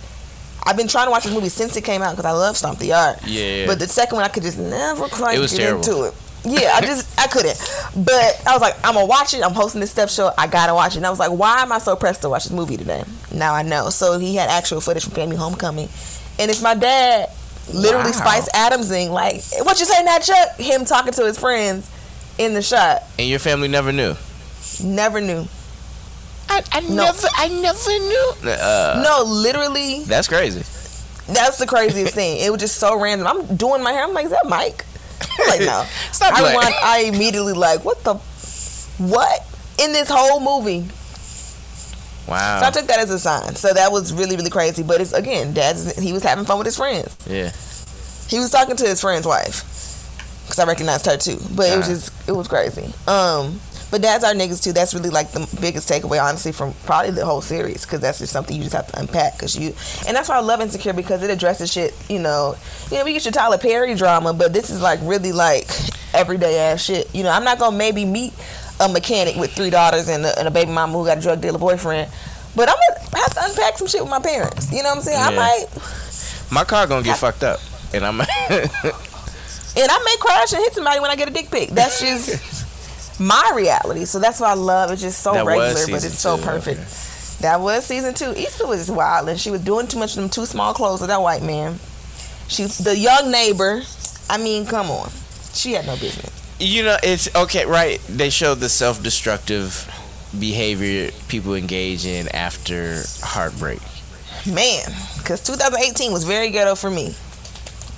I've 0.64 0.76
been 0.76 0.88
trying 0.88 1.06
to 1.06 1.10
watch 1.12 1.22
this 1.24 1.32
movie 1.32 1.48
since 1.48 1.76
it 1.76 1.84
came 1.84 2.02
out 2.02 2.10
because 2.16 2.24
I 2.24 2.32
love 2.32 2.56
Stomp 2.56 2.78
the 2.80 2.86
Yard. 2.86 3.18
Yeah. 3.24 3.66
But 3.66 3.78
the 3.78 3.86
second 3.86 4.16
one, 4.16 4.24
I 4.24 4.28
could 4.28 4.42
just 4.42 4.58
never 4.58 5.06
quite 5.08 5.38
get 5.38 5.50
terrible. 5.50 5.78
into 5.78 6.04
it. 6.08 6.14
Yeah, 6.44 6.72
I 6.74 6.80
just 6.80 7.18
I 7.20 7.26
couldn't. 7.28 7.56
But 7.94 8.42
I 8.46 8.52
was 8.52 8.60
like, 8.60 8.74
I'm 8.84 8.94
gonna 8.94 9.06
watch 9.06 9.34
it. 9.34 9.44
I'm 9.44 9.52
hosting 9.54 9.80
this 9.80 9.90
step 9.92 10.08
show. 10.08 10.32
I 10.36 10.46
gotta 10.48 10.74
watch 10.74 10.94
it. 10.94 10.98
And 10.98 11.06
I 11.06 11.10
was 11.10 11.18
like, 11.20 11.30
why 11.30 11.62
am 11.62 11.70
I 11.70 11.78
so 11.78 11.94
pressed 11.96 12.22
to 12.22 12.28
watch 12.28 12.44
this 12.44 12.52
movie 12.52 12.76
today? 12.76 13.04
Now 13.32 13.54
I 13.54 13.62
know. 13.62 13.90
So 13.90 14.18
he 14.18 14.34
had 14.34 14.48
actual 14.50 14.80
footage 14.80 15.04
from 15.04 15.12
FAMU 15.12 15.36
Homecoming, 15.36 15.88
and 16.38 16.50
it's 16.50 16.62
my 16.62 16.74
dad, 16.74 17.30
literally 17.72 18.10
Wow. 18.12 18.16
Spice 18.16 18.48
Adamsing 18.54 19.10
like, 19.10 19.42
what 19.62 19.78
you 19.80 19.86
say 19.86 20.02
now, 20.04 20.18
Chuck? 20.18 20.56
Him 20.58 20.84
talking 20.84 21.12
to 21.14 21.24
his 21.26 21.38
friends 21.38 21.90
in 22.38 22.54
the 22.54 22.62
shot. 22.62 23.02
and 23.18 23.28
your 23.28 23.38
family 23.38 23.68
never 23.68 23.92
knew. 23.92 24.14
Never 24.82 25.20
knew. 25.20 25.46
I, 26.48 26.62
I 26.72 26.80
No. 26.80 27.04
never 27.06 27.28
I 27.36 27.48
never 27.48 27.90
knew. 27.98 28.32
Uh, 28.52 29.02
No, 29.04 29.24
literally, 29.24 30.04
That's 30.04 30.28
crazy. 30.28 30.60
that's 31.32 31.58
the 31.58 31.66
craziest 31.66 32.14
thing. 32.14 32.38
It 32.38 32.50
was 32.52 32.60
just 32.60 32.76
so 32.76 32.98
random. 33.00 33.26
I'm 33.26 33.56
doing 33.56 33.82
my 33.82 33.90
hair. 33.92 34.04
I'm 34.04 34.14
like, 34.14 34.26
is 34.26 34.30
that 34.30 34.46
Mike? 34.46 34.84
I'm 35.40 35.48
like, 35.48 35.60
no. 35.60 35.84
Stop 36.12 36.34
I, 36.34 36.40
playing. 36.40 36.56
rewind, 36.58 36.74
I 36.82 36.98
immediately 37.12 37.52
like, 37.54 37.84
what 37.84 38.04
the, 38.04 38.14
what 38.98 39.46
in 39.78 39.92
this 39.92 40.08
whole 40.10 40.40
movie? 40.40 40.86
Wow. 42.28 42.60
So 42.60 42.66
I 42.66 42.70
took 42.70 42.86
that 42.86 42.98
as 42.98 43.10
a 43.10 43.18
sign. 43.18 43.54
So 43.54 43.72
that 43.72 43.92
was 43.92 44.12
really, 44.12 44.36
really 44.36 44.50
crazy. 44.50 44.82
But 44.82 45.00
it's 45.00 45.12
again, 45.12 45.52
dad's 45.54 45.96
he 45.98 46.12
was 46.12 46.22
having 46.22 46.44
fun 46.44 46.58
with 46.58 46.66
his 46.66 46.76
friends. 46.76 47.16
yeah. 47.26 47.52
He 48.28 48.40
was 48.40 48.50
talking 48.50 48.74
to 48.76 48.84
his 48.84 49.00
friend's 49.00 49.26
wife 49.26 49.62
because 50.44 50.58
I 50.58 50.66
recognized 50.66 51.06
her 51.06 51.16
too. 51.16 51.38
But 51.54 51.70
it 51.70 51.76
was 51.76 51.86
just 51.86 52.28
it 52.28 52.32
was 52.32 52.48
crazy. 52.48 52.92
Um, 53.06 53.60
but 53.90 54.02
dads 54.02 54.24
are 54.24 54.34
niggas 54.34 54.62
too. 54.62 54.72
That's 54.72 54.94
really 54.94 55.10
like 55.10 55.30
the 55.30 55.46
biggest 55.60 55.88
takeaway, 55.88 56.20
honestly, 56.20 56.50
from 56.50 56.74
probably 56.84 57.12
the 57.12 57.24
whole 57.24 57.40
series 57.40 57.84
because 57.86 58.00
that's 58.00 58.18
just 58.18 58.32
something 58.32 58.56
you 58.56 58.62
just 58.62 58.74
have 58.74 58.88
to 58.88 58.98
unpack. 58.98 59.34
Because 59.34 59.56
you 59.56 59.68
and 60.08 60.16
that's 60.16 60.28
why 60.28 60.36
I 60.36 60.40
love 60.40 60.60
Insecure 60.60 60.92
because 60.92 61.22
it 61.22 61.30
addresses 61.30 61.72
shit. 61.72 61.94
You 62.08 62.18
know, 62.18 62.56
you 62.90 62.98
know 62.98 63.04
we 63.04 63.12
get 63.12 63.24
your 63.24 63.32
Tyler 63.32 63.58
Perry 63.58 63.94
drama, 63.94 64.34
but 64.34 64.52
this 64.52 64.70
is 64.70 64.80
like 64.80 64.98
really 65.02 65.30
like 65.30 65.68
everyday 66.12 66.58
ass 66.58 66.82
shit. 66.82 67.14
You 67.14 67.22
know, 67.22 67.30
I'm 67.30 67.44
not 67.44 67.60
gonna 67.60 67.76
maybe 67.76 68.04
meet 68.04 68.32
a 68.80 68.88
mechanic 68.88 69.36
with 69.36 69.52
three 69.52 69.70
daughters 69.70 70.08
and 70.08 70.24
a, 70.24 70.38
and 70.38 70.48
a 70.48 70.50
baby 70.50 70.70
mama 70.70 70.92
who 70.92 71.06
got 71.06 71.18
a 71.18 71.20
drug 71.20 71.40
dealer 71.40 71.58
boyfriend. 71.58 72.10
But 72.54 72.68
I'm 72.68 72.76
gonna 72.76 73.16
have 73.18 73.34
to 73.34 73.40
unpack 73.44 73.78
some 73.78 73.86
shit 73.86 74.00
with 74.00 74.10
my 74.10 74.20
parents. 74.20 74.72
You 74.72 74.82
know 74.82 74.90
what 74.90 74.98
I'm 74.98 75.02
saying? 75.02 75.20
I 75.20 75.30
might 75.34 75.66
My 76.50 76.64
car 76.64 76.86
gonna 76.86 77.04
get 77.04 77.18
fucked 77.18 77.42
up, 77.42 77.60
and 77.92 78.04
I'm. 78.04 78.20
and 78.20 78.28
I 78.50 80.02
may 80.04 80.16
crash 80.20 80.52
and 80.52 80.62
hit 80.62 80.72
somebody 80.74 81.00
when 81.00 81.10
I 81.10 81.16
get 81.16 81.28
a 81.28 81.32
dick 81.32 81.50
pic. 81.50 81.70
That's 81.70 82.00
just 82.00 83.20
my 83.20 83.52
reality. 83.54 84.04
So 84.04 84.18
that's 84.18 84.40
why 84.40 84.50
I 84.50 84.54
love 84.54 84.90
it's 84.90 85.02
just 85.02 85.20
so 85.22 85.32
That 85.34 85.46
regular, 85.46 85.86
but 85.86 86.04
it's 86.04 86.18
so 86.18 86.36
two, 86.36 86.42
perfect. 86.44 86.80
okay. 86.80 87.42
That 87.42 87.60
was 87.60 87.84
season 87.84 88.14
two. 88.14 88.30
Issa 88.30 88.66
was 88.66 88.90
wild 88.90 89.28
and 89.28 89.38
she 89.38 89.50
was 89.50 89.60
doing 89.60 89.86
too 89.86 89.98
much 89.98 90.16
of 90.16 90.22
them 90.22 90.30
too 90.30 90.46
small 90.46 90.72
clothes 90.72 91.00
with 91.00 91.10
that 91.10 91.20
white 91.20 91.42
man. 91.42 91.78
She 92.48 92.64
the 92.64 92.96
young 92.96 93.30
neighbor. 93.30 93.82
I 94.30 94.38
mean, 94.38 94.66
come 94.66 94.90
on. 94.90 95.10
She 95.52 95.72
had 95.72 95.86
no 95.86 95.96
business. 95.96 96.30
You 96.58 96.84
know, 96.84 96.96
it's 97.02 97.34
okay, 97.34 97.66
right? 97.66 98.00
They 98.08 98.30
showed 98.30 98.60
the 98.60 98.68
self-destructive 98.68 99.90
behavior 100.38 101.10
people 101.28 101.54
engage 101.54 102.06
in 102.06 102.28
after 102.28 103.02
heartbreak. 103.20 103.80
Man, 104.46 104.84
because 105.18 105.42
2018 105.42 106.12
was 106.12 106.24
very 106.24 106.50
ghetto 106.50 106.74
for 106.74 106.90
me. 106.90 107.14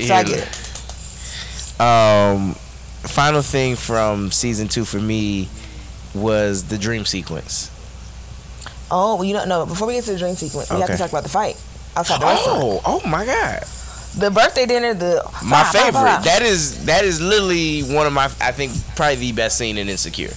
So 0.01 0.15
I 0.15 0.25
get 0.25 0.49
it. 0.49 1.81
Um, 1.81 2.55
final 3.03 3.43
thing 3.43 3.77
from 3.77 4.31
season 4.31 4.69
two 4.69 4.85
for 4.85 4.99
me 4.99 5.49
was 6.15 6.65
the 6.65 6.79
dream 6.79 7.05
sequence. 7.05 7.71
Oh, 8.91 9.17
well, 9.17 9.25
you 9.25 9.35
don't 9.35 9.49
know. 9.49 9.67
Before 9.67 9.87
we 9.87 9.95
get 9.95 10.05
to 10.05 10.13
the 10.13 10.19
dream 10.19 10.35
sequence, 10.35 10.71
we 10.71 10.81
have 10.81 10.91
to 10.91 10.97
talk 10.97 11.11
about 11.11 11.23
the 11.23 11.29
fight 11.29 11.61
outside 11.95 12.21
the 12.21 12.27
restaurant. 12.27 12.63
Oh, 12.63 12.81
oh 12.85 13.09
my 13.09 13.25
god! 13.27 13.65
The 14.17 14.31
birthday 14.31 14.67
dinner, 14.67 14.95
the 14.95 15.23
My 15.45 15.63
Five, 15.65 15.67
five, 15.73 15.73
favorite. 15.73 15.93
five. 16.01 16.25
That 16.25 16.43
is 16.43 16.85
that 16.87 17.05
is 17.05 17.21
literally 17.21 17.83
one 17.83 18.07
of 18.07 18.13
my. 18.13 18.25
I 18.41 18.53
think 18.53 18.73
probably 18.97 19.17
the 19.17 19.33
best 19.33 19.59
scene 19.59 19.79
in 19.79 19.89
Insecure. 19.89 20.33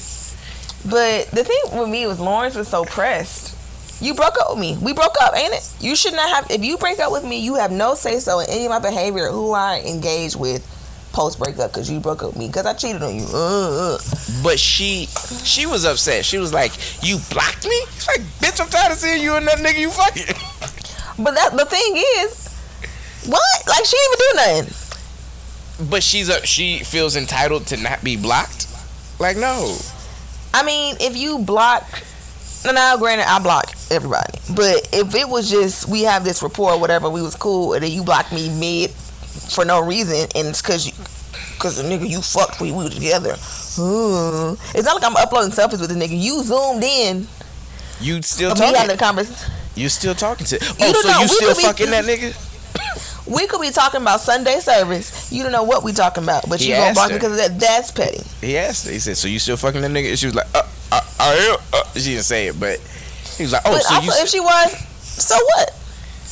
But 0.89 1.28
the 1.32 1.43
thing 1.43 1.80
with 1.80 1.89
me 1.89 2.05
was 2.07 2.19
Lawrence 2.19 2.55
was 2.55 2.67
so 2.67 2.84
pressed. 2.86 3.55
You 4.01 4.13
broke 4.15 4.36
up 4.41 4.49
with 4.51 4.59
me. 4.59 4.78
We 4.82 4.93
broke 4.93 5.15
up, 5.22 5.36
ain't 5.38 5.53
it? 5.53 5.74
You 5.80 5.95
should 5.95 6.13
not 6.13 6.30
have. 6.30 6.49
If 6.51 6.63
you 6.63 6.78
break 6.78 6.99
up 6.99 7.11
with 7.11 7.24
me, 7.24 7.39
you 7.39 7.55
have 7.55 7.72
no 7.72 7.93
say 7.95 8.19
so 8.19 8.39
in 8.39 8.49
any 8.49 8.65
of 8.65 8.72
my 8.72 8.80
behavior, 8.80 9.28
who 9.30 9.51
I 9.53 9.82
engage 9.86 10.36
with, 10.36 10.65
post 11.13 11.38
breakup 11.39 11.72
because 11.72 11.89
you 11.89 11.99
broke 11.99 12.24
up 12.24 12.30
with 12.30 12.38
me 12.38 12.47
because 12.47 12.65
I 12.65 12.74
cheated 12.74 13.03
on 13.03 13.15
you. 13.15 13.26
Uh, 13.32 13.95
uh. 13.95 13.97
But 14.43 14.59
she 14.59 15.05
she 15.43 15.65
was 15.67 15.86
upset. 15.86 16.26
She 16.26 16.39
was 16.39 16.51
like, 16.51 16.72
"You 17.03 17.19
blocked 17.30 17.65
me." 17.65 17.80
She's 17.93 18.07
like, 18.07 18.22
"Bitch, 18.39 18.59
I'm 18.59 18.69
tired 18.69 18.91
of 18.91 18.97
seeing 18.97 19.22
you 19.22 19.36
and 19.36 19.47
that 19.47 19.57
nigga 19.59 19.78
you 19.80 19.91
fucking." 19.91 20.36
But 21.24 21.36
that 21.36 21.51
the 21.55 21.65
thing 21.65 21.93
is, 22.24 22.40
what? 23.32 23.67
Like 23.67 23.86
she 23.86 23.97
didn't 23.97 24.13
even 24.13 24.19
do 24.19 24.36
nothing. 24.36 25.88
But 25.89 26.03
she's 26.03 26.29
a 26.29 26.45
she 26.45 26.79
feels 26.79 27.15
entitled 27.15 27.67
to 27.67 27.77
not 27.77 28.03
be 28.03 28.17
blocked. 28.17 28.67
Like 29.19 29.38
no. 29.38 29.77
I 30.53 30.63
mean, 30.63 30.97
if 30.99 31.15
you 31.15 31.39
block, 31.39 32.03
no, 32.65 32.71
now 32.73 32.97
granted, 32.97 33.29
I 33.29 33.39
block 33.39 33.71
everybody. 33.89 34.38
But 34.53 34.89
if 34.91 35.15
it 35.15 35.27
was 35.29 35.49
just 35.49 35.88
we 35.88 36.01
have 36.01 36.23
this 36.23 36.43
rapport, 36.43 36.77
whatever, 36.79 37.09
we 37.09 37.21
was 37.21 37.36
cool, 37.36 37.73
and 37.73 37.84
then 37.84 37.91
you 37.91 38.03
block 38.03 38.32
me 38.32 38.49
mid 38.59 38.91
for 38.91 39.63
no 39.65 39.79
reason, 39.82 40.27
and 40.36 40.47
it's 40.49 40.61
cause 40.61 40.86
you, 40.86 40.91
cause 41.59 41.77
the 41.77 41.84
nigga 41.84 42.07
you 42.09 42.21
fucked 42.21 42.59
we 42.59 42.71
we 42.71 42.84
were 42.84 42.89
together. 42.89 43.36
Hmm. 43.38 44.55
It's 44.75 44.84
not 44.84 44.95
like 44.95 45.05
I'm 45.05 45.15
uploading 45.15 45.51
selfies 45.51 45.79
with 45.79 45.89
the 45.89 45.95
nigga. 45.95 46.19
You 46.19 46.43
zoomed 46.43 46.84
in. 46.84 47.27
You 48.01 48.21
still 48.21 48.51
of 48.51 48.59
me 48.59 48.65
having 48.65 48.82
talking? 48.82 48.95
a 48.95 48.97
conversation. 48.97 49.53
You 49.75 49.88
still 49.88 50.15
talking 50.15 50.45
to? 50.47 50.57
Oh, 50.61 50.75
don't 50.79 50.95
so 50.95 51.09
know. 51.09 51.19
you 51.21 51.27
still 51.27 51.49
could 51.49 51.57
be- 51.57 51.63
fucking 51.63 51.91
that 51.91 52.03
nigga? 52.05 52.51
We 53.28 53.45
could 53.47 53.61
be 53.61 53.69
talking 53.69 54.01
about 54.01 54.22
Sunday 54.22 54.59
service. 54.59 55.32
You 55.32 55.43
don't 55.43 55.51
know 55.51 55.63
what 55.63 55.84
we 55.84 55.93
talking 55.93 56.24
about, 56.24 56.49
but 56.49 56.59
you 56.61 56.74
gonna 56.74 56.86
asked 56.86 56.95
block 56.95 57.07
me 57.09 57.13
her. 57.13 57.19
because 57.19 57.32
of 57.34 57.38
that. 57.38 57.59
That's 57.59 57.91
petty. 57.91 58.24
He 58.41 58.57
asked. 58.57 58.86
her. 58.88 58.91
He 58.91 58.99
said, 58.99 59.17
"So 59.17 59.28
you 59.28 59.38
still 59.39 59.57
fucking 59.57 59.82
that 59.82 59.91
nigga?" 59.91 60.09
And 60.09 60.19
she 60.19 60.26
was 60.26 60.36
like, 60.36 60.47
"Uh, 60.55 60.63
uh, 60.91 61.01
I 61.19 61.34
am." 61.34 61.57
Uh. 61.74 61.84
She 61.99 62.11
didn't 62.11 62.24
say 62.26 62.47
it, 62.47 62.59
but 62.59 62.80
he 63.38 63.43
was 63.43 63.51
like, 63.53 63.61
"Oh, 63.65 63.72
but 63.72 63.84
so 63.84 63.95
also, 63.95 64.05
you." 64.07 64.24
if 64.24 64.30
she 64.30 64.39
was, 64.39 64.72
so 65.03 65.36
what? 65.36 65.76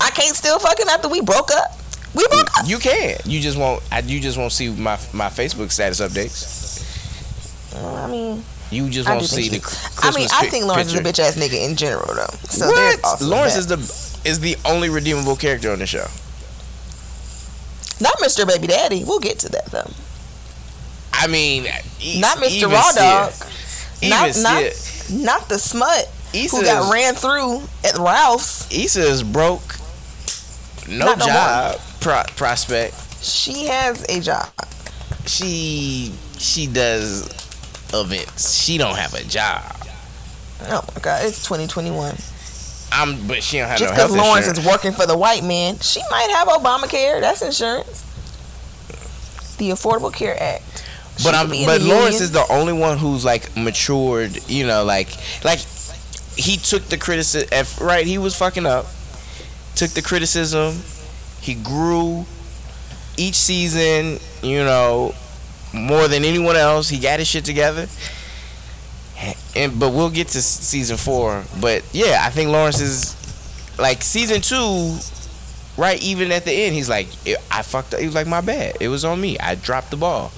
I 0.02 0.10
can't 0.12 0.36
still 0.36 0.58
fucking 0.60 0.88
after 0.90 1.10
we 1.10 1.22
broke 1.22 1.52
up. 1.52 1.78
We 2.16 2.26
broke 2.28 2.50
up. 2.58 2.68
You 2.68 2.80
can. 2.80 3.18
You 3.26 3.40
just 3.40 3.58
won't. 3.58 3.84
I, 3.92 4.00
you 4.00 4.20
just 4.20 4.38
won't 4.38 4.52
see 4.52 4.70
my 4.70 4.98
my 5.14 5.28
Facebook 5.28 5.72
status 5.72 6.02
updates. 6.02 6.58
I 7.76 8.08
mean, 8.08 8.44
You 8.72 8.90
just 8.90 9.08
won't 9.08 9.24
see 9.26 9.50
the. 9.50 9.62
I 10.02 10.12
mean, 10.16 10.28
I 10.34 10.48
think 10.48 10.66
Lawrence 10.66 10.92
picture. 10.92 11.08
is 11.08 11.20
a 11.20 11.22
bitch 11.22 11.28
ass 11.28 11.36
nigga 11.38 11.70
in 11.70 11.76
general 11.76 12.14
though. 12.16 12.36
So 12.50 12.68
what? 12.68 13.22
Lawrence 13.22 13.54
that. 13.54 13.80
is 13.80 14.22
the 14.24 14.30
is 14.30 14.40
the 14.40 14.58
only 14.66 14.90
redeemable 14.90 15.36
character 15.36 15.72
on 15.72 15.80
the 15.80 15.86
show. 15.86 16.08
Not 18.00 18.18
Mr. 18.20 18.47
Baby 18.47 18.68
Daddy. 18.68 19.04
We'll 19.04 19.20
get 19.20 19.39
to 19.39 19.50
that 19.50 19.66
though. 19.68 19.89
I 21.14 21.28
mean, 21.28 21.64
Not 21.64 22.38
Mr. 22.38 22.72
Raw 22.72 22.91
Dog. 22.93 23.34
Not 24.02 24.34
still, 24.34 24.43
not 24.43 24.64
not 25.10 25.50
the 25.50 25.60
smut 25.60 26.10
Issa 26.34 26.56
who 26.56 26.64
got 26.64 26.84
is- 26.86 26.91
ran 26.93 27.16
through 27.16 27.62
at 27.84 27.97
Ralph's. 27.97 28.68
Issa 28.72 29.02
is 29.02 29.24
broke. 29.24 29.76
No 30.88 31.06
Not 31.08 31.18
no 31.20 31.26
job 31.26 31.80
pro- 32.00 32.24
prospect. 32.36 32.95
She 33.24 33.66
has 33.66 34.06
a 34.08 34.22
job. 34.22 34.47
She 35.26 36.14
she 36.38 36.68
does 36.68 37.24
events. 37.93 38.56
She 38.64 38.78
don't 38.78 38.95
have 38.95 39.14
a 39.14 39.24
job. 39.26 39.76
Oh 40.70 40.84
my 40.95 41.02
god, 41.02 41.26
it's 41.26 41.43
2021. 41.43 42.16
I'm, 42.92 43.28
but 43.28 43.44
she 43.44 43.58
don't 43.60 43.68
have 43.68 43.80
Just 43.80 43.92
no 43.94 43.96
because 43.96 44.16
health 44.16 44.26
Lawrence 44.28 44.48
insurance. 44.48 44.60
is 44.60 44.66
working 44.66 44.92
for 44.94 45.06
the 45.06 45.18
white 45.18 45.44
man, 45.44 45.78
she 45.80 46.02
might 46.10 46.30
have 46.32 46.48
Obamacare. 46.48 47.22
That's 47.22 47.42
insurance. 47.42 48.06
The 49.58 49.72
Affordable 49.72 50.14
Care 50.14 50.42
Act. 50.42 50.86
She 51.18 51.24
But 51.24 51.36
I'm 51.36 51.50
but 51.50 51.82
Lawrence 51.82 52.16
union. 52.16 52.24
is 52.24 52.32
the 52.32 52.46
only 52.50 52.74
one 52.74 52.98
who's 52.98 53.26
like 53.26 53.56
matured, 53.56 54.40
you 54.50 54.66
know, 54.66 54.84
like 54.86 55.10
like 55.44 55.60
he 56.38 56.56
took 56.58 56.84
the 56.84 56.98
criticism 56.98 57.48
right, 57.86 58.06
he 58.06 58.18
was 58.18 58.36
fucking 58.36 58.66
up. 58.66 58.86
Took 59.76 59.92
the 59.92 60.02
criticism, 60.02 60.82
he 61.42 61.56
grew 61.56 62.26
each 63.18 63.36
season, 63.36 64.20
you 64.42 64.64
know, 64.64 65.14
more 65.74 66.08
than 66.08 66.24
anyone 66.24 66.56
else. 66.56 66.88
He 66.90 66.98
got 67.00 67.20
his 67.20 67.28
shit 67.28 67.44
together. 67.46 67.88
And 69.60 69.78
but 69.80 69.89
we'll 69.91 70.10
get 70.10 70.30
to 70.30 70.41
season 70.41 70.95
4, 70.97 71.43
but 71.60 71.84
yeah, 71.91 72.20
I 72.24 72.30
think 72.30 72.49
Lawrence 72.49 72.80
is 72.80 73.16
like 73.78 74.01
season 74.01 74.41
2 74.41 74.97
right 75.78 76.01
even 76.01 76.32
at 76.32 76.43
the 76.43 76.51
end 76.51 76.76
he's 76.76 76.89
like 76.89 77.07
I 77.51 77.62
fucked 77.62 77.93
up. 77.93 77.99
He 77.99 78.05
was 78.05 78.16
like 78.16 78.28
my 78.28 78.41
bad. 78.41 78.78
It 78.80 78.88
was 78.89 79.03
on 79.05 79.20
me. 79.20 79.38
I 79.39 79.55
dropped 79.55 79.91
the 79.91 79.97
ball. 79.97 80.32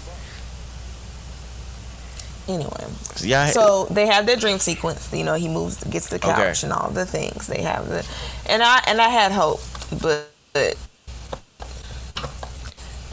Anyway, 2.47 2.85
Yeah. 3.21 3.51
so 3.51 3.85
they 3.91 4.07
have 4.07 4.25
their 4.25 4.35
dream 4.35 4.57
sequence. 4.59 5.07
You 5.13 5.23
know, 5.23 5.35
he 5.35 5.47
moves, 5.47 5.83
gets 5.85 6.07
the 6.09 6.19
couch, 6.19 6.39
Okay. 6.39 6.59
and 6.63 6.73
all 6.73 6.89
the 6.89 7.05
things. 7.05 7.47
They 7.47 7.61
have 7.61 7.87
the, 7.87 8.05
and 8.47 8.61
I 8.63 8.81
and 8.87 8.99
I 8.99 9.09
had 9.09 9.31
hope, 9.31 9.61
but, 10.01 10.29
but 10.53 10.75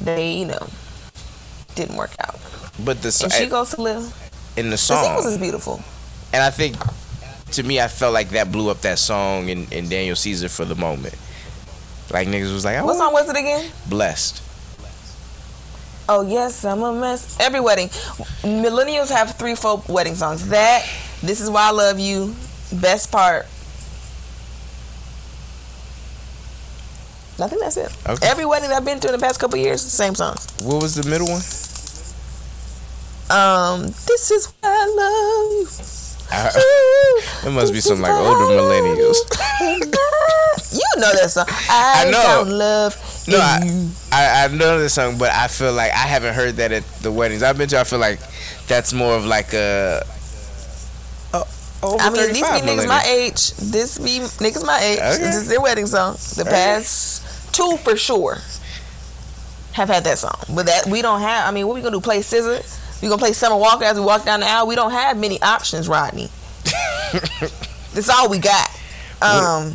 they, 0.00 0.32
you 0.32 0.46
know, 0.46 0.66
didn't 1.74 1.96
work 1.96 2.10
out. 2.20 2.36
but 2.84 3.02
the 3.02 3.08
And 3.22 3.32
she 3.32 3.46
goes 3.46 3.70
to 3.70 3.82
live. 3.82 4.12
in 4.56 4.70
the 4.70 4.78
song. 4.78 5.02
The 5.02 5.08
sequence 5.08 5.26
is 5.26 5.38
beautiful. 5.38 5.82
And 6.32 6.42
I 6.42 6.50
think 6.50 6.76
to 7.52 7.62
me, 7.62 7.80
I 7.80 7.88
felt 7.88 8.12
like 8.12 8.30
that 8.30 8.52
blew 8.52 8.70
up 8.70 8.82
that 8.82 8.98
song 8.98 9.48
in, 9.48 9.66
in 9.72 9.88
Daniel 9.88 10.16
Caesar 10.16 10.48
for 10.48 10.64
the 10.64 10.74
moment. 10.74 11.14
Like 12.10 12.28
niggas 12.28 12.52
was 12.52 12.64
like, 12.64 12.76
"I 12.76 12.84
What 12.84 12.96
song 12.96 13.12
was 13.12 13.28
it 13.28 13.36
again? 13.36 13.70
blessed." 13.88 14.42
Oh 16.10 16.22
yes, 16.22 16.64
I'm 16.64 16.82
a 16.82 16.92
mess. 16.92 17.38
Every 17.38 17.60
wedding, 17.60 17.88
millennials 18.42 19.10
have 19.10 19.34
three, 19.36 19.54
four 19.54 19.82
wedding 19.88 20.14
songs. 20.14 20.48
That, 20.48 20.88
this 21.22 21.40
is 21.42 21.50
why 21.50 21.68
I 21.68 21.70
love 21.70 21.98
you. 21.98 22.34
Best 22.72 23.12
part. 23.12 23.44
I 27.40 27.46
think 27.46 27.60
that's 27.62 27.76
it. 27.76 27.94
Okay. 28.08 28.26
Every 28.26 28.46
wedding 28.46 28.72
I've 28.72 28.84
been 28.84 28.98
to 29.00 29.08
in 29.08 29.12
the 29.12 29.18
past 29.18 29.38
couple 29.38 29.58
years, 29.58 29.84
the 29.84 29.90
same 29.90 30.14
songs. 30.14 30.46
What 30.62 30.82
was 30.82 30.94
the 30.94 31.08
middle 31.08 31.28
one? 31.28 31.42
Um, 33.30 33.82
this 33.82 34.30
is 34.30 34.46
why 34.60 34.70
I 34.70 34.86
love 34.96 35.52
you. 35.60 35.66
I, 36.30 36.50
it 37.46 37.50
must 37.50 37.72
be 37.72 37.80
some 37.80 38.00
like 38.00 38.12
older 38.12 38.44
millennials. 38.52 39.16
you. 39.60 39.66
And 39.82 39.94
I- 39.94 39.98
you 40.70 41.00
know 41.00 41.12
that 41.14 41.30
song. 41.30 41.46
I, 41.48 42.04
I 42.06 42.10
know. 42.10 42.44
love. 42.46 43.24
No, 43.28 43.38
I. 43.38 43.88
I 44.12 44.44
I 44.44 44.48
know 44.48 44.78
this 44.78 44.94
song, 44.94 45.16
but 45.18 45.30
I 45.30 45.48
feel 45.48 45.72
like 45.72 45.92
I 45.92 46.06
haven't 46.06 46.34
heard 46.34 46.56
that 46.56 46.72
at 46.72 46.84
the 47.02 47.10
weddings 47.12 47.42
I've 47.42 47.56
been 47.56 47.68
to. 47.70 47.80
I 47.80 47.84
feel 47.84 47.98
like 47.98 48.18
that's 48.66 48.92
more 48.92 49.14
of 49.14 49.24
like 49.24 49.52
a. 49.54 50.04
a 51.32 51.44
over 51.82 51.96
I 52.00 52.10
mean, 52.10 52.26
these 52.32 52.42
be 52.42 52.42
35 52.42 52.62
niggas 52.64 52.86
my 52.88 53.02
age. 53.06 53.50
This 53.52 53.98
be 53.98 54.18
niggas 54.44 54.66
my 54.66 54.78
age. 54.80 54.98
Okay. 54.98 55.18
This 55.22 55.36
is 55.36 55.48
their 55.48 55.60
wedding 55.60 55.86
song. 55.86 56.14
The 56.36 56.42
Okay. 56.42 56.50
past 56.50 57.54
two 57.54 57.76
for 57.78 57.96
sure 57.96 58.38
have 59.72 59.88
had 59.88 60.04
that 60.04 60.18
song. 60.18 60.36
But 60.54 60.66
that 60.66 60.86
we 60.86 61.00
don't 61.02 61.20
have. 61.20 61.48
I 61.48 61.50
mean, 61.52 61.66
what 61.66 61.74
we 61.76 61.80
gonna 61.82 61.96
do? 61.96 62.00
Play 62.00 62.20
scissor? 62.22 62.60
We 63.02 63.08
gonna 63.08 63.18
play 63.18 63.32
Summer 63.32 63.56
Walker 63.56 63.84
as 63.84 63.98
we 63.98 64.04
walk 64.04 64.24
down 64.24 64.40
the 64.40 64.46
aisle? 64.46 64.66
We 64.66 64.74
don't 64.74 64.90
have 64.90 65.16
many 65.16 65.40
options, 65.40 65.88
Rodney. 65.88 66.28
That's 67.94 68.08
all 68.08 68.28
we 68.28 68.38
got. 68.38 68.68
Um, 69.20 69.74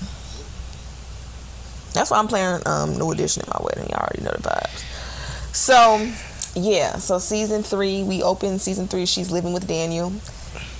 that's 1.93 2.09
why 2.09 2.17
I'm 2.17 2.27
playing 2.27 2.61
um, 2.65 2.97
New 2.97 3.11
Edition 3.11 3.43
at 3.43 3.49
my 3.49 3.59
wedding. 3.61 3.89
Y'all 3.89 3.99
already 3.99 4.23
know 4.23 4.31
the 4.31 4.49
vibes. 4.49 5.55
So, 5.55 6.11
yeah. 6.59 6.97
So 6.97 7.19
season 7.19 7.61
three, 7.63 8.03
we 8.03 8.23
open 8.23 8.59
season 8.59 8.87
three. 8.87 9.05
She's 9.05 9.31
living 9.31 9.53
with 9.53 9.67
Daniel, 9.67 10.11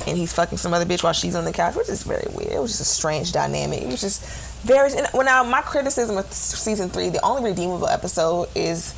and 0.07 0.17
he's 0.17 0.33
fucking 0.33 0.57
some 0.57 0.73
other 0.73 0.85
bitch 0.85 1.03
while 1.03 1.13
she's 1.13 1.35
on 1.35 1.45
the 1.45 1.53
couch, 1.53 1.75
which 1.75 1.89
is 1.89 2.03
very 2.03 2.25
weird. 2.33 2.53
It 2.53 2.59
was 2.59 2.71
just 2.71 2.81
a 2.81 2.85
strange 2.85 3.31
dynamic. 3.31 3.83
It 3.83 3.87
was 3.87 4.01
just 4.01 4.25
very. 4.63 4.91
And 4.93 5.07
when 5.11 5.27
now 5.27 5.43
my 5.43 5.61
criticism 5.61 6.17
of 6.17 6.31
season 6.33 6.89
three, 6.89 7.09
the 7.09 7.23
only 7.23 7.49
redeemable 7.49 7.87
episode 7.87 8.49
is, 8.55 8.93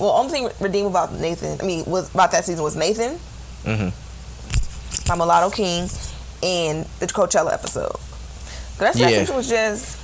well, 0.00 0.10
only 0.12 0.30
thing 0.32 0.48
redeemable 0.60 0.90
about 0.90 1.12
Nathan. 1.14 1.60
I 1.60 1.64
mean, 1.64 1.84
was 1.86 2.12
about 2.14 2.32
that 2.32 2.44
season 2.44 2.64
was 2.64 2.74
Nathan 2.76 3.18
Mhm. 3.64 3.92
by 5.06 5.14
Mulatto 5.14 5.50
King, 5.50 5.88
and 6.42 6.86
the 6.98 7.06
Coachella 7.06 7.52
episode. 7.52 7.94
The 8.78 8.84
rest 8.84 8.96
of 8.96 9.02
that 9.02 9.12
Yeah. 9.12 9.20
season 9.20 9.36
was 9.36 9.48
just. 9.48 9.96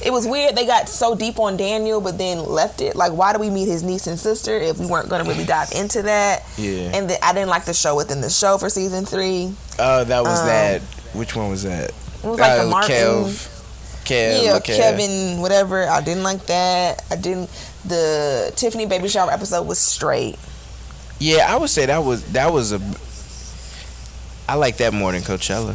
It 0.00 0.12
was 0.12 0.26
weird. 0.26 0.54
They 0.54 0.66
got 0.66 0.90
so 0.90 1.14
deep 1.14 1.38
on 1.38 1.56
Daniel, 1.56 2.02
but 2.02 2.18
then 2.18 2.44
left 2.44 2.82
it. 2.82 2.96
Like, 2.96 3.12
why 3.12 3.32
do 3.32 3.38
we 3.38 3.48
meet 3.48 3.66
his 3.66 3.82
niece 3.82 4.06
and 4.06 4.20
sister 4.20 4.54
if 4.58 4.76
we 4.78 4.84
weren't 4.84 5.08
going 5.08 5.24
to 5.24 5.30
really 5.30 5.44
dive 5.46 5.72
into 5.72 6.02
that? 6.02 6.44
Yeah. 6.58 6.90
And 6.92 7.08
then 7.08 7.18
I 7.22 7.32
didn't 7.32 7.48
like 7.48 7.64
the 7.64 7.72
show 7.72 7.94
within 7.96 8.20
the 8.20 8.28
show 8.28 8.58
for 8.58 8.68
season 8.68 9.06
three. 9.06 9.54
Oh, 9.78 10.04
that 10.04 10.22
was 10.22 10.40
Um, 10.40 10.46
that. 10.48 10.82
Which 11.14 11.34
one 11.34 11.48
was 11.48 11.62
that? 11.62 11.90
It 11.90 11.94
was 12.24 12.38
like 12.38 12.52
Uh, 12.52 12.64
the 12.64 12.70
Martin, 12.70 12.94
Kev. 12.94 13.48
Kev. 14.04 14.44
yeah, 14.44 14.58
Kev. 14.58 14.76
Kevin, 14.76 15.40
whatever. 15.40 15.88
I 15.88 16.02
didn't 16.02 16.22
like 16.24 16.44
that. 16.46 17.02
I 17.10 17.16
didn't. 17.16 17.48
The 17.88 18.52
Tiffany 18.56 18.86
baby 18.86 19.08
shower 19.08 19.30
episode 19.30 19.66
was 19.66 19.78
straight. 19.78 20.36
Yeah, 21.18 21.46
I 21.48 21.56
would 21.56 21.70
say 21.70 21.86
that 21.86 21.98
was 22.04 22.24
that 22.32 22.52
was 22.52 22.72
a. 22.72 22.80
I 24.48 24.54
like 24.54 24.76
that 24.78 24.92
more 24.92 25.12
than 25.12 25.22
Coachella. 25.22 25.74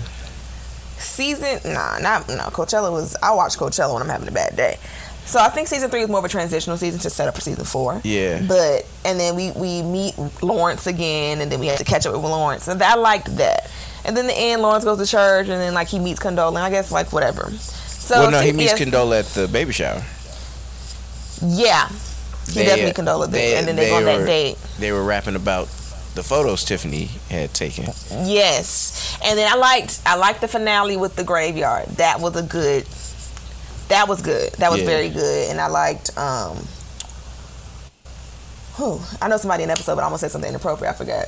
season 0.97 1.59
nah 1.73 1.97
not 1.97 2.27
no 2.29 2.35
coachella 2.53 2.91
was 2.91 3.15
i 3.23 3.31
watch 3.33 3.57
coachella 3.57 3.91
when 3.93 4.01
i'm 4.03 4.07
having 4.09 4.27
a 4.27 4.31
bad 4.31 4.55
day 4.55 4.77
so 5.25 5.39
i 5.39 5.49
think 5.49 5.67
season 5.67 5.89
three 5.89 6.01
is 6.01 6.07
more 6.09 6.19
of 6.19 6.25
a 6.25 6.29
transitional 6.29 6.77
season 6.77 6.99
to 6.99 7.09
set 7.09 7.27
up 7.27 7.33
for 7.35 7.41
season 7.41 7.65
four 7.65 7.99
Yeah. 8.03 8.41
but 8.47 8.85
and 9.03 9.19
then 9.19 9.35
we 9.35 9.51
we 9.51 9.81
meet 9.81 10.13
lawrence 10.43 10.85
again 10.87 11.41
and 11.41 11.51
then 11.51 11.59
we 11.59 11.67
have 11.67 11.79
to 11.79 11.83
catch 11.83 12.05
up 12.05 12.13
with 12.13 12.21
lawrence 12.21 12.67
and 12.67 12.81
i 12.83 12.93
liked 12.95 13.35
that 13.37 13.69
and 14.05 14.15
then 14.15 14.27
the 14.27 14.33
end 14.33 14.61
lawrence 14.61 14.83
goes 14.85 14.99
to 14.99 15.05
church 15.07 15.47
and 15.49 15.59
then 15.59 15.73
like 15.73 15.87
he 15.87 15.97
meets 15.99 16.19
condola 16.19 16.61
i 16.61 16.69
guess 16.69 16.91
like 16.91 17.11
whatever 17.11 17.49
so 17.57 18.19
well, 18.21 18.31
no, 18.31 18.41
he 18.41 18.51
meets 18.51 18.77
yes, 18.77 18.81
Condola 18.89 19.19
at 19.19 19.25
the 19.27 19.47
baby 19.47 19.71
shower. 19.71 20.03
Yeah 21.41 21.87
He 22.47 22.63
definitely 22.63 22.93
condoled 22.93 23.33
it, 23.33 23.57
and 23.57 23.67
then 23.67 23.75
they, 23.75 23.89
go 23.89 23.97
on 23.97 24.03
were, 24.05 24.17
that 24.19 24.25
date. 24.25 24.57
They 24.79 24.91
were 24.91 25.03
rapping 25.03 25.35
about 25.35 25.67
the 26.15 26.23
photos 26.23 26.65
Tiffany 26.65 27.05
had 27.29 27.53
taken. 27.53 27.85
Yes, 28.25 29.17
and 29.23 29.37
then 29.37 29.51
I 29.51 29.55
liked 29.55 29.99
I 30.05 30.15
liked 30.15 30.41
the 30.41 30.47
finale 30.47 30.97
with 30.97 31.15
the 31.15 31.23
graveyard. 31.23 31.87
That 31.97 32.19
was 32.19 32.35
a 32.35 32.43
good. 32.43 32.85
That 33.87 34.07
was 34.07 34.21
good. 34.21 34.51
That 34.53 34.71
was 34.71 34.81
Yeah. 34.81 34.87
very 34.87 35.09
good, 35.09 35.49
and 35.49 35.59
I 35.61 35.67
liked. 35.67 36.17
um 36.17 36.57
whew, 38.77 38.99
I 39.21 39.27
know 39.27 39.37
somebody 39.37 39.63
in 39.63 39.67
the 39.67 39.73
episode, 39.73 39.95
but 39.95 40.01
I 40.01 40.05
almost 40.05 40.21
said 40.21 40.31
something 40.31 40.49
inappropriate. 40.49 40.93
I 40.93 40.97
forgot 40.97 41.27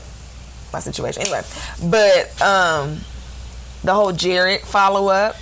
my 0.71 0.79
situation. 0.79 1.21
Anyway, 1.23 1.41
but 1.83 2.41
um 2.41 2.99
the 3.83 3.93
whole 3.93 4.11
Jared 4.13 4.61
follow 4.61 5.07
up 5.09 5.35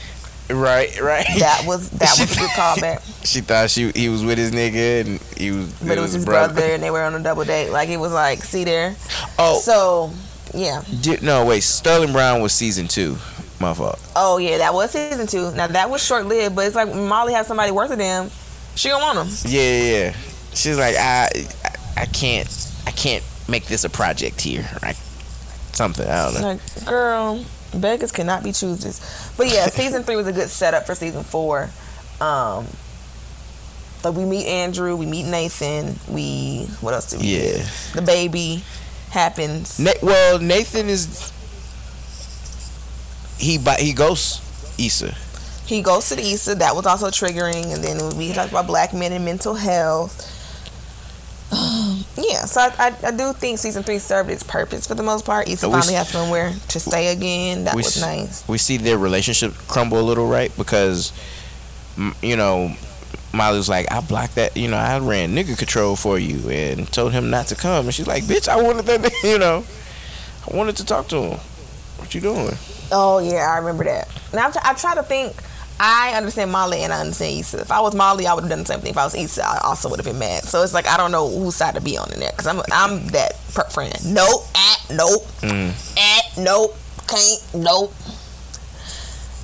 Right, 0.50 1.00
right. 1.00 1.26
that 1.40 1.64
was 1.66 1.90
that 1.92 2.16
was 2.20 2.32
a 2.36 2.40
good 2.40 2.50
callback. 2.58 3.02
She 3.24 3.42
thought 3.42 3.70
she 3.70 3.92
he 3.92 4.10
was 4.10 4.24
with 4.26 4.38
his 4.38 4.52
nigga 4.52 5.02
and 5.02 5.22
he 5.38 5.52
was. 5.52 5.72
But 5.80 5.98
it 5.98 6.02
was 6.02 6.14
his 6.14 6.26
brother, 6.26 6.62
and 6.64 6.82
they 6.82 6.90
were 6.92 7.04
on 7.04 7.14
a 7.14 7.20
double 7.22 7.44
date. 7.46 7.70
Like 7.70 7.90
it 7.90 7.98
was 7.98 8.12
like, 8.12 8.44
see 8.44 8.64
there. 8.64 8.96
Oh, 9.38 9.60
So 9.60 10.12
yeah. 10.54 10.82
di- 11.02 11.20
no, 11.22 11.46
wait. 11.46 11.62
Sterling 11.62 12.14
Brown 12.14 12.42
was 12.42 12.52
season 12.54 12.88
two. 12.88 13.18
My 13.60 13.76
fault. 13.76 14.00
Oh 14.16 14.38
yeah, 14.40 14.58
that 14.58 14.74
was 14.74 14.92
season 14.92 15.28
two. 15.28 15.52
Now 15.52 15.68
that 15.68 15.90
was 15.90 16.04
short 16.04 16.26
lived, 16.26 16.56
but 16.56 16.66
it's 16.66 16.76
like 16.76 16.94
Molly 16.94 17.34
has 17.34 17.46
somebody 17.46 17.72
worth 17.72 17.92
of 17.92 18.00
them, 18.00 18.32
she 18.76 18.90
gonna 18.90 19.04
want 19.04 19.18
them. 19.20 19.52
Yeah, 19.52 19.62
yeah. 19.62 19.84
yeah. 20.06 20.14
She's 20.54 20.78
like, 20.78 20.96
I, 20.96 21.30
I, 21.64 22.02
I 22.02 22.06
can't, 22.08 22.50
I 22.88 22.92
can't 22.92 23.24
make 23.48 23.66
this 23.68 23.84
a 23.84 23.90
project 23.90 24.42
here. 24.42 24.68
Right? 24.82 24.96
Something. 25.74 26.08
I 26.08 26.26
don't 26.32 26.42
know. 26.42 26.48
Like, 26.50 26.86
girl, 26.86 27.46
beggars 27.76 28.12
cannot 28.12 28.44
be 28.44 28.52
choosers. 28.52 29.00
But 29.38 29.48
yeah, 29.48 29.68
season 29.68 30.04
three 30.04 30.16
was 30.16 30.28
a 30.28 30.34
good 30.34 30.50
setup 30.50 30.86
for 30.86 30.96
season 30.96 31.24
four. 31.24 31.70
Um, 32.20 32.66
like 34.04 34.16
we 34.16 34.26
meet 34.26 34.48
Andrew, 34.48 34.96
we 34.96 35.06
meet 35.06 35.26
Nathan, 35.26 35.96
we 36.08 36.68
what 36.82 36.94
else 36.94 37.10
do 37.10 37.18
we 37.20 37.26
Yeah. 37.26 37.66
The 37.94 38.02
baby 38.02 38.64
happens. 39.10 39.80
Na- 39.80 39.92
well, 40.02 40.40
Nathan 40.40 40.88
is. 40.90 41.32
He 43.38 43.58
he 43.80 43.94
ghosts 43.94 44.42
Issa. 44.80 45.16
He 45.66 45.82
goes 45.82 46.10
to 46.10 46.16
the 46.16 46.32
Issa. 46.32 46.56
That 46.56 46.76
was 46.76 46.86
also 46.86 47.08
triggering. 47.08 47.74
And 47.74 47.84
then 47.84 48.18
we 48.18 48.34
talked 48.34 48.52
about 48.52 48.68
black 48.68 48.94
men 48.94 49.12
and 49.14 49.24
mental 49.26 49.54
health. 49.56 50.28
yeah, 51.52 52.46
so 52.46 52.62
I, 52.62 52.72
I, 52.78 53.08
I 53.08 53.12
do 53.12 53.34
think 53.34 53.58
season 53.58 53.84
three 53.84 54.00
served 54.00 54.30
its 54.30 54.44
purpose 54.44 54.88
for 54.88 54.96
the 54.96 55.04
most 55.04 55.26
part. 55.26 55.48
Issa 55.50 55.68
we 55.68 55.74
finally 55.74 55.96
s- 55.96 56.06
has 56.08 56.10
somewhere 56.10 56.54
to 56.70 56.80
stay 56.80 57.08
again. 57.12 57.66
That 57.66 57.76
was 57.76 57.98
s- 57.98 58.02
nice. 58.02 58.48
We 58.48 58.58
see 58.58 58.78
their 58.78 58.98
relationship 58.98 59.54
crumble 59.68 60.00
a 60.00 60.02
little, 60.04 60.28
right? 60.28 60.52
Because, 60.58 61.12
you 62.22 62.36
know, 62.38 62.74
Molly 63.34 63.58
was 63.58 63.70
like, 63.70 63.92
I 63.92 64.02
blocked 64.02 64.36
that. 64.36 64.58
You 64.58 64.68
know, 64.68 64.78
I 64.78 65.00
ran 65.00 65.36
nigga 65.36 65.58
control 65.58 65.96
for 65.96 66.20
you 66.20 66.50
and 66.50 66.92
told 66.92 67.14
him 67.14 67.30
not 67.30 67.48
to 67.48 67.56
come. 67.56 67.86
And 67.86 67.94
she's 67.94 68.08
like, 68.08 68.24
bitch, 68.24 68.48
I 68.48 68.62
wanted 68.62 68.86
that. 68.86 69.12
You 69.24 69.38
know, 69.38 69.64
I 70.52 70.56
wanted 70.56 70.78
to 70.78 70.86
talk 70.86 71.08
to 71.10 71.22
him. 71.22 71.40
What 71.98 72.14
you 72.16 72.22
doing? 72.22 72.56
Oh 72.92 73.20
yeah, 73.20 73.48
I 73.50 73.58
remember 73.60 73.84
that. 73.86 74.10
Now 74.34 74.48
I 74.48 74.52
try, 74.52 74.62
I 74.66 74.74
try 74.74 74.96
to 74.96 75.04
think. 75.04 75.36
I 75.84 76.14
understand 76.16 76.52
Molly 76.52 76.84
and 76.84 76.94
I 76.94 77.00
understand 77.00 77.40
Issa. 77.40 77.62
If 77.62 77.72
I 77.72 77.80
was 77.80 77.96
Molly, 77.96 78.28
I 78.28 78.36
would 78.36 78.44
have 78.44 78.50
done 78.50 78.60
the 78.60 78.66
same 78.66 78.82
thing. 78.82 78.92
If 78.92 78.98
I 78.98 79.04
was 79.04 79.16
Issa, 79.16 79.44
I 79.44 79.62
also 79.64 79.90
would 79.90 79.98
have 79.98 80.06
been 80.06 80.20
mad. 80.20 80.44
So 80.44 80.62
it's 80.62 80.76
like 80.76 80.88
I 80.88 80.96
don't 80.98 81.12
know 81.12 81.28
whose 81.28 81.56
side 81.56 81.74
to 81.76 81.82
be 81.82 81.98
on 81.98 82.12
in 82.12 82.20
that 82.20 82.34
because 82.34 82.48
I'm 82.48 82.62
I'm 82.72 83.08
that 83.08 83.34
per- 83.54 83.70
friend. 83.70 83.96
Nope, 84.06 84.46
at 84.56 84.96
nope, 84.96 85.26
mm. 85.42 85.98
at 85.98 86.38
nope, 86.38 86.76
can't 87.08 87.48
nope. 87.56 87.94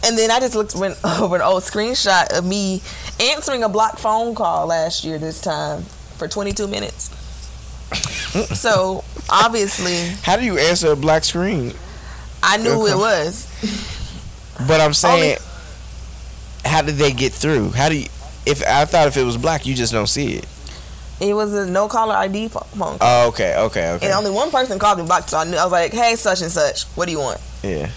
And 0.03 0.17
then 0.17 0.29
I 0.29 0.39
just 0.39 0.53
looked 0.55 0.75
went 0.75 0.97
over 1.03 1.35
an 1.35 1.41
old 1.41 1.63
screenshot 1.63 2.37
of 2.37 2.45
me 2.45 2.81
answering 3.19 3.63
a 3.63 3.69
blocked 3.69 3.99
phone 3.99 4.35
call 4.35 4.67
last 4.67 5.03
year 5.03 5.17
this 5.17 5.41
time 5.41 5.83
for 6.17 6.27
22 6.27 6.67
minutes. 6.67 7.09
so 8.59 9.03
obviously 9.29 10.09
How 10.23 10.35
do 10.35 10.43
you 10.43 10.57
answer 10.57 10.91
a 10.91 10.95
black 10.95 11.23
screen? 11.23 11.73
I 12.43 12.57
knew 12.57 12.71
Okay. 12.83 12.91
it 12.91 12.97
was. 12.97 13.47
But 14.67 14.81
I'm 14.81 14.93
saying, 14.93 15.37
how 16.65 16.81
did 16.81 16.95
they 16.95 17.11
get 17.11 17.31
through? 17.33 17.71
How 17.71 17.89
do 17.89 17.95
you? 17.97 18.07
If 18.45 18.63
I 18.65 18.85
thought 18.85 19.07
if 19.07 19.17
it 19.17 19.23
was 19.23 19.37
black, 19.37 19.65
you 19.65 19.75
just 19.75 19.91
don't 19.93 20.07
see 20.07 20.33
it. 20.35 20.45
It 21.19 21.33
was 21.33 21.53
a 21.53 21.65
no 21.65 21.87
caller 21.87 22.15
ID 22.15 22.47
phone 22.49 22.63
call. 22.77 22.97
Oh, 23.01 23.27
okay, 23.29 23.55
okay, 23.57 23.91
okay. 23.93 24.05
And 24.05 24.13
only 24.15 24.31
one 24.31 24.51
person 24.51 24.77
called 24.79 24.99
me 24.99 25.07
back, 25.07 25.27
so 25.29 25.37
I 25.37 25.43
knew 25.45 25.57
I 25.57 25.63
was 25.63 25.71
like, 25.71 25.91
"Hey, 25.93 26.15
such 26.15 26.41
and 26.41 26.51
such, 26.51 26.83
what 26.95 27.05
do 27.05 27.11
you 27.11 27.19
want?" 27.19 27.39
yeah. 27.63 27.89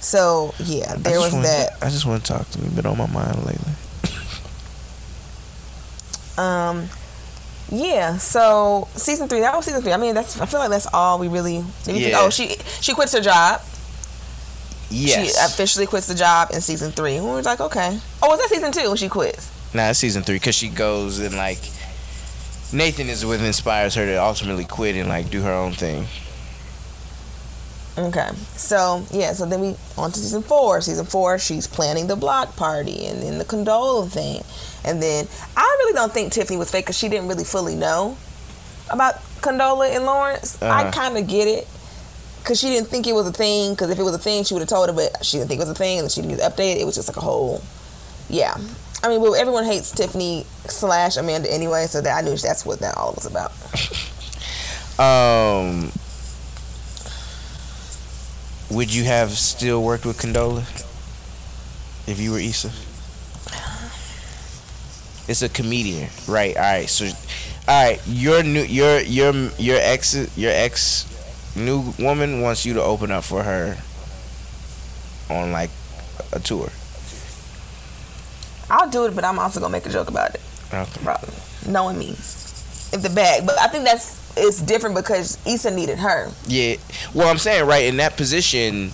So 0.00 0.52
yeah, 0.58 0.94
there 0.96 1.20
was 1.20 1.32
wanna- 1.32 1.46
that. 1.46 1.76
I 1.80 1.90
just 1.90 2.04
want 2.06 2.24
to 2.24 2.32
talk 2.32 2.48
to 2.50 2.58
you. 2.60 2.68
Been 2.70 2.86
on 2.86 2.98
my 2.98 3.06
mind 3.06 3.36
lately. 3.44 3.72
Um, 6.38 6.88
yeah. 7.70 8.16
So 8.18 8.88
season 8.94 9.28
three, 9.28 9.40
that 9.40 9.54
was 9.54 9.64
season 9.64 9.82
three. 9.82 9.92
I 9.92 9.96
mean, 9.96 10.14
that's 10.14 10.40
I 10.40 10.46
feel 10.46 10.60
like 10.60 10.70
that's 10.70 10.86
all 10.92 11.18
we 11.18 11.28
really. 11.28 11.62
think- 11.82 11.98
Yeah. 11.98 12.18
Oh, 12.20 12.30
she 12.30 12.56
she 12.80 12.94
quits 12.94 13.12
her 13.12 13.20
job. 13.20 13.60
Yes. 14.90 15.38
She 15.38 15.44
officially 15.46 15.86
quits 15.86 16.06
the 16.06 16.14
job 16.14 16.50
in 16.52 16.60
season 16.60 16.92
three. 16.92 17.18
We 17.18 17.26
were 17.26 17.40
like, 17.42 17.60
okay. 17.60 17.98
Oh, 18.22 18.28
was 18.28 18.40
that 18.40 18.50
season 18.50 18.72
two 18.72 18.88
when 18.88 18.96
she 18.96 19.08
quits? 19.08 19.50
Nah, 19.72 19.88
it's 19.90 19.98
season 19.98 20.22
three 20.22 20.36
because 20.36 20.54
she 20.54 20.68
goes 20.68 21.18
and 21.18 21.34
like 21.34 21.58
Nathan 22.74 23.08
is 23.08 23.24
what 23.24 23.40
inspires 23.40 23.94
her 23.94 24.04
to 24.04 24.16
ultimately 24.22 24.64
quit 24.66 24.96
and 24.96 25.08
like 25.08 25.30
do 25.30 25.40
her 25.42 25.52
own 25.52 25.72
thing. 25.72 26.06
Okay. 27.96 28.28
So 28.56 29.04
yeah, 29.10 29.32
so 29.34 29.44
then 29.46 29.60
we 29.60 29.76
on 29.98 30.12
to 30.12 30.18
season 30.18 30.42
four. 30.42 30.80
Season 30.80 31.04
four, 31.04 31.38
she's 31.38 31.66
planning 31.66 32.06
the 32.06 32.16
block 32.16 32.56
party 32.56 33.06
and 33.06 33.22
then 33.22 33.38
the 33.38 33.44
condola 33.44 34.08
thing. 34.10 34.42
And 34.84 35.02
then 35.02 35.26
I 35.56 35.76
really 35.80 35.92
don't 35.94 36.12
think 36.12 36.32
Tiffany 36.32 36.58
was 36.58 36.70
fake 36.70 36.84
because 36.86 36.98
she 36.98 37.08
didn't 37.08 37.28
really 37.28 37.44
fully 37.44 37.74
know 37.76 38.16
about 38.90 39.14
Condola 39.40 39.94
and 39.94 40.04
Lawrence. 40.04 40.60
I 40.62 40.82
Uh-huh. 40.82 40.90
kind 40.92 41.16
of 41.16 41.26
get 41.28 41.46
it 41.48 41.68
because 42.40 42.58
she 42.58 42.68
didn't 42.68 42.88
think 42.88 43.06
it 43.06 43.12
was 43.14 43.26
a 43.28 43.32
thing. 43.32 43.70
Because 43.72 43.90
if 43.90 43.98
it 43.98 44.02
was 44.02 44.14
a 44.14 44.18
thing, 44.18 44.42
she 44.44 44.54
would 44.54 44.60
have 44.60 44.68
told 44.68 44.88
her, 44.88 44.94
but 44.94 45.24
she 45.24 45.36
didn't 45.38 45.48
think 45.48 45.60
it 45.60 45.64
was 45.64 45.70
a 45.70 45.74
thing, 45.74 45.98
and 46.00 46.10
she 46.10 46.20
didn't 46.22 46.38
update 46.40 46.76
it. 46.76 46.80
It 46.80 46.84
was 46.86 46.96
just 46.96 47.08
like 47.08 47.16
a 47.16 47.20
whole, 47.20 47.62
yeah. 48.28 48.56
I 49.04 49.08
mean, 49.08 49.20
well, 49.20 49.34
everyone 49.34 49.64
hates 49.64 49.90
Tiffany 49.90 50.46
slash 50.66 51.16
Amanda 51.16 51.52
anyway, 51.52 51.86
so 51.86 52.00
that 52.00 52.16
I 52.16 52.20
knew 52.20 52.36
that's 52.36 52.64
what 52.64 52.78
that 52.80 52.96
all 52.96 53.12
was 53.14 53.26
about. 53.26 53.52
Um, 54.98 55.90
would 58.70 58.94
you 58.94 59.04
have 59.04 59.30
still 59.32 59.82
worked 59.82 60.04
with 60.04 60.18
Condola 60.18 60.60
if 62.06 62.20
you 62.20 62.32
were 62.32 62.38
Issa? 62.38 62.70
It's 65.32 65.40
a 65.40 65.48
comedian, 65.48 66.10
right? 66.28 66.54
All 66.54 66.62
right, 66.62 66.86
so, 66.86 67.06
all 67.06 67.84
right, 67.84 67.98
your 68.06 68.42
new, 68.42 68.64
your 68.64 69.00
your 69.00 69.32
your 69.56 69.78
ex, 69.80 70.14
your 70.36 70.52
ex, 70.52 71.08
new 71.56 71.94
woman 71.98 72.42
wants 72.42 72.66
you 72.66 72.74
to 72.74 72.82
open 72.82 73.10
up 73.10 73.24
for 73.24 73.42
her 73.42 73.78
on 75.30 75.50
like 75.50 75.70
a 76.34 76.38
tour. 76.38 76.68
I'll 78.68 78.90
do 78.90 79.06
it, 79.06 79.14
but 79.14 79.24
I'm 79.24 79.38
also 79.38 79.58
gonna 79.58 79.72
make 79.72 79.86
a 79.86 79.88
joke 79.88 80.10
about 80.10 80.34
it. 80.34 80.42
Okay. 80.70 81.00
Probably. 81.02 81.34
Knowing 81.66 81.98
me. 81.98 82.10
If 82.10 83.00
the 83.00 83.08
bag. 83.08 83.46
But 83.46 83.58
I 83.58 83.68
think 83.68 83.84
that's 83.84 84.36
it's 84.36 84.60
different 84.60 84.94
because 84.94 85.38
Issa 85.46 85.70
needed 85.70 85.98
her. 85.98 86.30
Yeah. 86.46 86.76
Well, 87.14 87.28
I'm 87.28 87.38
saying 87.38 87.66
right 87.66 87.86
in 87.86 87.96
that 87.96 88.18
position, 88.18 88.90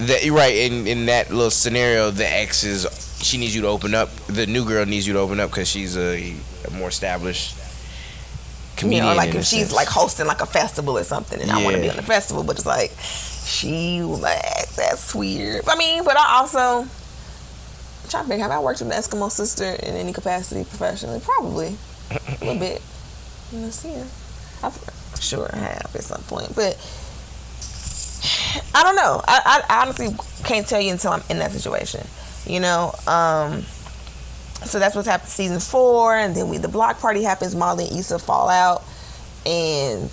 that 0.00 0.26
you're 0.26 0.36
right 0.36 0.54
in 0.54 0.86
in 0.86 1.06
that 1.06 1.30
little 1.30 1.50
scenario, 1.50 2.10
the 2.10 2.30
ex 2.30 2.64
is 2.64 2.84
she 3.20 3.36
needs 3.38 3.54
you 3.54 3.62
to 3.62 3.68
open 3.68 3.94
up. 3.94 4.10
The 4.26 4.46
new 4.46 4.64
girl 4.64 4.84
needs 4.86 5.06
you 5.06 5.12
to 5.14 5.18
open 5.20 5.40
up 5.40 5.50
because 5.50 5.68
she's 5.68 5.96
a, 5.96 6.34
a 6.66 6.70
more 6.72 6.88
established 6.88 7.56
You 7.56 7.62
comedian. 8.76 9.06
know, 9.06 9.14
like 9.14 9.34
if 9.34 9.44
she's 9.44 9.60
sense. 9.68 9.72
like 9.72 9.88
hosting 9.88 10.26
like 10.26 10.40
a 10.40 10.46
festival 10.46 10.96
or 10.98 11.04
something 11.04 11.40
and 11.40 11.50
I 11.50 11.62
want 11.64 11.76
to 11.76 11.82
be 11.82 11.90
on 11.90 11.96
the 11.96 12.02
festival, 12.02 12.42
but 12.44 12.56
it's 12.56 12.66
like 12.66 12.92
she 13.44 14.02
like 14.02 14.68
that's 14.76 15.14
weird. 15.14 15.64
I 15.68 15.76
mean, 15.76 16.04
but 16.04 16.16
I 16.16 16.38
also 16.38 16.82
I'm 16.82 16.88
trying 18.10 18.24
to 18.24 18.28
think, 18.28 18.42
have 18.42 18.50
I 18.50 18.60
worked 18.60 18.80
with 18.80 18.90
an 18.90 18.96
Eskimo 18.96 19.30
sister 19.30 19.64
in 19.64 19.94
any 19.94 20.12
capacity 20.12 20.64
professionally? 20.64 21.20
Probably. 21.20 21.76
a 22.10 22.20
little 22.40 22.58
bit. 22.58 22.80
Let's 23.52 23.76
see. 23.76 23.94
I'm 24.62 24.72
sure 25.20 25.50
I 25.52 25.56
have 25.58 25.90
at 25.94 26.04
some 26.04 26.22
point. 26.22 26.54
But 26.54 26.76
I 28.74 28.82
don't 28.82 28.96
know. 28.96 29.22
I, 29.26 29.62
I 29.68 29.82
honestly 29.82 30.08
can't 30.44 30.66
tell 30.66 30.80
you 30.80 30.92
until 30.92 31.12
I'm 31.12 31.22
in 31.28 31.38
that 31.38 31.52
situation. 31.52 32.06
You 32.46 32.60
know? 32.60 32.94
Um 33.06 33.64
so 34.64 34.78
that's 34.78 34.96
what's 34.96 35.06
happened 35.06 35.30
season 35.30 35.60
four, 35.60 36.16
and 36.16 36.34
then 36.34 36.48
we 36.48 36.58
the 36.58 36.68
block 36.68 36.98
party 36.98 37.22
happens. 37.22 37.54
Molly 37.54 37.86
and 37.88 37.98
Issa 37.98 38.18
fall 38.18 38.48
out, 38.48 38.82
and 39.46 40.10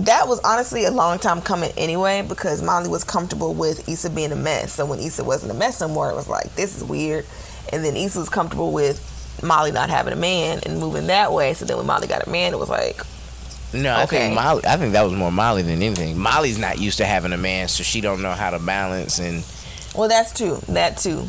that 0.00 0.28
was 0.28 0.40
honestly 0.40 0.84
a 0.84 0.90
long 0.90 1.18
time 1.18 1.40
coming 1.40 1.72
anyway 1.76 2.22
because 2.26 2.62
Molly 2.62 2.88
was 2.88 3.02
comfortable 3.02 3.54
with 3.54 3.88
Issa 3.88 4.10
being 4.10 4.32
a 4.32 4.36
mess. 4.36 4.74
So 4.74 4.84
when 4.84 4.98
Issa 4.98 5.24
wasn't 5.24 5.52
a 5.52 5.54
mess 5.54 5.80
anymore, 5.80 6.10
it 6.10 6.14
was 6.14 6.28
like 6.28 6.54
this 6.54 6.76
is 6.76 6.84
weird. 6.84 7.24
And 7.72 7.84
then 7.84 7.96
Issa 7.96 8.18
was 8.18 8.28
comfortable 8.28 8.72
with 8.72 9.00
Molly 9.42 9.72
not 9.72 9.88
having 9.88 10.12
a 10.12 10.16
man 10.16 10.60
and 10.66 10.78
moving 10.78 11.06
that 11.06 11.32
way. 11.32 11.54
So 11.54 11.64
then 11.64 11.78
when 11.78 11.86
Molly 11.86 12.06
got 12.06 12.26
a 12.26 12.30
man, 12.30 12.52
it 12.52 12.58
was 12.58 12.68
like 12.68 13.00
no, 13.72 13.92
I 13.92 14.04
okay. 14.04 14.18
think 14.18 14.34
Molly. 14.34 14.62
I 14.66 14.76
think 14.76 14.92
that 14.92 15.02
was 15.02 15.12
more 15.12 15.32
Molly 15.32 15.62
than 15.62 15.82
anything. 15.82 16.18
Molly's 16.18 16.58
not 16.58 16.78
used 16.78 16.98
to 16.98 17.06
having 17.06 17.32
a 17.32 17.38
man, 17.38 17.68
so 17.68 17.82
she 17.82 18.00
don't 18.00 18.22
know 18.22 18.32
how 18.32 18.50
to 18.50 18.58
balance 18.58 19.18
and 19.18 19.44
Well, 19.96 20.08
that's 20.08 20.32
too. 20.32 20.56
That 20.68 20.98
too. 20.98 21.26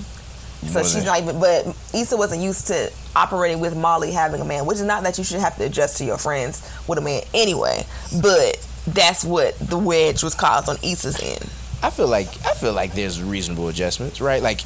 So 0.67 0.83
she's 0.83 1.05
not 1.05 1.21
even. 1.21 1.39
But 1.39 1.67
Issa 1.93 2.17
wasn't 2.17 2.41
used 2.41 2.67
to 2.67 2.91
operating 3.15 3.59
with 3.59 3.75
Molly 3.75 4.11
having 4.11 4.41
a 4.41 4.45
man, 4.45 4.65
which 4.65 4.77
is 4.77 4.83
not 4.83 5.03
that 5.03 5.17
you 5.17 5.23
should 5.23 5.39
have 5.39 5.55
to 5.57 5.65
adjust 5.65 5.97
to 5.97 6.05
your 6.05 6.17
friends 6.17 6.67
with 6.87 6.97
a 6.97 7.01
man 7.01 7.21
anyway. 7.33 7.85
But 8.21 8.65
that's 8.87 9.23
what 9.23 9.57
the 9.59 9.77
wedge 9.77 10.23
was 10.23 10.35
caused 10.35 10.67
on 10.67 10.77
Issa's 10.83 11.21
end. 11.21 11.49
I 11.83 11.89
feel 11.89 12.07
like 12.07 12.27
I 12.45 12.53
feel 12.53 12.73
like 12.73 12.93
there's 12.93 13.21
reasonable 13.21 13.69
adjustments, 13.69 14.19
right? 14.19 14.41
Like 14.41 14.61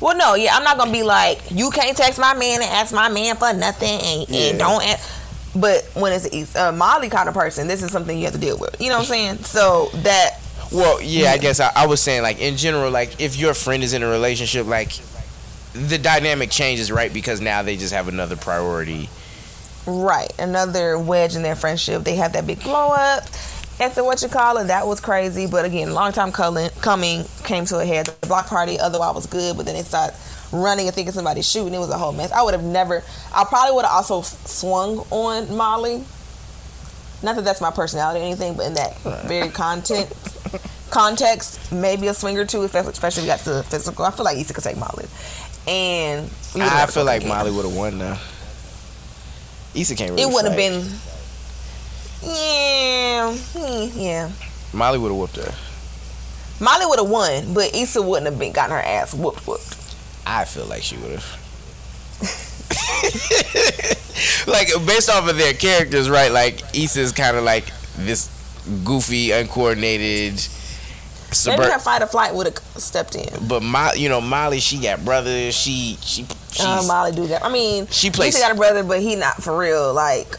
well, 0.00 0.16
no, 0.16 0.34
yeah, 0.34 0.54
I'm 0.54 0.62
not 0.62 0.78
gonna 0.78 0.92
be 0.92 1.02
like 1.02 1.40
you 1.50 1.70
can't 1.70 1.96
text 1.96 2.20
my 2.20 2.34
man 2.34 2.62
and 2.62 2.70
ask 2.70 2.94
my 2.94 3.08
man 3.08 3.36
for 3.36 3.52
nothing 3.52 4.00
and, 4.00 4.28
yeah. 4.28 4.40
and 4.50 4.58
don't. 4.58 4.82
Ask. 4.84 5.14
But 5.56 5.84
when 5.94 6.12
it's 6.12 6.54
a 6.54 6.68
uh, 6.68 6.72
Molly 6.72 7.08
kind 7.08 7.28
of 7.28 7.34
person, 7.34 7.66
this 7.66 7.82
is 7.82 7.90
something 7.90 8.16
you 8.16 8.24
have 8.24 8.34
to 8.34 8.40
deal 8.40 8.58
with. 8.58 8.80
You 8.80 8.90
know 8.90 8.96
what 8.96 9.02
I'm 9.02 9.06
saying? 9.06 9.38
So 9.38 9.88
that. 10.02 10.37
Well, 10.70 11.00
yeah, 11.00 11.24
yeah. 11.24 11.30
I 11.30 11.38
guess 11.38 11.60
I, 11.60 11.72
I 11.74 11.86
was 11.86 12.00
saying 12.00 12.22
like 12.22 12.40
in 12.40 12.56
general, 12.56 12.90
like 12.90 13.20
if 13.20 13.36
your 13.36 13.54
friend 13.54 13.82
is 13.82 13.92
in 13.92 14.02
a 14.02 14.08
relationship, 14.08 14.66
like 14.66 14.92
the 15.72 15.98
dynamic 15.98 16.50
changes, 16.50 16.90
right? 16.90 17.12
Because 17.12 17.40
now 17.40 17.62
they 17.62 17.76
just 17.76 17.92
have 17.92 18.08
another 18.08 18.36
priority. 18.36 19.08
Right, 19.86 20.30
another 20.38 20.98
wedge 20.98 21.34
in 21.34 21.42
their 21.42 21.56
friendship. 21.56 22.04
They 22.04 22.16
have 22.16 22.34
that 22.34 22.46
big 22.46 22.62
blow 22.62 22.90
up 22.92 23.24
after 23.80 24.02
what 24.02 24.22
you 24.22 24.28
call 24.28 24.58
it, 24.58 24.66
that 24.66 24.86
was 24.86 25.00
crazy. 25.00 25.46
But 25.46 25.64
again, 25.64 25.92
long 25.92 26.12
time 26.12 26.32
coming, 26.32 26.70
coming 26.80 27.24
came 27.44 27.64
to 27.66 27.78
a 27.78 27.84
head. 27.84 28.06
The 28.06 28.26
block 28.26 28.46
party, 28.48 28.78
otherwise 28.78 29.14
was 29.14 29.26
good, 29.26 29.56
but 29.56 29.66
then 29.66 29.74
they 29.74 29.82
started 29.82 30.16
running 30.52 30.86
and 30.86 30.94
thinking 30.94 31.12
somebody's 31.12 31.48
shooting. 31.48 31.74
It 31.74 31.78
was 31.78 31.90
a 31.90 31.98
whole 31.98 32.12
mess. 32.12 32.32
I 32.32 32.42
would 32.42 32.54
have 32.54 32.64
never. 32.64 33.02
I 33.34 33.44
probably 33.44 33.74
would 33.74 33.84
have 33.84 33.94
also 33.94 34.22
swung 34.22 34.98
on 35.10 35.54
Molly. 35.56 36.04
Not 37.22 37.36
that 37.36 37.44
that's 37.44 37.60
my 37.60 37.70
personality 37.70 38.20
or 38.20 38.24
anything, 38.24 38.54
but 38.54 38.66
in 38.66 38.74
that 38.74 38.96
very 39.26 39.48
content 39.48 40.12
context, 40.90 41.72
maybe 41.72 42.06
a 42.06 42.14
swing 42.14 42.38
or 42.38 42.44
two, 42.44 42.62
especially 42.62 43.22
if 43.22 43.22
we 43.22 43.26
got 43.26 43.40
to 43.40 43.50
the 43.54 43.62
physical. 43.62 44.04
I 44.04 44.10
feel 44.10 44.24
like 44.24 44.38
Issa 44.38 44.54
could 44.54 44.64
take 44.64 44.76
Molly, 44.76 45.06
and 45.66 46.30
I 46.54 46.86
feel 46.86 47.04
like. 47.04 47.26
Molly 47.26 47.50
would 47.50 47.64
have 47.64 47.76
won 47.76 47.98
now. 47.98 48.18
Issa 49.74 49.96
can't. 49.96 50.10
Really 50.10 50.22
it 50.22 50.32
would 50.32 50.44
have 50.44 50.56
been 50.56 50.84
yeah, 52.22 53.32
hmm, 53.32 53.98
yeah. 53.98 54.30
Molly 54.72 54.98
would 54.98 55.08
have 55.08 55.16
whooped 55.16 55.36
her. 55.36 55.54
Molly 56.60 56.86
would 56.86 56.98
have 56.98 57.08
won, 57.08 57.54
but 57.54 57.74
Issa 57.74 58.02
wouldn't 58.02 58.26
have 58.26 58.38
been 58.38 58.52
gotten 58.52 58.72
her 58.72 58.82
ass 58.82 59.14
whooped. 59.14 59.46
Whooped. 59.46 59.76
I 60.26 60.44
feel 60.44 60.66
like 60.66 60.82
she 60.82 60.96
would 60.96 61.12
have. 61.12 62.44
like 64.46 64.68
based 64.86 65.10
off 65.10 65.28
of 65.28 65.36
their 65.36 65.54
characters, 65.54 66.08
right? 66.10 66.30
Like 66.32 66.60
Issa's 66.74 67.12
kind 67.12 67.36
of 67.36 67.44
like 67.44 67.64
this 67.96 68.28
goofy, 68.84 69.30
uncoordinated. 69.32 70.38
Suburb- 71.30 71.60
Maybe 71.60 71.72
her 71.72 71.78
fight 71.78 72.02
or 72.02 72.06
flight 72.06 72.34
would 72.34 72.46
have 72.46 72.56
stepped 72.82 73.14
in. 73.14 73.28
But 73.46 73.62
my, 73.62 73.92
you 73.92 74.08
know, 74.08 74.20
Molly, 74.20 74.60
she 74.60 74.78
got 74.80 75.04
brothers. 75.04 75.54
She, 75.54 75.98
she, 76.00 76.26
uh, 76.60 76.82
Molly 76.86 77.12
do 77.12 77.26
that. 77.26 77.44
I 77.44 77.52
mean, 77.52 77.86
she 77.88 78.10
plays. 78.10 78.34
She 78.34 78.40
got 78.40 78.52
a 78.52 78.54
brother, 78.54 78.82
but 78.82 79.00
he 79.00 79.14
not 79.14 79.42
for 79.42 79.56
real. 79.56 79.92
Like 79.92 80.38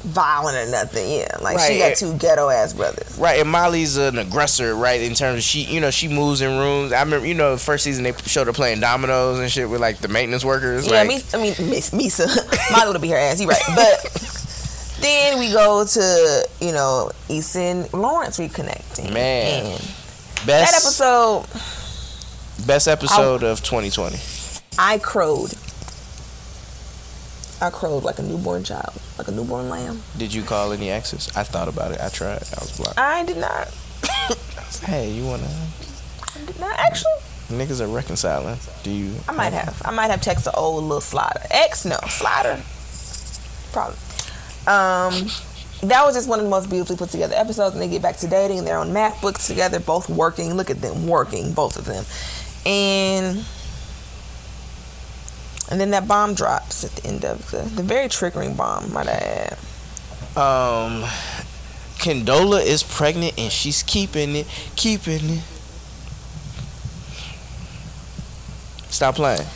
violent 0.00 0.56
or 0.56 0.70
nothing. 0.70 1.10
Yeah, 1.10 1.36
like 1.40 1.56
right. 1.56 1.72
she 1.72 1.78
got 1.78 1.96
two 1.96 2.16
ghetto 2.18 2.48
ass 2.48 2.72
brothers. 2.72 3.18
Right, 3.18 3.40
and 3.40 3.50
Molly's 3.50 3.96
an 3.96 4.18
aggressor, 4.18 4.74
right? 4.74 5.00
In 5.00 5.14
terms 5.14 5.38
of 5.38 5.42
she, 5.42 5.62
you 5.62 5.80
know, 5.80 5.90
she 5.90 6.08
moves 6.08 6.40
in 6.40 6.58
rooms. 6.58 6.92
I 6.92 7.00
remember, 7.00 7.26
you 7.26 7.34
know, 7.34 7.52
the 7.52 7.60
first 7.60 7.84
season 7.84 8.04
they 8.04 8.12
showed 8.24 8.46
her 8.46 8.52
playing 8.52 8.80
dominoes 8.80 9.38
and 9.38 9.50
shit 9.50 9.68
with 9.68 9.80
like 9.80 9.98
the 9.98 10.08
maintenance 10.08 10.44
workers. 10.44 10.86
Yeah, 10.86 11.02
like, 11.02 11.08
me, 11.08 11.20
I 11.34 11.36
mean, 11.36 11.70
Miss 11.70 11.90
Misa, 11.90 12.26
Molly 12.72 12.92
would 12.92 13.02
be 13.02 13.08
her 13.08 13.16
ass. 13.16 13.40
You 13.40 13.48
right, 13.48 13.62
but 13.74 14.96
then 15.00 15.38
we 15.38 15.52
go 15.52 15.84
to 15.84 16.48
you 16.60 16.72
know 16.72 17.10
Easton 17.28 17.86
Lawrence 17.92 18.38
reconnecting. 18.38 19.12
Man, 19.12 19.66
and 19.66 19.78
best 20.46 20.46
that 20.46 20.74
episode. 20.74 21.46
Best 22.66 22.88
episode 22.88 23.44
I, 23.44 23.48
of 23.48 23.62
2020. 23.62 24.18
I 24.78 24.98
crowed. 24.98 25.52
I 27.60 27.70
crowed 27.70 28.04
like 28.04 28.18
a 28.18 28.22
newborn 28.22 28.62
child, 28.62 28.92
like 29.16 29.28
a 29.28 29.32
newborn 29.32 29.68
lamb. 29.68 30.02
Did 30.16 30.32
you 30.32 30.42
call 30.42 30.72
any 30.72 30.90
exes? 30.90 31.28
I 31.36 31.42
thought 31.42 31.66
about 31.66 31.92
it. 31.92 32.00
I 32.00 32.08
tried. 32.08 32.42
I 32.42 32.60
was 32.60 32.76
blocked. 32.76 32.98
I 32.98 33.24
did 33.24 33.36
not. 33.38 33.68
hey, 34.82 35.10
you 35.10 35.26
wanna? 35.26 35.48
I 36.36 36.44
did 36.46 36.60
not 36.60 36.78
actually. 36.78 37.12
Niggas 37.48 37.80
are 37.80 37.88
reconciling. 37.88 38.58
Do 38.82 38.90
you? 38.90 39.12
I 39.28 39.32
might 39.32 39.52
have. 39.52 39.80
I 39.84 39.90
might 39.90 40.10
have 40.10 40.20
texted 40.20 40.56
old 40.56 40.84
little 40.84 41.00
slider. 41.00 41.40
Ex, 41.50 41.84
no 41.84 41.96
slider. 42.08 42.62
Probably. 43.72 43.96
Um, 44.66 45.28
that 45.88 46.04
was 46.04 46.14
just 46.14 46.28
one 46.28 46.38
of 46.38 46.44
the 46.44 46.50
most 46.50 46.68
beautifully 46.68 46.96
put 46.96 47.08
together 47.08 47.34
episodes. 47.34 47.74
And 47.74 47.82
they 47.82 47.88
get 47.88 48.02
back 48.02 48.18
to 48.18 48.28
dating. 48.28 48.64
They're 48.64 48.78
on 48.78 48.90
MacBooks 48.90 49.46
together, 49.46 49.80
both 49.80 50.08
working. 50.10 50.54
Look 50.54 50.70
at 50.70 50.80
them 50.82 51.08
working, 51.08 51.52
both 51.54 51.76
of 51.76 51.86
them. 51.86 52.04
And 52.66 53.44
and 55.70 55.80
then 55.80 55.90
that 55.90 56.08
bomb 56.08 56.34
drops 56.34 56.84
at 56.84 56.90
the 56.92 57.06
end 57.06 57.24
of 57.24 57.50
the 57.50 57.58
the 57.58 57.82
very 57.82 58.06
triggering 58.08 58.56
bomb, 58.56 58.92
might 58.92 59.08
I 59.08 59.12
add. 59.12 59.58
Um, 60.36 61.02
Condola 61.98 62.64
is 62.64 62.82
pregnant 62.82 63.34
and 63.38 63.50
she's 63.50 63.82
keeping 63.82 64.36
it, 64.36 64.46
keeping 64.76 65.20
it. 65.24 65.42
Stop 68.88 69.16
playing. 69.16 69.46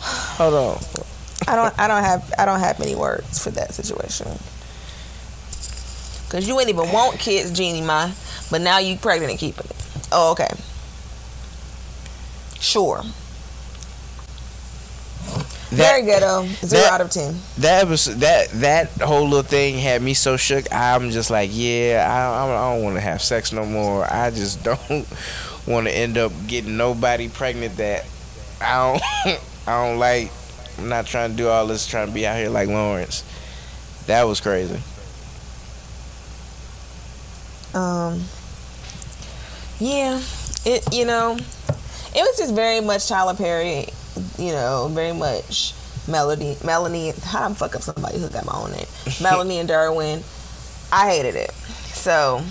Hold 0.00 0.54
on. 0.54 0.78
I 1.46 1.56
don't. 1.56 1.78
I 1.78 1.88
don't 1.88 2.04
have. 2.04 2.32
I 2.38 2.44
don't 2.44 2.60
have 2.60 2.78
many 2.78 2.94
words 2.94 3.42
for 3.42 3.50
that 3.50 3.74
situation. 3.74 4.26
Cause 6.28 6.46
you 6.46 6.60
ain't 6.60 6.68
even 6.68 6.92
want 6.92 7.18
kids, 7.18 7.50
Jeannie, 7.50 7.80
ma. 7.80 8.10
But 8.50 8.60
now 8.60 8.78
you 8.78 8.96
pregnant 8.96 9.30
and 9.30 9.40
keeping 9.40 9.64
it. 9.64 10.08
Oh, 10.12 10.32
okay. 10.32 10.50
Sure. 12.60 13.02
Very 15.70 16.02
ghetto. 16.02 16.46
Zero 16.46 16.82
that, 16.82 16.92
out 16.92 17.00
of 17.02 17.10
ten. 17.10 17.36
That 17.58 17.88
was 17.88 18.06
that 18.06 18.48
that 18.52 18.90
whole 19.02 19.24
little 19.24 19.42
thing 19.42 19.76
had 19.76 20.00
me 20.00 20.14
so 20.14 20.38
shook. 20.38 20.66
I'm 20.72 21.10
just 21.10 21.30
like, 21.30 21.50
yeah, 21.52 22.06
I, 22.10 22.44
I 22.44 22.74
don't 22.74 22.82
want 22.82 22.96
to 22.96 23.02
have 23.02 23.20
sex 23.20 23.52
no 23.52 23.66
more. 23.66 24.10
I 24.10 24.30
just 24.30 24.62
don't 24.64 25.06
want 25.66 25.86
to 25.86 25.94
end 25.94 26.16
up 26.16 26.32
getting 26.46 26.78
nobody 26.78 27.28
pregnant 27.28 27.76
that 27.76 28.06
I 28.62 29.00
don't 29.24 29.38
I 29.66 29.86
don't 29.86 29.98
like. 29.98 30.30
I'm 30.78 30.88
not 30.88 31.06
trying 31.06 31.32
to 31.32 31.36
do 31.36 31.48
all 31.48 31.66
this 31.66 31.86
trying 31.86 32.08
to 32.08 32.14
be 32.14 32.26
out 32.26 32.38
here 32.38 32.48
like 32.48 32.68
Lawrence. 32.68 33.24
That 34.06 34.24
was 34.24 34.40
crazy. 34.40 34.80
Um. 37.74 38.24
Yeah, 39.80 40.20
it 40.64 40.82
you 40.94 41.04
know, 41.04 41.36
it 41.36 42.14
was 42.14 42.38
just 42.38 42.54
very 42.54 42.80
much 42.80 43.06
Tyler 43.06 43.34
Perry 43.34 43.88
you 44.38 44.52
know, 44.52 44.88
very 44.92 45.12
much 45.12 45.74
Melody, 46.08 46.56
Melanie. 46.64 47.12
How 47.22 47.44
I'm 47.44 47.54
fuck 47.54 47.76
up 47.76 47.82
somebody 47.82 48.18
who 48.18 48.28
got 48.28 48.46
my 48.46 48.54
own 48.54 48.72
name? 48.72 48.86
Melanie 49.22 49.58
and 49.58 49.68
Darwin. 49.68 50.22
I 50.90 51.10
hated 51.10 51.36
it. 51.36 51.52
So. 51.92 52.42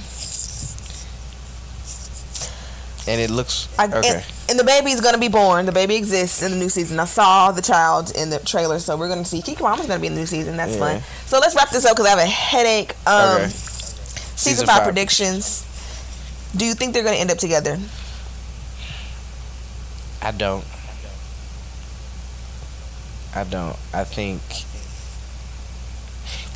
And 3.10 3.22
it 3.22 3.30
looks 3.30 3.70
I, 3.80 3.86
okay. 3.86 4.16
And, 4.16 4.26
and 4.50 4.60
the 4.60 4.66
baby 4.66 4.92
is 4.92 5.00
gonna 5.00 5.18
be 5.18 5.30
born. 5.30 5.66
The 5.66 5.72
baby 5.72 5.96
exists 5.96 6.44
in 6.44 6.52
the 6.52 6.58
new 6.58 6.68
season. 6.68 7.00
I 7.00 7.06
saw 7.06 7.54
the 7.54 7.62
child 7.62 8.12
in 8.16 8.30
the 8.30 8.40
trailer, 8.40 8.80
so 8.80 8.98
we're 8.98 9.08
gonna 9.08 9.24
see. 9.24 9.42
Keke 9.42 9.60
Palmer's 9.60 9.88
gonna 9.88 10.02
be 10.02 10.08
in 10.08 10.14
the 10.14 10.20
new 10.20 10.26
season. 10.26 10.58
That's 10.58 10.74
yeah. 10.74 11.00
fun. 11.00 11.02
So 11.26 11.40
let's 11.40 11.56
wrap 11.56 11.70
this 11.70 11.86
up 11.86 11.96
because 11.96 12.06
I 12.06 12.10
have 12.10 12.20
a 12.20 12.26
headache. 12.26 12.96
Um, 13.08 13.36
okay. 13.36 13.48
Season, 13.48 14.36
season 14.36 14.68
five, 14.68 14.78
five 14.78 14.84
predictions. 14.84 15.64
Do 16.56 16.66
you 16.66 16.74
think 16.74 16.94
they're 16.94 17.04
gonna 17.04 17.16
end 17.16 17.32
up 17.32 17.38
together? 17.38 17.80
I 20.22 20.32
don't. 20.32 20.66
I 23.36 23.44
don't. 23.44 23.78
I 23.94 24.04
think 24.04 24.42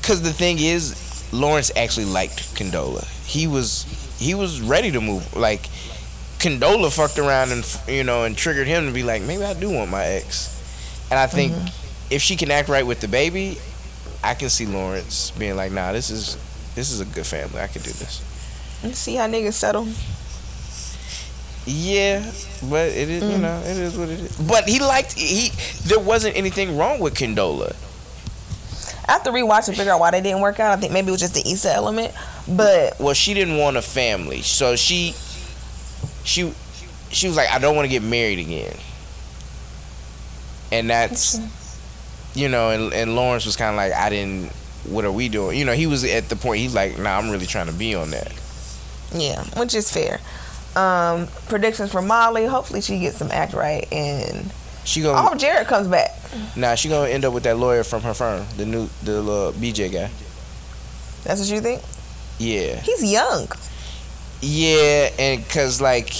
because 0.01 0.21
the 0.21 0.33
thing 0.33 0.57
is, 0.59 1.29
Lawrence 1.31 1.71
actually 1.75 2.07
liked 2.07 2.55
Condola. 2.55 3.05
He 3.25 3.47
was 3.47 3.85
he 4.19 4.33
was 4.33 4.61
ready 4.61 4.91
to 4.91 5.01
move. 5.01 5.35
Like 5.35 5.61
Condola 6.39 6.93
fucked 6.93 7.19
around 7.19 7.51
and 7.51 7.79
you 7.87 8.03
know 8.03 8.23
and 8.23 8.35
triggered 8.35 8.67
him 8.67 8.87
to 8.87 8.91
be 8.91 9.03
like, 9.03 9.21
maybe 9.21 9.43
I 9.43 9.53
do 9.53 9.69
want 9.69 9.91
my 9.91 10.03
ex. 10.03 10.57
And 11.09 11.19
I 11.19 11.27
think 11.27 11.53
mm-hmm. 11.53 12.13
if 12.13 12.21
she 12.21 12.35
can 12.35 12.51
act 12.51 12.69
right 12.69 12.85
with 12.85 13.01
the 13.01 13.07
baby, 13.07 13.57
I 14.23 14.33
can 14.33 14.49
see 14.49 14.65
Lawrence 14.65 15.31
being 15.31 15.55
like, 15.55 15.71
nah, 15.71 15.91
this 15.91 16.09
is 16.09 16.37
this 16.75 16.91
is 16.91 16.99
a 16.99 17.05
good 17.05 17.25
family. 17.25 17.59
I 17.59 17.67
can 17.67 17.81
do 17.81 17.91
this. 17.91 18.23
You 18.83 18.93
see 18.93 19.15
how 19.15 19.27
niggas 19.27 19.53
settle. 19.53 19.87
Yeah, 21.65 22.23
but 22.69 22.89
it 22.89 23.09
is 23.09 23.23
mm. 23.23 23.31
you 23.33 23.37
know 23.37 23.59
it 23.59 23.77
is 23.77 23.97
what 23.97 24.09
it 24.09 24.19
is. 24.19 24.37
But 24.37 24.67
he 24.67 24.79
liked 24.79 25.13
he. 25.13 25.51
There 25.87 25.99
wasn't 25.99 26.35
anything 26.35 26.77
wrong 26.77 26.99
with 26.99 27.13
Condola. 27.13 27.75
I 29.07 29.13
have 29.13 29.23
to 29.23 29.31
rewatch 29.31 29.67
and 29.67 29.77
figure 29.77 29.91
out 29.91 29.99
why 29.99 30.11
they 30.11 30.21
didn't 30.21 30.41
work 30.41 30.59
out. 30.59 30.71
I 30.71 30.79
think 30.79 30.93
maybe 30.93 31.09
it 31.09 31.11
was 31.11 31.19
just 31.19 31.33
the 31.33 31.47
Issa 31.47 31.71
element. 31.73 32.13
But 32.47 32.99
well, 32.99 33.13
she 33.13 33.33
didn't 33.33 33.57
want 33.57 33.77
a 33.77 33.81
family, 33.81 34.41
so 34.41 34.75
she 34.75 35.13
she 36.23 36.53
she 37.11 37.27
was 37.27 37.35
like, 37.35 37.49
I 37.51 37.59
don't 37.59 37.75
want 37.75 37.85
to 37.85 37.89
get 37.89 38.03
married 38.03 38.39
again. 38.39 38.75
And 40.71 40.89
that's 40.89 41.39
you 42.33 42.47
know, 42.47 42.69
and, 42.69 42.93
and 42.93 43.15
Lawrence 43.15 43.45
was 43.45 43.55
kind 43.55 43.71
of 43.71 43.75
like, 43.75 43.93
I 43.93 44.09
didn't. 44.09 44.51
What 44.85 45.05
are 45.05 45.11
we 45.11 45.29
doing? 45.29 45.59
You 45.59 45.65
know, 45.65 45.73
he 45.73 45.85
was 45.85 46.03
at 46.03 46.29
the 46.29 46.35
point. 46.35 46.59
He's 46.59 46.73
like, 46.73 46.97
Nah, 46.97 47.17
I'm 47.17 47.29
really 47.29 47.45
trying 47.45 47.67
to 47.67 47.73
be 47.73 47.93
on 47.93 48.09
that. 48.11 48.33
Yeah, 49.13 49.43
which 49.59 49.75
is 49.75 49.91
fair. 49.91 50.19
Um, 50.75 51.27
predictions 51.47 51.91
for 51.91 52.01
Molly. 52.01 52.45
Hopefully 52.45 52.81
she 52.81 52.99
gets 52.99 53.17
some 53.17 53.29
act 53.31 53.53
right 53.53 53.87
and 53.91 54.51
She 54.85 55.01
I 55.01 55.03
gonna 55.03 55.21
hope 55.29 55.37
Jared 55.37 55.67
comes 55.67 55.87
back. 55.87 56.11
nah. 56.55 56.75
She 56.75 56.87
gonna 56.89 57.09
end 57.09 57.25
up 57.25 57.33
with 57.33 57.43
that 57.43 57.57
lawyer 57.57 57.83
from 57.83 58.01
her 58.03 58.13
firm, 58.13 58.45
the 58.57 58.65
new 58.65 58.87
the 59.03 59.21
little 59.21 59.51
BJ 59.53 59.91
guy. 59.91 60.09
That's 61.23 61.39
what 61.41 61.49
you 61.49 61.59
think? 61.61 61.81
Yeah, 62.39 62.79
He's 62.81 63.03
young. 63.03 63.47
yeah, 64.41 65.09
and 65.19 65.47
cause 65.49 65.79
like 65.81 66.13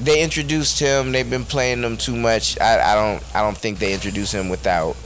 they 0.00 0.22
introduced 0.22 0.78
him, 0.78 1.12
they've 1.12 1.28
been 1.28 1.44
playing 1.44 1.82
him 1.82 1.96
too 1.96 2.14
much. 2.16 2.60
I, 2.60 2.92
I 2.92 2.94
don't 2.94 3.24
I 3.34 3.40
don't 3.40 3.56
think 3.56 3.78
they 3.78 3.94
introduced 3.94 4.32
him 4.32 4.48
without 4.50 4.96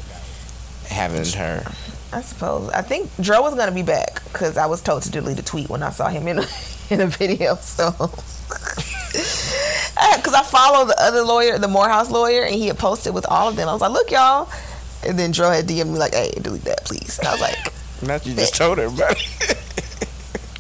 having 0.89 1.25
her. 1.39 1.63
I 2.13 2.23
suppose. 2.23 2.69
I 2.71 2.83
think 2.83 3.11
Dro 3.21 3.43
was 3.43 3.55
gonna 3.55 3.71
be 3.73 3.83
back 3.83 4.23
because 4.25 4.57
I 4.57 4.67
was 4.67 4.83
told 4.83 5.03
to 5.05 5.11
delete 5.11 5.39
a 5.39 5.43
tweet 5.45 5.69
when 5.69 5.83
I 5.83 5.91
saw 5.91 6.09
him 6.09 6.27
in 6.27 6.39
in 6.95 7.01
a 7.01 7.07
video. 7.07 7.57
So, 7.57 7.91
because 10.17 10.35
I 10.35 10.43
follow 10.45 10.85
the 10.87 10.97
other 11.01 11.23
lawyer, 11.23 11.59
the 11.59 11.69
Morehouse 11.69 12.11
lawyer, 12.11 12.43
and 12.43 12.55
he 12.55 12.67
had 12.69 12.79
posted 12.79 13.15
with 13.15 13.27
all 13.27 13.49
of 13.49 13.57
them. 13.57 13.69
I 13.69 13.73
was 13.73 13.81
like, 13.81 13.93
"Look, 13.93 14.11
y'all," 14.11 14.51
and 15.07 15.19
then 15.19 15.31
Dro 15.33 15.51
had 15.51 15.67
DM'd 15.67 15.91
me 15.93 15.99
like, 15.99 16.15
"Hey, 16.15 16.33
delete 16.41 16.65
that, 16.65 16.85
please." 16.85 17.19
And 17.19 17.29
I 17.29 17.33
was 17.33 17.41
like, 17.41 17.57
Not 18.03 18.25
you 18.27 18.35
just 18.35 18.55
told 18.55 18.79
everybody. 18.79 19.21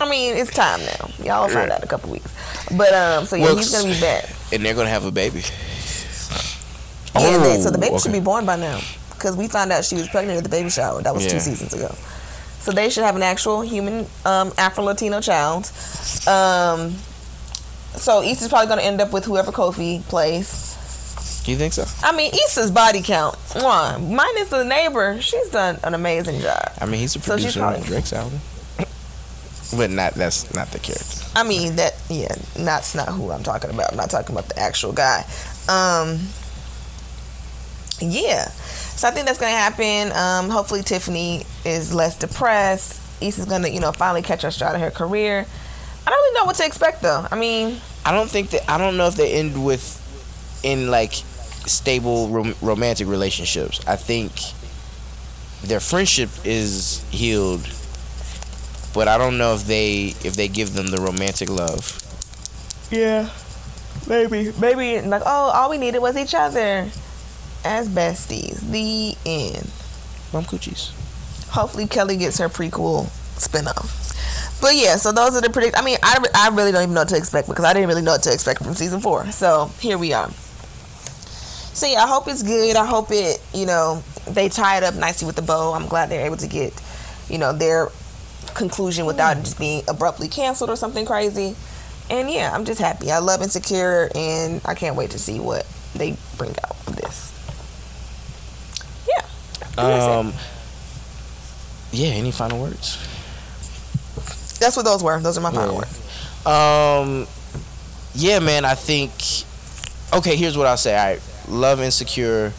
"I 0.01 0.09
mean, 0.09 0.37
it's 0.37 0.51
time 0.53 0.81
now. 0.81 1.11
Y'all 1.24 1.47
will 1.47 1.55
find 1.55 1.70
out 1.70 1.79
in 1.79 1.85
a 1.85 1.89
couple 1.89 2.11
weeks." 2.11 2.33
But 2.76 2.93
um, 2.95 3.24
so 3.26 3.37
yeah, 3.37 3.45
Well, 3.45 3.57
he's 3.57 3.70
gonna 3.72 3.93
be 3.95 4.01
back. 4.01 4.29
and 4.53 4.64
they're 4.64 4.74
gonna 4.74 4.89
have 4.91 5.05
a 5.05 5.11
baby. 5.12 5.43
Yeah, 7.14 7.39
man, 7.39 7.61
so 7.62 7.70
the 7.70 7.79
baby 7.79 7.95
Oh, 7.95 7.99
should 7.99 8.12
be 8.12 8.20
born 8.20 8.45
by 8.47 8.55
now 8.57 8.81
because 9.11 9.37
we 9.37 9.49
found 9.49 9.72
out 9.72 9.85
she 9.85 9.97
was 9.97 10.09
pregnant 10.09 10.37
at 10.39 10.45
the 10.45 10.51
baby 10.51 10.70
shower. 10.70 11.03
That 11.03 11.14
was 11.14 11.24
Yeah. 11.24 11.31
two 11.33 11.41
seasons 11.41 11.74
ago. 11.74 11.93
So 12.61 12.73
they 12.73 12.91
should 12.91 13.05
have 13.05 13.17
an 13.17 13.23
actual 13.23 13.63
human 13.63 14.07
um, 14.25 14.53
Afro 14.59 14.85
Latino 14.85 15.21
child. 15.21 15.65
Um, 16.27 16.95
so 17.97 18.23
Issa's 18.23 18.49
probably 18.49 18.67
going 18.67 18.81
to 18.81 18.85
end 18.85 19.01
up 19.01 19.13
with 19.13 19.25
whoever 19.25 19.51
Kofi 19.53 20.03
plays. 20.05 20.75
Do 21.45 21.53
you 21.53 21.57
think 21.57 21.73
so? 21.73 21.85
I 22.03 22.15
mean, 22.15 22.31
Issa's 22.35 22.71
body 22.71 23.01
count, 23.01 23.37
one 23.55 24.15
minus 24.15 24.51
the 24.51 24.65
neighbor, 24.65 25.19
she's 25.23 25.49
done 25.49 25.79
an 25.83 25.95
amazing 25.95 26.41
job. 26.41 26.73
I 26.81 26.85
mean, 26.85 27.01
he's 27.01 27.17
a 27.17 27.21
producer 27.21 27.51
So 27.51 27.51
she's 27.51 27.55
producer 27.55 27.65
on 27.65 27.73
probably- 27.73 27.89
Drake's 27.89 28.13
album. 28.13 28.41
But 29.77 29.91
not 29.91 30.15
that's 30.15 30.55
not 30.55 30.71
the 30.71 30.79
character. 30.79 31.25
I 31.37 31.43
mean 31.43 31.77
that 31.77 31.95
yeah, 32.09 32.35
that's 32.57 32.95
not 32.95 33.09
who 33.09 33.31
I'm 33.31 33.43
talking 33.43 33.69
about. 33.69 33.91
I'm 33.91 33.99
not 33.99 34.09
talking 34.09 34.35
about 34.35 34.49
the 34.49 34.59
actual 34.59 34.93
guy. 34.93 35.27
Um 35.69 36.21
yeah. 38.01 38.51
So 38.99 39.07
I 39.07 39.12
think 39.12 39.26
that's 39.26 39.38
gonna 39.38 39.53
happen. 39.53 40.11
Um 40.11 40.51
hopefully 40.51 40.82
Tiffany 40.82 41.46
is 41.64 41.94
less 41.94 42.18
depressed. 42.18 43.01
Issa's 43.22 43.44
gonna, 43.44 43.68
you 43.68 43.78
know, 43.78 43.92
finally 43.92 44.22
catch 44.22 44.42
her 44.42 44.51
stride 44.51 44.74
in 44.74 44.80
her 44.80 44.90
career. 44.90 45.46
I 46.05 46.11
don't 46.11 46.18
really 46.18 46.34
know 46.40 46.44
what 46.46 46.57
to 46.57 46.66
expect 46.66 47.03
though. 47.03 47.24
I 47.30 47.36
mean, 47.36 47.80
I 48.05 48.11
don't 48.11 48.28
think 48.28 48.51
that 48.51 48.68
I 48.68 48.76
don't 48.76 48.96
know 48.96 49.07
if 49.07 49.14
they 49.14 49.34
end 49.34 49.64
with 49.64 49.94
in 50.64 50.90
like 50.90 51.12
stable 51.12 52.28
rom- 52.28 52.57
romantic 52.61 53.07
relationships. 53.07 53.80
I 53.86 53.94
think 53.94 54.32
their 55.62 55.78
friendship 55.78 56.30
is 56.44 57.05
healed, 57.11 57.68
but 58.94 59.07
I 59.07 59.16
don't 59.16 59.38
know 59.38 59.55
if 59.55 59.64
they 59.64 60.14
if 60.24 60.34
they 60.34 60.49
give 60.49 60.74
them 60.74 60.88
the 60.88 60.99
romantic 60.99 61.49
love. 61.49 62.03
yeah. 62.90 63.30
Maybe. 64.09 64.53
Maybe 64.59 65.01
like, 65.03 65.22
oh, 65.24 65.51
all 65.55 65.70
we 65.70 65.78
needed 65.78 66.01
was 66.01 66.16
each 66.16 66.34
other 66.34 66.88
as 67.65 67.89
besties. 67.89 68.61
The 68.71 69.17
end. 69.27 69.71
Mom 70.33 70.45
coochies. 70.45 70.93
hopefully 71.51 71.87
Kelli 71.87 72.19
gets 72.19 72.39
her 72.39 72.49
prequel 72.49 73.07
spinoff. 73.37 74.61
But 74.61 74.75
yeah, 74.75 74.97
so 74.97 75.13
those 75.13 75.37
are 75.37 75.41
the 75.41 75.51
predict. 75.51 75.79
I 75.79 75.85
mean, 75.85 75.99
I, 76.03 76.23
I 76.35 76.49
really 76.49 76.73
don't 76.73 76.83
even 76.83 76.95
know 76.95 77.03
what 77.03 77.09
to 77.11 77.17
expect 77.17 77.49
because 77.49 77.65
I 77.65 77.73
didn't 77.73 77.89
really 77.89 78.03
know 78.03 78.13
what 78.13 78.23
to 78.25 78.33
expect 78.33 78.63
from 78.63 78.75
season 78.75 79.01
four. 79.01 79.27
So 79.31 79.71
here 79.81 79.97
we 79.97 80.13
are. 80.13 80.31
So 80.31 81.87
yeah, 81.87 82.03
I 82.03 82.09
hope 82.09 82.27
it's 82.27 82.43
good. 82.43 82.77
I 82.77 82.85
hope 82.85 83.11
it, 83.11 83.41
you 83.55 83.65
know, 83.65 84.03
they 84.27 84.49
tie 84.49 84.79
it 84.79 84.83
up 84.83 84.95
nicely 84.97 85.27
with 85.27 85.37
the 85.37 85.43
bow. 85.43 85.73
I'm 85.75 85.87
glad 85.87 86.11
they're 86.11 86.27
able 86.27 86.37
to 86.39 86.49
get, 86.49 86.73
you 87.29 87.39
know, 87.39 87.53
their 87.53 87.89
conclusion 88.55 89.07
without 89.07 89.37
it 89.37 89.45
just 89.45 89.59
being 89.59 89.85
abruptly 89.87 90.27
canceled 90.27 90.71
or 90.71 90.77
something 90.77 91.07
crazy. 91.07 91.55
And 92.11 92.31
yeah, 92.31 92.51
I'm 92.53 92.65
just 92.65 92.81
happy. 92.81 93.13
I 93.13 93.19
love 93.19 93.43
Insecure, 93.43 94.11
and 94.15 94.61
I 94.65 94.75
can't 94.75 94.97
wait 94.97 95.11
to 95.11 95.19
see 95.19 95.39
what 95.41 95.67
they 95.95 96.17
bring 96.37 96.51
out 96.65 96.77
of 96.87 96.97
this. 96.97 97.33
Yeah. 99.07 99.21
I 99.21 99.27
think 99.27 99.61
that's 99.61 99.68
it. 99.68 99.68
Um. 99.79 100.33
Yeah. 101.93 102.09
Any 102.09 102.31
final 102.33 102.61
words? 102.61 102.99
That's 104.59 104.76
what 104.76 104.85
those 104.85 105.03
were. 105.03 105.20
Those 105.20 105.39
are 105.39 105.41
my 105.41 105.51
final 105.53 105.74
Yeah. 105.74 105.79
words. 105.79 106.47
Um, 106.47 107.26
yeah, 108.14 108.39
man. 108.41 108.64
I 108.64 108.74
think. 108.74 109.12
Okay, 110.12 110.37
here's 110.37 110.57
what 110.57 110.66
I'll 110.66 110.76
say. 110.76 110.95
Right, 110.95 111.20
Love 111.49 111.81
Insecure. 111.81 112.53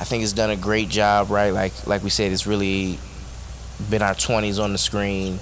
I 0.00 0.04
think 0.04 0.22
it's 0.24 0.32
done 0.32 0.50
a 0.50 0.56
great 0.56 0.88
job. 0.88 1.30
Right, 1.30 1.50
like 1.52 1.72
like 1.86 2.02
we 2.02 2.10
said, 2.10 2.32
it's 2.32 2.46
really 2.46 2.98
been 3.90 4.02
our 4.02 4.14
20s 4.14 4.58
on 4.62 4.72
the 4.72 4.78
screen. 4.78 5.38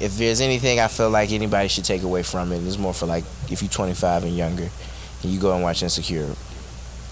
If 0.00 0.16
there's 0.18 0.40
anything 0.40 0.80
I 0.80 0.88
feel 0.88 1.10
like 1.10 1.30
anybody 1.32 1.68
should 1.68 1.84
take 1.84 2.02
away 2.02 2.22
from 2.22 2.52
it, 2.52 2.64
it's 2.66 2.78
more 2.78 2.94
for 2.94 3.06
like 3.06 3.24
if 3.50 3.62
you're 3.62 3.70
25 3.70 4.24
and 4.24 4.36
younger, 4.36 4.68
and 5.22 5.32
you 5.32 5.38
go 5.40 5.52
and 5.54 5.62
watch 5.62 5.82
Insecure. 5.82 6.34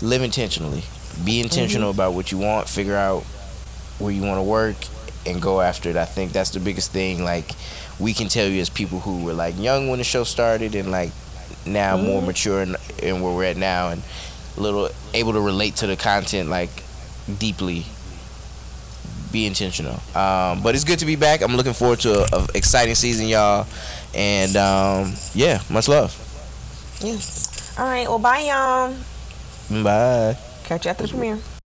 Live 0.02 0.22
intentionally. 0.22 0.82
Be 1.24 1.40
intentional 1.40 1.90
about 1.90 2.12
what 2.14 2.30
you 2.32 2.38
want. 2.38 2.68
Figure 2.68 2.96
out 2.96 3.24
where 3.98 4.12
you 4.12 4.22
want 4.22 4.38
to 4.38 4.42
work, 4.42 4.76
and 5.26 5.40
go 5.42 5.60
after 5.60 5.90
it. 5.90 5.96
I 5.96 6.04
think 6.04 6.32
that's 6.32 6.50
the 6.50 6.60
biggest 6.60 6.92
thing. 6.92 7.24
Like 7.24 7.50
we 7.98 8.14
can 8.14 8.28
tell 8.28 8.46
you 8.46 8.60
as 8.60 8.70
people 8.70 9.00
who 9.00 9.24
were 9.24 9.32
like 9.32 9.58
young 9.58 9.88
when 9.88 9.98
the 9.98 10.04
show 10.04 10.24
started 10.24 10.74
and 10.74 10.90
like 10.90 11.10
now 11.66 11.96
more 11.96 12.22
mature 12.22 12.62
and, 12.62 12.76
and 13.02 13.22
where 13.22 13.34
we're 13.34 13.44
at 13.44 13.56
now 13.56 13.90
and 13.90 14.02
a 14.56 14.60
little 14.60 14.88
able 15.14 15.32
to 15.32 15.40
relate 15.40 15.76
to 15.76 15.86
the 15.86 15.96
content 15.96 16.48
like 16.48 16.70
deeply 17.38 17.84
be 19.30 19.46
intentional 19.46 19.94
um, 20.16 20.62
but 20.62 20.74
it's 20.74 20.84
good 20.84 20.98
to 20.98 21.04
be 21.04 21.16
back 21.16 21.42
i'm 21.42 21.56
looking 21.56 21.74
forward 21.74 22.00
to 22.00 22.20
a, 22.20 22.38
a 22.38 22.46
exciting 22.54 22.94
season 22.94 23.26
y'all 23.26 23.66
and 24.14 24.56
um, 24.56 25.12
yeah 25.34 25.60
much 25.70 25.88
love 25.88 26.16
Yeah. 27.00 27.18
All 27.78 27.86
right. 27.86 28.08
Well, 28.08 28.18
bye, 28.18 28.40
y'all. 28.40 28.92
bye 29.84 30.36
Catch 30.64 30.84
you 30.86 30.90
after 30.90 31.04
the 31.04 31.08
premiere. 31.10 31.38